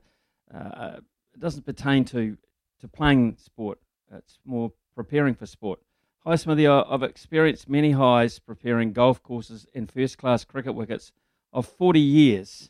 [0.54, 1.00] uh,
[1.40, 2.38] doesn't pertain to,
[2.82, 3.80] to playing sport.
[4.14, 5.80] It's more preparing for sport.
[6.24, 6.68] Hi, Smithy.
[6.68, 11.12] I've experienced many highs preparing golf courses and first-class cricket wickets
[11.52, 12.70] of 40 years.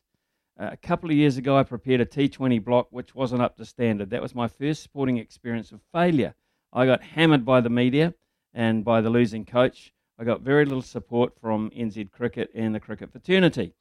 [0.57, 3.65] Uh, a couple of years ago, I prepared a T20 block which wasn't up to
[3.65, 4.11] standard.
[4.11, 6.33] That was my first sporting experience of failure.
[6.71, 8.13] I got hammered by the media
[8.53, 9.91] and by the losing coach.
[10.17, 13.73] I got very little support from NZ Cricket and the cricket fraternity.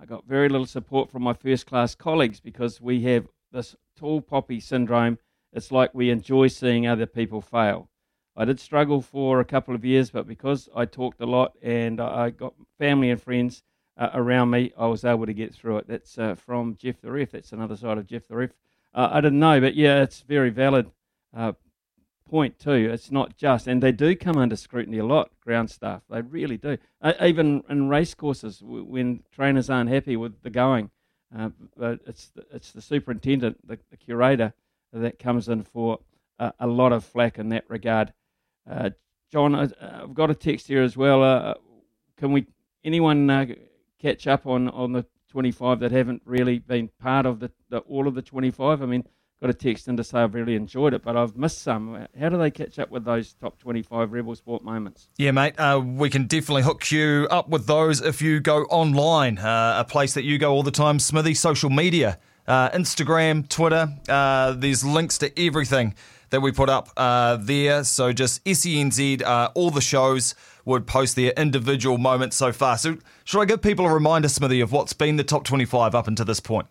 [0.00, 4.20] I got very little support from my first class colleagues because we have this tall
[4.20, 5.18] poppy syndrome.
[5.52, 7.88] It's like we enjoy seeing other people fail.
[8.36, 12.00] I did struggle for a couple of years, but because I talked a lot and
[12.00, 13.62] I got family and friends
[13.96, 15.88] uh, around me, I was able to get through it.
[15.88, 17.30] That's uh, from Jeff the Ref.
[17.30, 18.50] That's another side of Jeff the Ref.
[18.92, 20.90] Uh, I didn't know, but yeah, it's very valid
[21.36, 21.52] uh,
[22.34, 22.90] point too.
[22.92, 25.30] It's not just, and they do come under scrutiny a lot.
[25.40, 26.78] Ground staff, they really do.
[27.00, 30.90] Uh, even in race courses, w- when trainers aren't happy with the going,
[31.38, 31.50] uh,
[31.80, 34.52] it's the, it's the superintendent, the, the curator,
[34.92, 36.00] that comes in for
[36.40, 38.12] uh, a lot of flack in that regard.
[38.68, 38.90] Uh,
[39.30, 41.22] John, I, I've got a text here as well.
[41.22, 41.54] Uh,
[42.16, 42.48] can we
[42.82, 43.46] anyone uh,
[44.02, 48.08] catch up on, on the 25 that haven't really been part of the, the all
[48.08, 48.82] of the 25?
[48.82, 49.04] I mean,
[49.44, 52.06] got a text in to say I've really enjoyed it, but I've missed some.
[52.18, 55.08] How do they catch up with those top 25 Rebel Sport moments?
[55.18, 59.36] Yeah, mate, uh, we can definitely hook you up with those if you go online,
[59.36, 63.94] uh, a place that you go all the time, Smithy, social media, uh, Instagram, Twitter.
[64.08, 65.94] Uh, there's links to everything
[66.30, 67.84] that we put up uh, there.
[67.84, 70.34] So just SENZ, uh, all the shows
[70.64, 72.78] would post their individual moments so far.
[72.78, 76.08] So should I give people a reminder, Smithy, of what's been the top 25 up
[76.08, 76.66] until this point?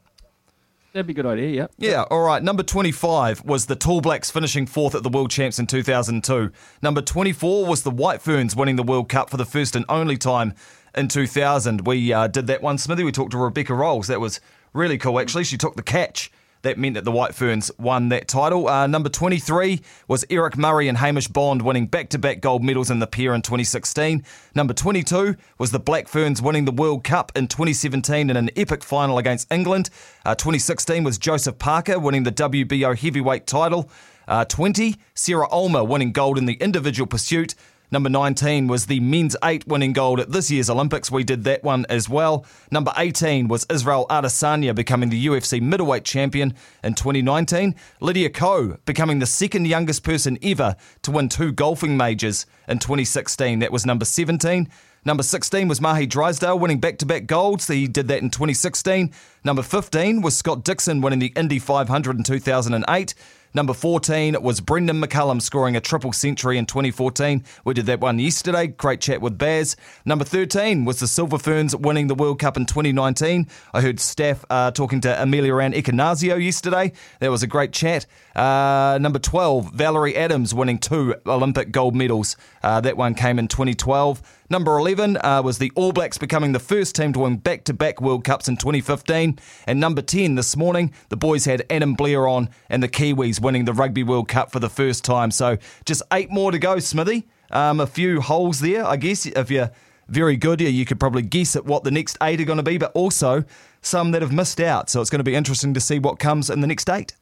[0.93, 1.67] That'd be a good idea, yeah.
[1.79, 2.43] Yeah, all right.
[2.43, 6.51] Number 25 was the Tall Blacks finishing fourth at the World Champs in 2002.
[6.83, 10.17] Number 24 was the White Ferns winning the World Cup for the first and only
[10.17, 10.53] time
[10.93, 11.87] in 2000.
[11.87, 13.03] We uh, did that one, Smithy.
[13.03, 14.05] We talked to Rebecca Rolls.
[14.05, 14.39] That was
[14.71, 15.45] really cool, actually.
[15.45, 16.31] She took the catch.
[16.63, 18.69] That meant that the White Ferns won that title.
[18.69, 22.89] Uh, number 23 was Eric Murray and Hamish Bond winning back to back gold medals
[22.89, 24.23] in the pair in 2016.
[24.55, 28.81] Number 22 was the Black Ferns winning the World Cup in 2017 in an epic
[28.81, 29.89] final against England.
[30.25, 33.89] Uh, 2016 was Joseph Parker winning the WBO heavyweight title.
[34.25, 37.55] Uh, 20, Sarah Ulmer winning gold in the individual pursuit.
[37.93, 41.11] Number 19 was the men's eight winning gold at this year's Olympics.
[41.11, 42.43] We did that one as well.
[42.71, 47.75] Number 18 was Israel Adesanya becoming the UFC middleweight champion in 2019.
[47.99, 53.59] Lydia Ko becoming the second youngest person ever to win two golfing majors in 2016.
[53.59, 54.67] That was number 17.
[55.05, 57.67] Number 16 was Mahé Drysdale winning back to back golds.
[57.67, 59.13] He did that in 2016.
[59.43, 63.13] Number 15 was Scott Dixon winning the Indy 500 in 2008.
[63.55, 67.43] Number 14 was Brendon McCullum scoring a triple century in 2014.
[67.65, 68.65] We did that one yesterday.
[68.65, 69.75] Great chat with Baz.
[70.05, 73.47] Number 13 was the Silver Ferns winning the World Cup in 2019.
[73.71, 76.93] I heard staff uh, talking to Ameliaranne Ekenasio yesterday.
[77.19, 78.07] That was a great chat.
[78.35, 82.35] Uh, number 12, Valerie Adams winning two Olympic gold medals.
[82.63, 84.23] Uh, that one came in 2012.
[84.49, 87.73] Number 11 uh, was the All Blacks becoming the first team to win back to
[87.73, 89.39] back World Cups in 2015.
[89.65, 93.65] And number 10 this morning, the boys had Adam Blair on and the Kiwis winning
[93.65, 95.29] the Rugby World Cup for the first time.
[95.31, 97.27] So just eight more to go, Smithy.
[97.51, 99.25] Um, a few holes there, I guess.
[99.25, 99.71] If you're
[100.07, 102.77] very good, you could probably guess at what the next eight are going to be,
[102.77, 103.43] but also
[103.81, 104.89] some that have missed out.
[104.89, 107.15] So it's going to be interesting to see what comes in the next eight.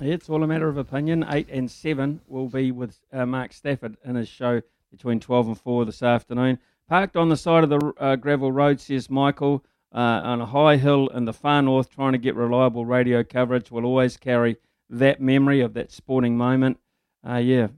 [0.00, 1.24] It's all a matter of opinion.
[1.28, 5.58] Eight and seven will be with uh, Mark Stafford in his show between 12 and
[5.58, 6.58] 4 this afternoon.
[6.88, 10.76] Parked on the side of the uh, gravel road, says Michael, uh, on a high
[10.76, 13.70] hill in the far north, trying to get reliable radio coverage.
[13.70, 14.56] Will always carry
[14.90, 16.78] that memory of that sporting moment.
[17.26, 17.68] Uh, yeah,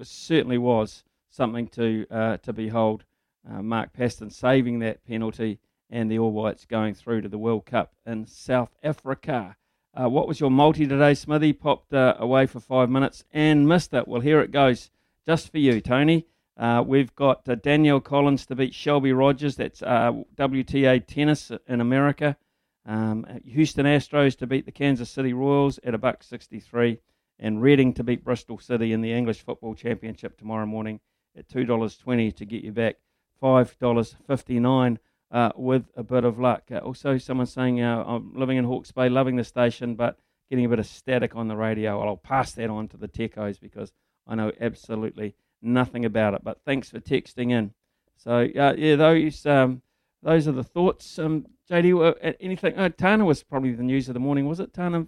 [0.00, 3.04] it certainly was something to uh, to behold.
[3.48, 5.58] Uh, Mark Paston saving that penalty
[5.90, 9.56] and the All Whites going through to the World Cup in South Africa.
[9.94, 11.52] Uh, what was your multi today, Smithy?
[11.52, 14.08] Popped uh, away for five minutes and missed it.
[14.08, 14.90] Well, here it goes,
[15.26, 16.26] just for you, Tony.
[16.56, 19.56] Uh, we've got uh, Danielle Collins to beat Shelby Rogers.
[19.56, 22.36] That's uh, WTA tennis in America.
[22.84, 26.98] Um, Houston Astros to beat the Kansas City Royals at a buck 63,
[27.38, 31.00] and Reading to beat Bristol City in the English Football Championship tomorrow morning
[31.36, 32.96] at $2.20 to get you back
[33.42, 34.98] $5.59
[35.30, 36.64] uh, with a bit of luck.
[36.70, 40.18] Uh, also, someone saying, uh, I'm living in Hawke's Bay, loving the station, but
[40.50, 41.98] getting a bit of static on the radio.
[41.98, 43.92] Well, I'll pass that on to the techos because
[44.26, 46.44] I know absolutely nothing about it.
[46.44, 47.72] But thanks for texting in.
[48.18, 49.82] So, uh, yeah, those um,
[50.22, 51.18] those are the thoughts.
[51.18, 52.76] Um, JD, uh, anything?
[52.76, 54.72] Uh, Tana was probably the news of the morning, was it?
[54.72, 55.06] Tana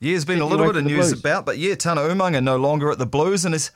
[0.00, 2.90] Yeah, there's been a little bit of news about, but yeah, Tana Umanga no longer
[2.90, 3.70] at the Blues, and it's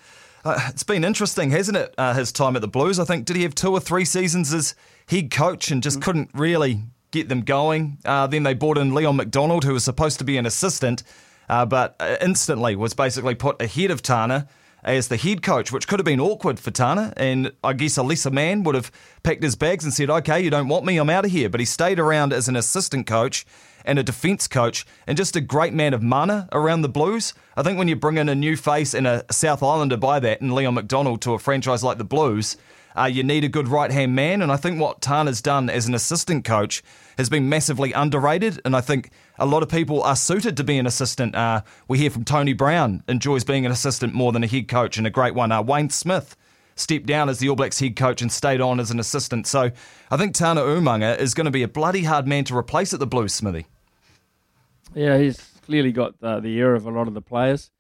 [0.44, 1.94] uh, it's been interesting, hasn't it?
[1.97, 2.99] Uh, his time at the Blues.
[2.99, 4.74] I think did he have two or three seasons as
[5.09, 7.99] head coach and just couldn't really get them going.
[8.05, 11.03] Uh, then they brought in Leon MacDonald, who was supposed to be an assistant,
[11.49, 14.49] uh, but instantly was basically put ahead of Tana
[14.82, 17.12] as the head coach, which could have been awkward for Tana.
[17.16, 18.90] And I guess a lesser man would have
[19.22, 21.48] packed his bags and said, okay, you don't want me, I'm out of here.
[21.48, 23.46] But he stayed around as an assistant coach
[23.84, 27.34] and a defence coach and just a great man of mana around the Blues.
[27.56, 30.40] I think when you bring in a new face and a South Islander by that
[30.40, 32.56] and Leon MacDonald to a franchise like the Blues,
[32.96, 34.42] uh, you need a good right hand man.
[34.42, 36.82] And I think what Tana's done as an assistant coach
[37.18, 38.60] has been massively underrated.
[38.64, 41.34] And I think a lot of people are suited to be an assistant.
[41.34, 44.98] Uh, we hear from Tony Brown, enjoys being an assistant more than a head coach,
[44.98, 45.52] and a great one.
[45.52, 46.36] Uh, Wayne Smith
[46.74, 49.46] stepped down as the All Blacks head coach and stayed on as an assistant.
[49.46, 49.70] So
[50.10, 53.00] I think Tana Umanga is going to be a bloody hard man to replace at
[53.00, 53.66] the Blues, Smithy.
[54.94, 57.70] Yeah, he's clearly got the, the ear of a lot of the players.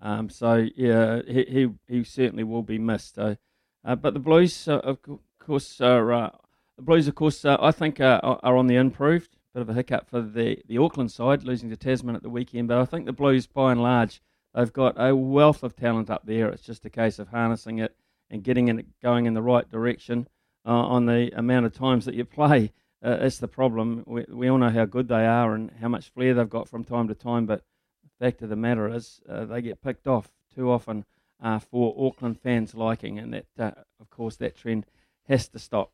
[0.00, 3.16] Um, so yeah, he, he he certainly will be missed.
[3.16, 3.36] So,
[3.84, 4.98] uh, but the Blues, uh, of
[5.38, 6.30] course, are uh,
[6.76, 9.36] the Blues, of course, uh, I think uh, are on the improved.
[9.52, 12.68] Bit of a hiccup for the the Auckland side, losing to Tasman at the weekend.
[12.68, 14.22] But I think the Blues, by and large,
[14.54, 16.48] they've got a wealth of talent up there.
[16.48, 17.96] It's just a case of harnessing it
[18.30, 20.28] and getting it going in the right direction
[20.64, 22.72] uh, on the amount of times that you play.
[23.02, 24.04] Uh, that's the problem.
[24.06, 26.84] We, we all know how good they are and how much flair they've got from
[26.84, 27.64] time to time, but
[28.02, 31.06] the fact of the matter is uh, they get picked off too often
[31.42, 33.70] uh, for Auckland fans' liking, and that, uh,
[34.00, 34.84] of course, that trend
[35.28, 35.92] has to stop.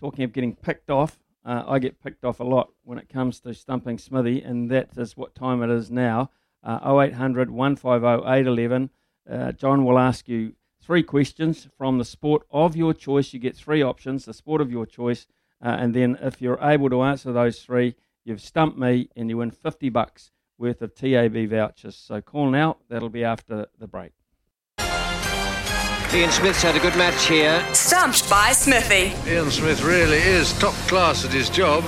[0.00, 3.40] Talking of getting picked off, uh, I get picked off a lot when it comes
[3.40, 6.30] to stumping Smithy, and that is what time it is now.
[6.62, 8.90] Uh, 0800 150 811.
[9.56, 13.32] John will ask you three questions from the sport of your choice.
[13.32, 15.26] You get three options, the sport of your choice.
[15.62, 17.94] Uh, and then if you're able to answer those three,
[18.24, 21.96] you've stumped me and you win 50 bucks worth of TAB vouchers.
[21.96, 22.78] So call now.
[22.88, 24.12] That'll be after the break.
[26.12, 27.64] Ian Smith's had a good match here.
[27.72, 29.12] Stumped by Smithy.
[29.30, 31.84] Ian Smith really is top class at his job.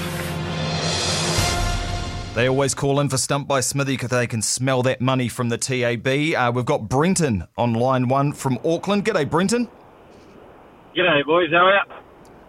[2.36, 5.48] They always call in for Stump by Smithy because they can smell that money from
[5.48, 6.06] the TAB.
[6.06, 9.04] Uh, we've got Brenton on line one from Auckland.
[9.04, 9.68] G'day, Brenton.
[10.96, 11.50] G'day, boys.
[11.50, 11.80] How are you?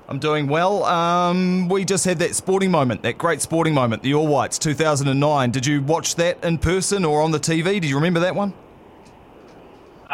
[0.09, 0.83] I'm doing well.
[0.83, 5.49] Um, we just had that sporting moment, that great sporting moment, the All Whites 2009.
[5.49, 7.81] Did you watch that in person or on the TV?
[7.81, 8.53] Do you remember that one?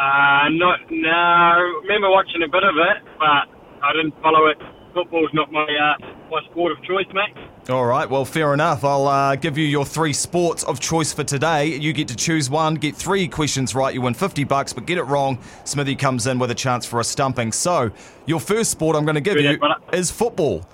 [0.00, 1.80] Uh, not, no.
[1.82, 4.56] Remember watching a bit of it, but I didn't follow it.
[4.94, 7.36] Football's not my uh, my sport of choice, mate.
[7.68, 8.82] All right, well, fair enough.
[8.82, 11.66] I'll uh, give you your three sports of choice for today.
[11.66, 14.96] You get to choose one, get three questions right, you win 50 bucks, but get
[14.96, 17.52] it wrong, Smithy comes in with a chance for a stumping.
[17.52, 17.90] So,
[18.24, 19.60] your first sport I'm going to give you
[19.92, 20.66] is football.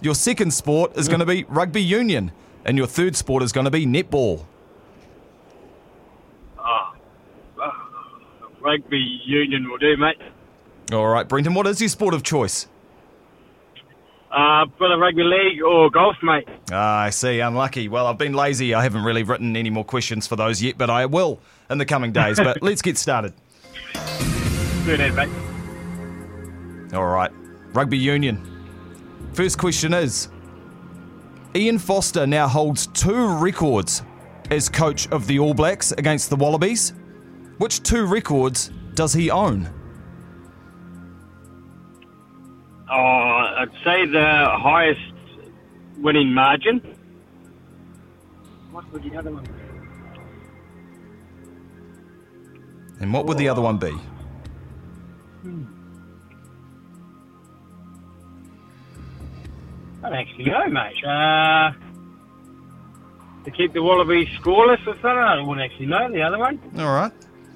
[0.00, 2.32] Your second sport is going to be rugby union,
[2.64, 4.46] and your third sport is going to be netball.
[6.58, 6.94] Oh,
[7.62, 7.70] uh,
[8.62, 10.18] rugby union will do, mate.
[10.92, 12.66] All right, Brenton, what is your sport of choice?
[14.30, 16.48] Uh, rugby league or golf, mate.
[16.70, 17.40] Ah, I see.
[17.40, 17.88] Unlucky.
[17.88, 18.72] Well, I've been lazy.
[18.72, 21.84] I haven't really written any more questions for those yet, but I will in the
[21.84, 22.38] coming days.
[22.38, 23.34] But let's get started.
[23.92, 26.94] Do that, mate.
[26.94, 27.30] All right.
[27.74, 28.48] Rugby union.
[29.34, 30.28] First question is
[31.54, 34.02] Ian Foster now holds two records
[34.50, 36.94] as coach of the All Blacks against the Wallabies.
[37.62, 39.70] Which two records does he own?
[42.90, 45.00] Oh, I'd say the highest
[45.98, 46.80] winning margin.
[48.72, 49.50] What would the other one be?
[52.98, 53.92] And what would the other one be?
[60.02, 61.04] I don't actually know, mate.
[61.04, 61.70] Uh,
[63.44, 65.10] to keep the Wallabies scoreless or something?
[65.10, 66.58] I wouldn't actually know the other one.
[66.76, 67.12] All right.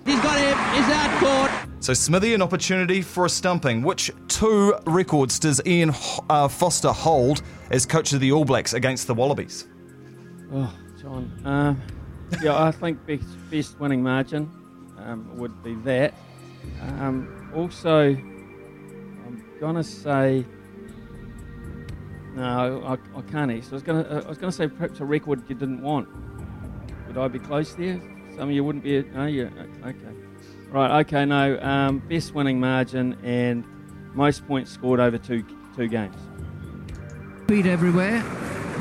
[0.06, 0.56] He's got him.
[0.74, 1.50] He's out court.
[1.80, 3.82] So, Smithy, an opportunity for a stumping.
[3.82, 5.90] Which two records does Ian
[6.30, 9.66] uh, Foster hold as coach of the All Blacks against the Wallabies?
[10.52, 11.30] Oh, John.
[11.44, 11.82] Um,
[12.42, 14.50] yeah, I think best, best winning margin
[14.98, 16.14] um, would be that.
[16.82, 20.44] Um, also, I'm gonna say
[22.34, 23.50] no, I, I can't.
[23.50, 23.70] East.
[23.72, 26.08] I was gonna I was gonna say perhaps a record you didn't want.
[27.06, 28.00] Would I be close there?
[28.36, 29.02] Some of you wouldn't be.
[29.02, 29.48] No, yeah,
[29.84, 29.96] okay.
[30.70, 31.58] Right, okay, no.
[31.60, 33.64] Um, best winning margin and
[34.14, 35.44] most points scored over two
[35.74, 36.16] two games.
[37.44, 38.22] Speed everywhere,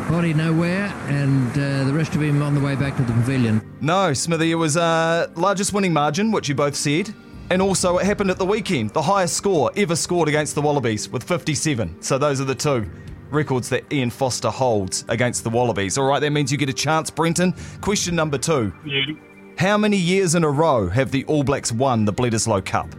[0.10, 3.62] body nowhere, and uh, the rest of him on the way back to the pavilion.
[3.82, 7.14] No, Smithy, it was uh, largest winning margin, which you both said.
[7.52, 8.90] And also, it happened at the weekend.
[8.90, 12.02] The highest score ever scored against the Wallabies with 57.
[12.02, 12.90] So those are the two
[13.30, 15.98] records that Ian Foster holds against the Wallabies.
[15.98, 17.54] All right, that means you get a chance, Brenton.
[17.82, 18.74] Question number two.
[18.84, 19.14] Yeah.
[19.58, 22.94] How many years in a row have the All Blacks won the Bledisloe Cup?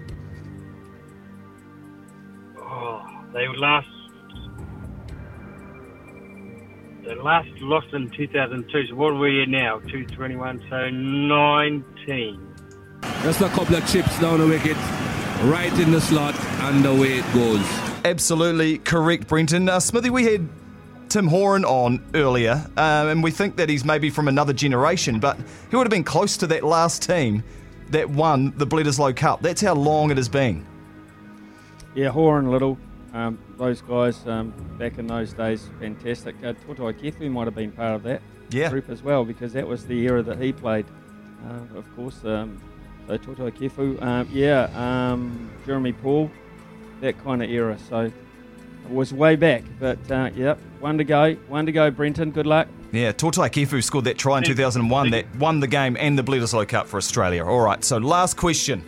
[2.59, 3.05] Oh,
[3.35, 3.89] they last.
[7.05, 8.87] They last lost in 2002.
[8.89, 9.81] So what are we in now?
[9.81, 10.65] 221.
[10.70, 12.55] So 19.
[13.23, 14.77] Just a couple of chips down the wicket,
[15.45, 17.61] right in the slot, and away it goes.
[18.05, 19.69] Absolutely correct, Brenton.
[19.69, 20.49] Uh, Smithy, we had
[21.09, 25.37] Tim Horan on earlier, um, and we think that he's maybe from another generation, but
[25.70, 27.43] he would have been close to that last team
[27.91, 29.41] that won the Bledisloe Cup.
[29.43, 30.66] That's how long it has been.
[31.95, 32.77] Yeah, Horan Little,
[33.15, 36.35] um, those guys um, back in those days, fantastic.
[36.43, 38.20] Uh, Toutai Kefu might have been part of that
[38.51, 38.69] Yeah.
[38.69, 40.87] group as well because that was the era that he played,
[41.49, 42.23] uh, of course.
[42.24, 42.61] Um,
[43.07, 46.31] so Toutai Kefu, um, yeah, um, Jeremy Paul,
[47.01, 47.78] that kind of era.
[47.89, 48.12] So it
[48.91, 52.31] was way back, but uh, yep, one to go, one to go, Brenton.
[52.31, 52.69] Good luck.
[52.93, 56.66] Yeah, Toutai Kefu scored that try in 2001 that won the game and the Bledisloe
[56.69, 57.44] Cup for Australia.
[57.44, 58.82] All right, so last question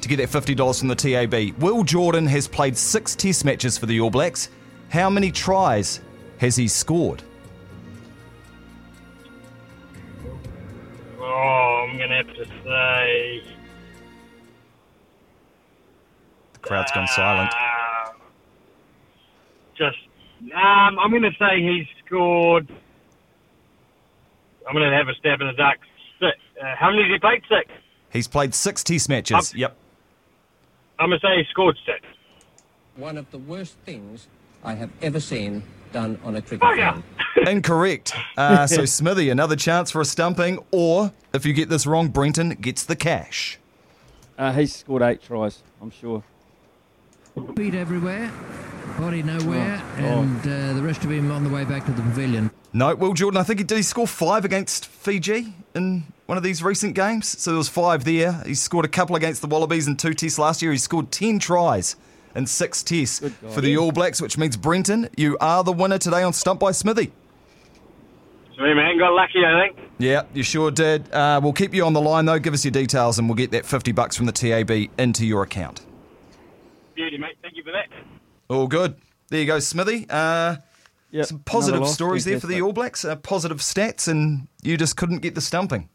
[0.00, 1.60] to get that $50 from the TAB.
[1.62, 4.48] Will Jordan has played six test matches for the All Blacks.
[4.88, 6.00] How many tries
[6.38, 7.22] has he scored?
[11.20, 13.42] Oh, I'm going to have to say.
[16.54, 17.52] The crowd's gone silent.
[17.54, 18.12] Uh,
[19.76, 19.98] just.
[20.50, 22.68] Um, I'm going to say he's scored.
[24.68, 25.78] I'm going to have a stab in the dark.
[26.18, 26.36] Six.
[26.60, 27.42] Uh, how many has he played?
[27.48, 27.70] Six.
[28.12, 29.54] He's played six test matches.
[29.54, 29.76] Yep.
[30.98, 32.00] I'm going to say he scored six.
[32.96, 34.28] One of the worst things
[34.62, 35.62] I have ever seen
[35.92, 37.02] done on a cricket Bugger.
[37.34, 37.48] field.
[37.48, 38.14] Incorrect.
[38.36, 42.50] Uh, so, Smithy, another chance for a stumping, or if you get this wrong, Brenton
[42.50, 43.58] gets the cash.
[44.36, 46.22] Uh, he's scored eight tries, I'm sure.
[47.52, 48.30] Speed everywhere,
[48.98, 52.02] body nowhere, Oh, and uh, the rest of him on the way back to the
[52.02, 52.50] pavilion.
[52.74, 56.44] No, Will Jordan, I think he did he score five against Fiji in one of
[56.44, 57.26] these recent games.
[57.40, 58.42] So there was five there.
[58.46, 60.72] He scored a couple against the Wallabies in two tests last year.
[60.72, 61.96] He scored ten tries
[62.34, 66.22] in six tests for the All Blacks, which means Brenton, you are the winner today
[66.22, 67.12] on Stump by Smithy.
[68.56, 69.90] Sweet man, got lucky, I think.
[69.98, 71.10] Yeah, you sure did.
[71.12, 72.38] Uh, we'll keep you on the line though.
[72.38, 75.42] Give us your details, and we'll get that fifty bucks from the TAB into your
[75.42, 75.80] account.
[76.94, 77.36] Beauty, mate.
[77.42, 77.88] Thank you for that.
[78.48, 78.96] All good.
[79.28, 80.06] There you go, Smithy.
[80.08, 80.56] Uh,
[81.12, 82.62] Yep, some positive stories there for the.
[82.62, 83.04] All Blacks.
[83.04, 85.90] Uh, positive stats, and you just couldn't get the stumping.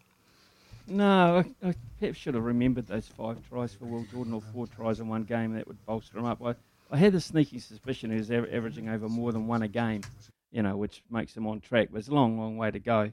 [0.85, 4.67] No, I, I perhaps should have remembered those five tries for Will Jordan or four
[4.67, 5.55] tries in one game.
[5.55, 6.43] That would bolster him up.
[6.45, 6.53] I,
[6.91, 10.01] I had the sneaky suspicion he was aver- averaging over more than one a game,
[10.51, 11.89] you know, which makes him on track.
[11.91, 13.11] But it's a long, long way to go.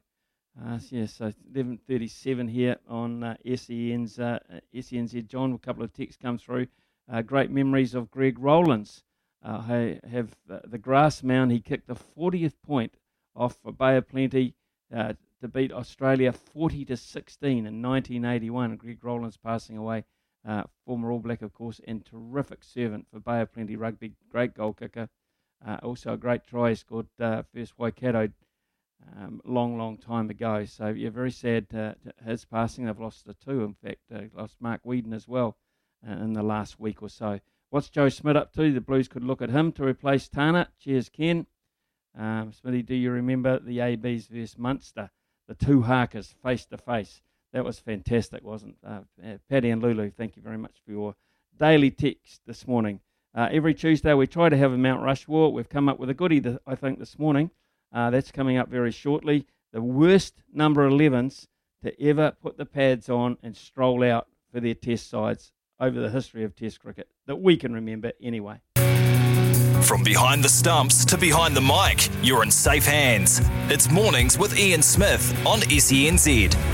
[0.63, 4.39] Uh, so yeah, so 11:37 here on uh, SEN's uh,
[4.75, 5.27] SENZ.
[5.27, 6.67] John, a couple of texts come through.
[7.07, 9.03] Uh, great memories of Greg Rowlands.
[9.45, 11.53] Uh, I have uh, the grass mound.
[11.53, 12.97] He kicked the 40th point
[13.37, 14.55] off for Bay of Plenty
[14.95, 15.13] uh,
[15.43, 18.77] to beat Australia 40 to 16 in 1981.
[18.77, 20.05] Greg Rowlands passing away,
[20.49, 24.13] uh, former All Black, of course, and terrific servant for Bay of Plenty rugby.
[24.31, 25.11] Great goal kicker.
[25.65, 28.31] Uh, also a great try scored first Waikato
[29.15, 30.65] um, long, long time ago.
[30.65, 31.95] So yeah, very sad uh,
[32.25, 32.87] his passing.
[32.87, 33.63] They've lost the two.
[33.63, 35.59] In fact, uh, lost Mark Whedon as well
[36.07, 37.41] in the last week or so.
[37.71, 38.73] What's Joe Schmidt up to?
[38.73, 40.69] The Blues could look at him to replace Tana.
[40.79, 41.47] Cheers, Ken.
[42.17, 45.11] Um, Smithy, do you remember the ABs versus Munster?
[45.49, 47.21] The two hakas face to face.
[47.53, 48.87] That was fantastic, wasn't it?
[48.87, 51.15] Uh, uh, Paddy and Lulu, thank you very much for your
[51.59, 53.01] daily text this morning.
[53.35, 55.53] Uh, every Tuesday we try to have a Mount Rushmore.
[55.53, 57.51] We've come up with a goodie, I think, this morning.
[57.93, 59.47] Uh, that's coming up very shortly.
[59.73, 61.49] The worst number 11s
[61.83, 66.11] to ever put the pads on and stroll out for their test sides over the
[66.11, 68.61] history of test cricket that we can remember anyway.
[69.83, 73.41] From behind the stumps to behind the mic, you're in safe hands.
[73.69, 76.74] It's mornings with Ian Smith on SENZ.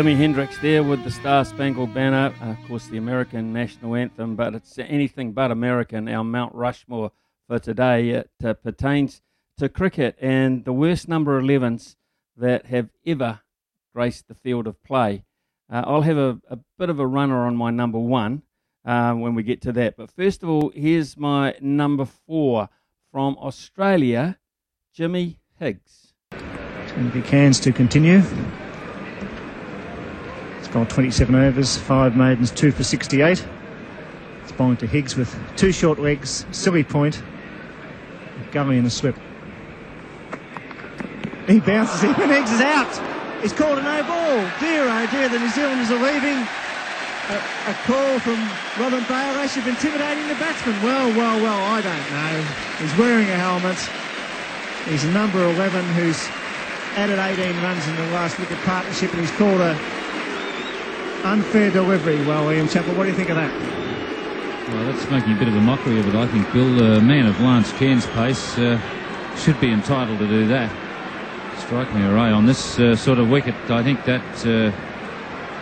[0.00, 4.34] Jimi Hendrix there with the Star Spangled Banner, uh, of course, the American national anthem,
[4.34, 6.08] but it's anything but American.
[6.08, 7.12] Our Mount Rushmore
[7.46, 9.20] for today it uh, pertains
[9.58, 11.96] to cricket and the worst number 11s
[12.34, 13.40] that have ever
[13.94, 15.22] graced the field of play.
[15.70, 18.40] Uh, I'll have a, a bit of a runner on my number one
[18.86, 19.98] uh, when we get to that.
[19.98, 22.70] But first of all, here's my number four
[23.12, 24.38] from Australia,
[24.94, 26.14] Jimmy Higgs.
[26.32, 28.22] It's going to Cairns to continue.
[30.72, 33.44] Gone 27 overs, five maidens, two for 68.
[34.42, 37.22] It's bowling to Higgs with two short legs, silly point,
[38.52, 39.16] Gully in the slip.
[41.46, 43.42] He bounces in and Higgs is out.
[43.42, 44.38] He's called a no ball.
[44.60, 46.38] Dear oh dear, the New Zealanders are leaving.
[46.38, 48.38] A, a call from
[48.78, 49.34] Robin Bailhache.
[49.42, 50.80] They should be intimidating the batsman.
[50.82, 52.42] Well, well, well, I don't know.
[52.78, 53.78] He's wearing a helmet.
[54.86, 56.28] He's number 11 who's
[56.96, 59.78] added 18 runs in the last wicket partnership and he's called a
[61.24, 62.24] unfair delivery.
[62.24, 63.52] Well, Ian Chappell, what do you think of that?
[64.68, 66.74] Well, that's making a bit of a mockery of it, I think, Bill.
[66.74, 68.80] The man of Lance Cairns' pace uh,
[69.36, 70.70] should be entitled to do that.
[71.58, 73.54] Strike me a ray on this uh, sort of wicket.
[73.68, 74.72] I think that uh,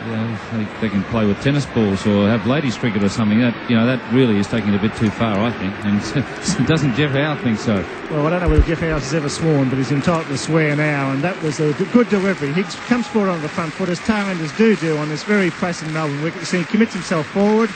[0.04, 3.40] you know, they, they, can play with tennis balls or have ladies cricket or something.
[3.40, 5.74] That you know that really is taking it a bit too far, I think.
[5.84, 7.84] And doesn't Geoff Howe think so?
[8.10, 10.76] Well, I don't know whether Geoff Howe has ever sworn, but he's entitled to swear
[10.76, 11.10] now.
[11.10, 12.52] And that was a good delivery.
[12.52, 15.90] He comes forward on the front foot, as Tailenders do do on this very placid
[15.92, 16.42] Melbourne wicket.
[16.46, 17.68] So he commits himself forward,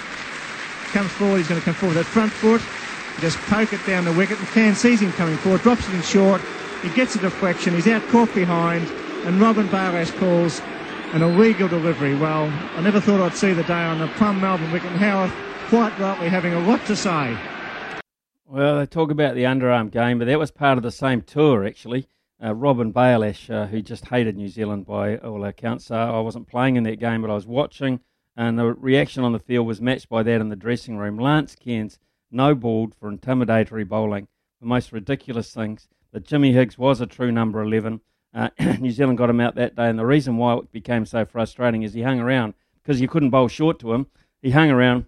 [0.92, 1.38] comes forward.
[1.38, 2.62] He's going to come forward that front foot,
[3.20, 4.38] just poke it down the wicket.
[4.38, 6.40] McCann sees him coming forward, drops it in short.
[6.82, 7.74] He gets a deflection.
[7.74, 8.88] He's out caught behind,
[9.24, 10.60] and Robin Bailhache calls
[11.12, 12.14] an illegal delivery.
[12.14, 14.90] Well, I never thought I'd see the day on the plum Melbourne wicket.
[14.90, 15.32] And Howarth
[15.68, 17.36] quite rightly having a lot to say.
[18.46, 21.66] Well, they talk about the underarm game, but that was part of the same tour,
[21.66, 22.08] actually.
[22.42, 25.90] Uh, Robin Bailhache, uh, who just hated New Zealand by all accounts.
[25.90, 28.00] Uh, I wasn't playing in that game, but I was watching,
[28.36, 31.18] and the reaction on the field was matched by that in the dressing room.
[31.18, 31.98] Lance Cairns
[32.30, 34.28] no balled for intimidatory bowling,
[34.60, 35.88] the most ridiculous things.
[36.12, 38.00] But Jimmy Higgs was a true number 11.
[38.34, 38.48] Uh,
[38.80, 41.82] New Zealand got him out that day, and the reason why it became so frustrating
[41.82, 44.06] is he hung around because you couldn't bowl short to him.
[44.40, 45.06] He hung around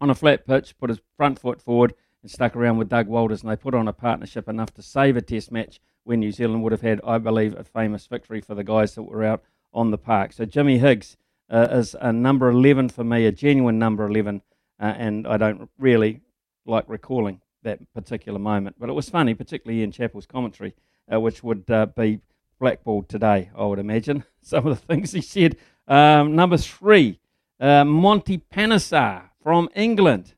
[0.00, 3.42] on a flat pitch, put his front foot forward, and stuck around with Doug Walters,
[3.42, 6.62] and they put on a partnership enough to save a Test match when New Zealand
[6.62, 9.90] would have had, I believe, a famous victory for the guys that were out on
[9.90, 10.32] the park.
[10.32, 11.16] So Jimmy Higgs
[11.48, 14.42] uh, is a number 11 for me, a genuine number 11,
[14.80, 16.20] uh, and I don't really
[16.66, 18.76] like recalling that particular moment.
[18.78, 20.74] But it was funny, particularly in Chappell's commentary,
[21.12, 22.20] uh, which would uh, be
[22.60, 24.24] blackballed today, I would imagine.
[24.42, 25.56] Some of the things he said.
[25.88, 27.18] Um, number three,
[27.58, 30.34] uh, Monty Panesar from England.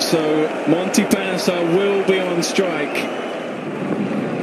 [0.00, 3.08] So Monty Panesar will be on strike.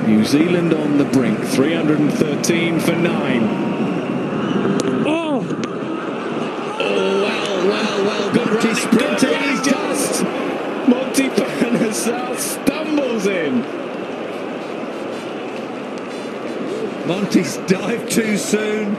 [0.08, 3.44] New Zealand on the brink, 313 for nine.
[5.06, 5.46] Oh!
[6.80, 9.50] Oh, well, well, well, good Monty sprinting.
[9.50, 10.24] He's just
[10.88, 13.62] Monty Panesar stumbles in.
[17.08, 18.96] Monty's dived too soon.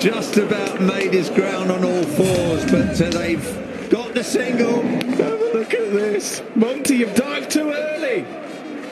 [0.00, 4.80] Just about made his ground on all fours, but uh, they've got the single.
[4.80, 6.42] Have a look at this.
[6.56, 8.24] Monty, you've dived too early.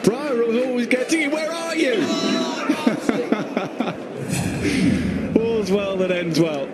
[0.03, 1.31] Prior was always getting you.
[1.31, 1.95] Where are you?
[5.41, 6.69] All's well that ends well.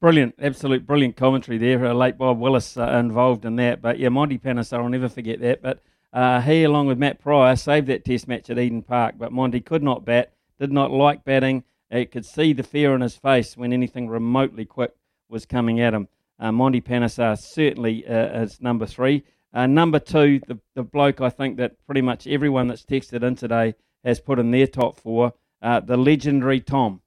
[0.00, 1.86] Brilliant, absolute brilliant commentary there.
[1.86, 3.80] Uh, late Bob Willis uh, involved in that.
[3.80, 5.62] But yeah, Monty Panesar, I'll never forget that.
[5.62, 5.80] But
[6.12, 9.60] uh, he, along with Matt Prior, saved that test match at Eden Park, but Monty
[9.60, 11.64] could not bat, did not like batting.
[11.90, 14.92] He could see the fear in his face when anything remotely quick
[15.28, 16.08] was coming at him.
[16.38, 19.24] Uh, Monty Panesar certainly uh, is number three.
[19.52, 23.34] Uh, number two, the, the bloke I think that pretty much everyone that's texted in
[23.34, 23.74] today
[24.04, 27.02] has put in their top four, uh, the legendary Tom.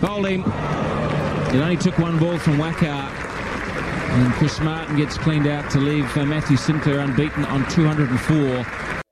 [0.00, 0.44] Bowling.
[1.48, 3.17] It only took one ball from Waqar
[4.10, 9.02] and Chris Martin gets cleaned out to leave uh, Matthew Sinclair unbeaten on 204.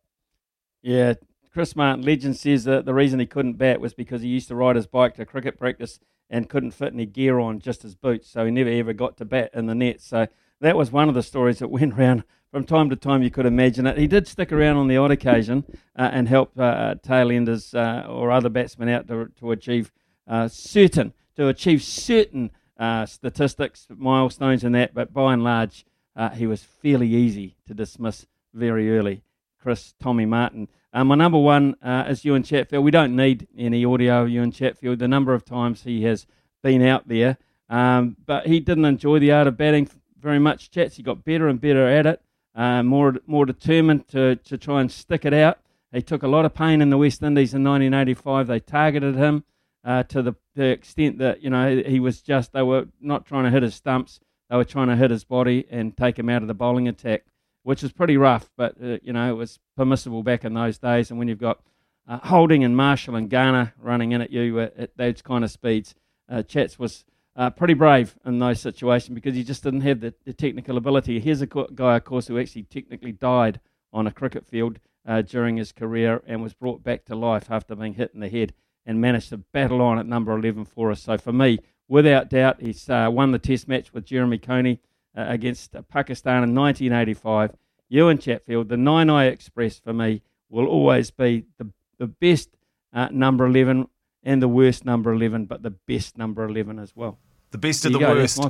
[0.82, 1.14] Yeah,
[1.52, 4.54] Chris Martin, legend, says that the reason he couldn't bat was because he used to
[4.54, 5.98] ride his bike to cricket practice
[6.30, 8.30] and couldn't fit any gear on, just his boots.
[8.30, 10.00] So he never ever got to bat in the net.
[10.00, 10.26] So
[10.60, 13.22] that was one of the stories that went around from time to time.
[13.22, 13.98] You could imagine it.
[13.98, 15.64] He did stick around on the odd occasion
[15.96, 19.92] uh, and help uh, tailenders uh, or other batsmen out to, to achieve
[20.26, 25.84] uh, certain to achieve certain uh, statistics, milestones, and that, but by and large,
[26.14, 29.22] uh, he was fairly easy to dismiss very early.
[29.60, 30.68] Chris Tommy Martin.
[30.92, 32.84] Uh, my number one uh, is Ewan Chatfield.
[32.84, 34.98] We don't need any audio of Ewan Chatfield.
[34.98, 36.26] The number of times he has
[36.62, 37.36] been out there,
[37.68, 39.88] um, but he didn't enjoy the art of batting
[40.20, 40.70] very much.
[40.70, 42.22] Chats, he got better and better at it,
[42.54, 45.58] uh, more more determined to, to try and stick it out.
[45.92, 48.46] He took a lot of pain in the West Indies in 1985.
[48.46, 49.44] They targeted him
[49.86, 53.44] uh, to the, the, extent that you know he was just they were not trying
[53.44, 56.42] to hit his stumps, they were trying to hit his body and take him out
[56.42, 57.24] of the bowling attack,
[57.62, 61.10] which is pretty rough, but uh, you know it was permissible back in those days.
[61.10, 61.60] And when you've got
[62.08, 65.94] uh, Holding and Marshall and Garner running in at you at, those kind of speeds.
[66.28, 67.04] Uh, Chats was
[67.36, 71.20] uh, pretty brave in those situations because he just didn't have the, the technical ability.
[71.20, 73.60] Here's a co- guy, of course, who actually technically died
[73.92, 77.76] on a cricket field uh, during his career and was brought back to life after
[77.76, 78.52] being hit in the head
[78.86, 81.02] and managed to battle on at number 11 for us.
[81.02, 81.58] So for me,
[81.88, 84.80] without doubt, he's uh, won the test match with Jeremy Coney
[85.16, 87.52] uh, against uh, Pakistan in 1985.
[87.88, 91.68] Ewan Chatfield, the Naenae Express for me will always be the,
[91.98, 92.50] the best
[92.92, 93.86] uh, number 11
[94.22, 97.18] and the worst number 11, but the best number 11 as well.
[97.52, 98.40] The best There of the go, worst.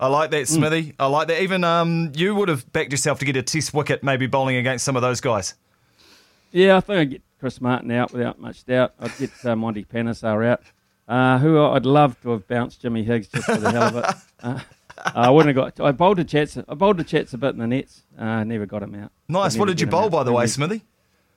[0.00, 0.48] I like that, Mm.
[0.48, 0.94] Smithy.
[0.98, 1.40] I like that.
[1.42, 4.84] Even um, you would have backed yourself to get a test wicket, maybe bowling against
[4.84, 5.54] some of those guys.
[6.50, 8.92] Yeah, I think I'd get Chris Martin out without much doubt.
[9.00, 10.62] I'd get uh, Monty Panesar out,
[11.08, 14.62] uh, who I'd love to have bounced Jimmy Higgs just for the hell of it.
[15.02, 15.86] Uh, I wouldn't have got.
[15.86, 16.58] I bowled the chats.
[16.68, 18.02] I bowled the chats a bit in the nets.
[18.18, 19.10] Uh, never got him out.
[19.28, 19.56] Nice.
[19.56, 20.46] What did you bowl, by the way.
[20.46, 20.82] Smithy?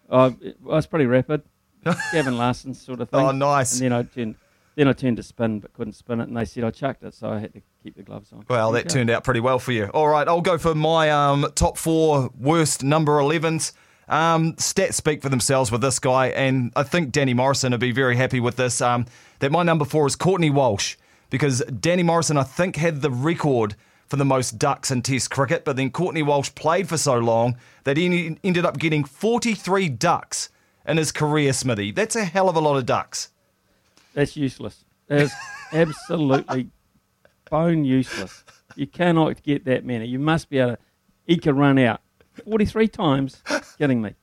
[0.09, 1.43] Oh, it- I was pretty rapid.
[2.11, 3.21] Gavin Larsen sort of thing.
[3.21, 3.79] Oh, nice.
[3.79, 4.35] And then I turned,
[4.75, 7.13] then I turned to spin, but couldn't spin it, and they said I chucked it,
[7.13, 8.43] so I had to keep the gloves on.
[8.49, 9.85] Well, There that turned out pretty well for you.
[9.93, 13.71] All right, I'll go for my um, top four worst number 11s.
[14.07, 17.91] Um, stats speak for themselves with this guy, and I think Danny Morrison would be
[17.91, 18.81] very happy with this.
[18.81, 19.05] Um,
[19.39, 20.95] that my number four is Courtney Walsh,
[21.29, 23.75] because Danny Morrison, I think, had the record
[24.07, 27.57] for the most ducks in Test cricket, but then Courtney Walsh played for so long
[27.83, 30.49] that he ended up getting 43 ducks
[30.85, 31.91] in his career, Smithy.
[31.91, 33.29] That's a hell of a lot of ducks.
[34.13, 34.85] That's useless.
[35.07, 35.33] That's
[35.73, 36.69] absolutely
[37.49, 38.43] bone useless.
[38.75, 40.05] You cannot get that many.
[40.05, 40.79] You must be able to
[41.27, 42.01] eke a run out.
[42.45, 43.41] 43 times?
[43.77, 44.15] Kidding me.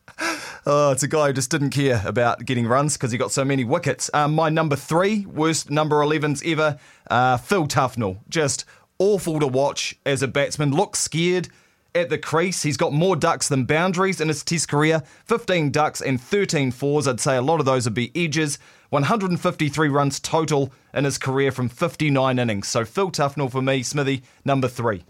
[0.67, 3.45] Oh, it's a guy who just didn't care about getting runs because he got so
[3.45, 4.11] many wickets.
[4.13, 6.79] Um, my number three, worst number 11s ever,
[7.11, 8.19] uh, Phil Tufnell.
[8.29, 8.65] Just
[8.99, 10.73] awful to watch as a batsman.
[10.73, 11.49] Looks scared
[11.95, 12.63] at the crease.
[12.63, 17.09] He's got more ducks than boundaries in his test career 15 ducks and 13 fours.
[17.09, 18.59] I'd say a lot of those would be edges.
[18.91, 22.69] 153 runs total in his career from 59 innings.
[22.69, 25.05] So Phil Tufnell for me, Smithy, number three.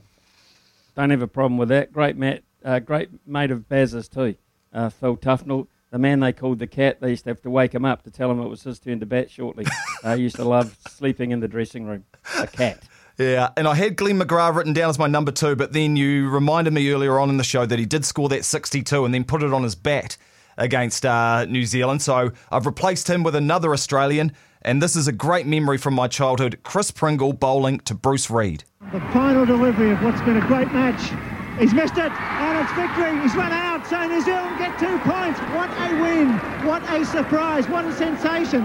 [0.96, 1.92] Don't have a problem with that.
[1.92, 4.34] Great mate, uh, great mate of Baz's too.
[4.72, 7.00] Uh, Phil Tufnell, the man they called the cat.
[7.00, 9.00] They used to have to wake him up to tell him it was his turn
[9.00, 9.66] to bat shortly.
[10.04, 12.04] uh, he used to love sleeping in the dressing room.
[12.38, 12.84] A cat.
[13.18, 16.30] Yeah, and I had Glenn McGrath written down as my number two, but then you
[16.30, 19.24] reminded me earlier on in the show that he did score that 62 and then
[19.24, 20.16] put it on his bat
[20.56, 22.00] against uh, New Zealand.
[22.00, 24.32] So I've replaced him with another Australian,
[24.62, 28.64] and this is a great memory from my childhood Chris Pringle bowling to Bruce Reid.
[28.92, 31.39] The final delivery of what's been a great match.
[31.60, 33.20] He's missed it, and it's victory.
[33.20, 35.38] He's run out, so New Zealand get two points.
[35.52, 36.30] What a win!
[36.66, 37.68] What a surprise!
[37.68, 38.64] What a sensation!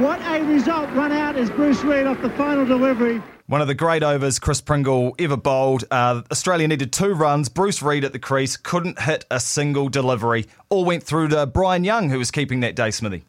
[0.00, 0.88] What a result!
[0.92, 3.22] Run out is Bruce Reid off the final delivery.
[3.46, 5.84] One of the great overs Chris Pringle ever bowled.
[5.90, 7.50] Uh, Australia needed two runs.
[7.50, 10.46] Bruce Reid at the crease couldn't hit a single delivery.
[10.70, 13.24] All went through to Bryan Young, who was keeping that day, Smithy.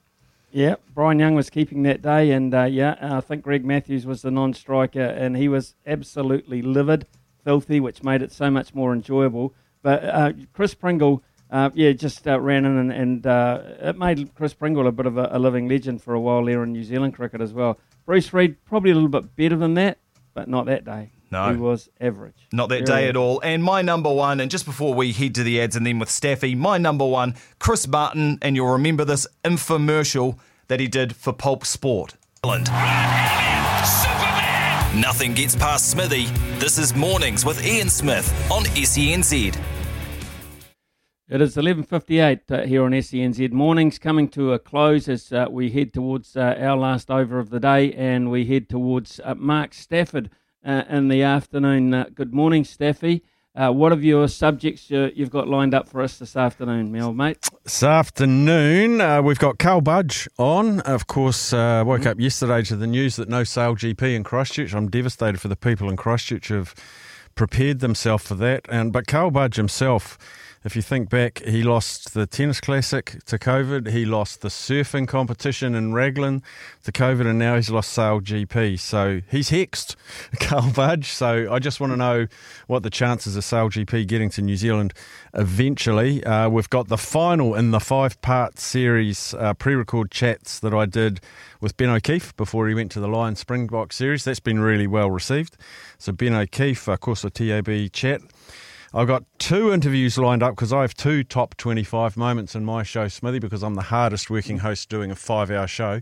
[0.54, 4.22] Yeah, Bryan Young was keeping that day, and uh, yeah, I think Greg Matthews was
[4.22, 7.08] the non-striker, and he was absolutely livid,
[7.44, 9.54] filthy, which made it so much more enjoyable.
[9.82, 14.34] But uh, Chris Pringle, uh, yeah, just uh, ran in, and, and uh, it made
[14.36, 16.84] Chris Pringle a bit of a, a living legend for a while there in New
[16.84, 17.80] Zealand cricket as well.
[18.06, 19.98] Bruce Reid probably a little bit better than that,
[20.34, 21.12] but not that day.
[21.32, 21.50] No.
[21.50, 22.48] he was average.
[22.52, 23.40] Not that Very day at all.
[23.40, 26.10] And my number one, and just before we head to the ads and then with
[26.10, 30.38] Staffy, my number one, Chris Martin, and you'll remember this infomercial
[30.68, 32.16] that he did for Pulp Sport.
[34.96, 36.26] Nothing gets past Smithy.
[36.60, 39.58] This is Mornings with Ian Smith on SENZ.
[41.30, 43.54] It is 11.58 uh, here on SENZ.
[43.54, 47.52] Morning's coming to a close as uh, we head towards uh, our last over of
[47.52, 50.30] the day and we head towards uh, Mark Stafford
[50.66, 51.94] uh, in the afternoon.
[51.94, 53.24] Uh, good morning, Staffy.
[53.54, 57.02] Uh, what of your subjects uh, you've got lined up for us this afternoon, my
[57.02, 57.38] old mate?
[57.66, 60.80] This afternoon, uh, we've got Carl Budge on.
[60.82, 64.74] Of course, uh, woke up yesterday to the news that no SailGP in Christchurch.
[64.74, 66.74] I'm devastated for the people in Christchurch who've
[67.36, 68.66] prepared themselves for that.
[68.70, 70.18] And but Carl Budge himself,
[70.64, 73.88] if you think back, he lost the tennis classic to COVID.
[73.90, 76.44] He lost the surfing competition in Raglan
[76.84, 78.80] to COVID, and now he's lost SailGP.
[78.80, 79.96] So he's hexed,
[80.40, 81.08] Carl Budge.
[81.08, 82.28] So I just want to know
[82.68, 84.94] what the chances of SailGP getting to New Zealand
[85.34, 86.24] eventually.
[86.24, 91.22] Uh, we've got the final in the five-part series uh, pre-record chats that I did
[91.60, 94.26] with Ben O'Keeffe before he went to the Lion Springbok series.
[94.26, 95.58] That's been really well received.
[95.98, 98.22] So Ben O'Keeffe, of course, a TAB chat.
[98.94, 102.84] I've got two interviews lined up because I have two top 25 moments in my
[102.84, 106.02] show, Smithy, because I'm the hardest working host doing a five hour show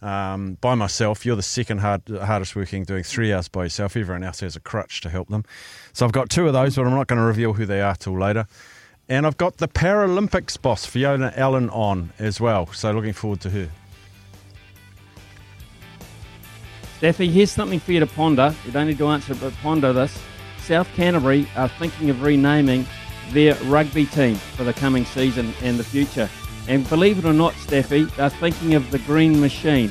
[0.00, 1.26] um, by myself.
[1.26, 3.94] You're the second hard, hardest working doing three hours by yourself.
[3.94, 5.44] Everyone else has a crutch to help them.
[5.92, 7.94] So I've got two of those, but I'm not going to reveal who they are
[7.94, 8.46] till later.
[9.06, 12.66] And I've got the Paralympics boss, Fiona Allan, on as well.
[12.68, 13.68] So looking forward to her.
[16.96, 18.54] Staffy, here's something for you to ponder.
[18.64, 20.18] You don't need to answer but ponder this.
[20.70, 22.86] South Canterbury are thinking of renaming
[23.32, 26.30] their rugby team for the coming season and the future.
[26.68, 29.90] And believe it or not, Staffy, they're thinking of the Green Machine.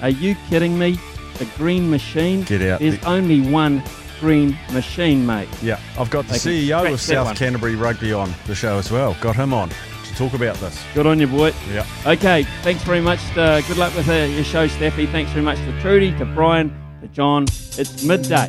[0.00, 0.96] Are you kidding me?
[1.38, 2.44] The Green Machine?
[2.44, 2.78] Get out.
[2.78, 3.82] There's only one
[4.20, 5.48] Green Machine, mate.
[5.60, 7.34] Yeah, I've got the They CEO of South one.
[7.34, 9.16] Canterbury Rugby on the show as well.
[9.20, 10.80] Got him on to talk about this.
[10.94, 11.52] Good on you, boy.
[11.68, 11.84] Yeah.
[12.06, 13.18] Okay, thanks very much.
[13.36, 15.06] Uh, good luck with uh, your show, Staffy.
[15.06, 16.70] Thanks very much to Trudy, to Brian,
[17.00, 17.42] to John.
[17.76, 18.48] It's midday.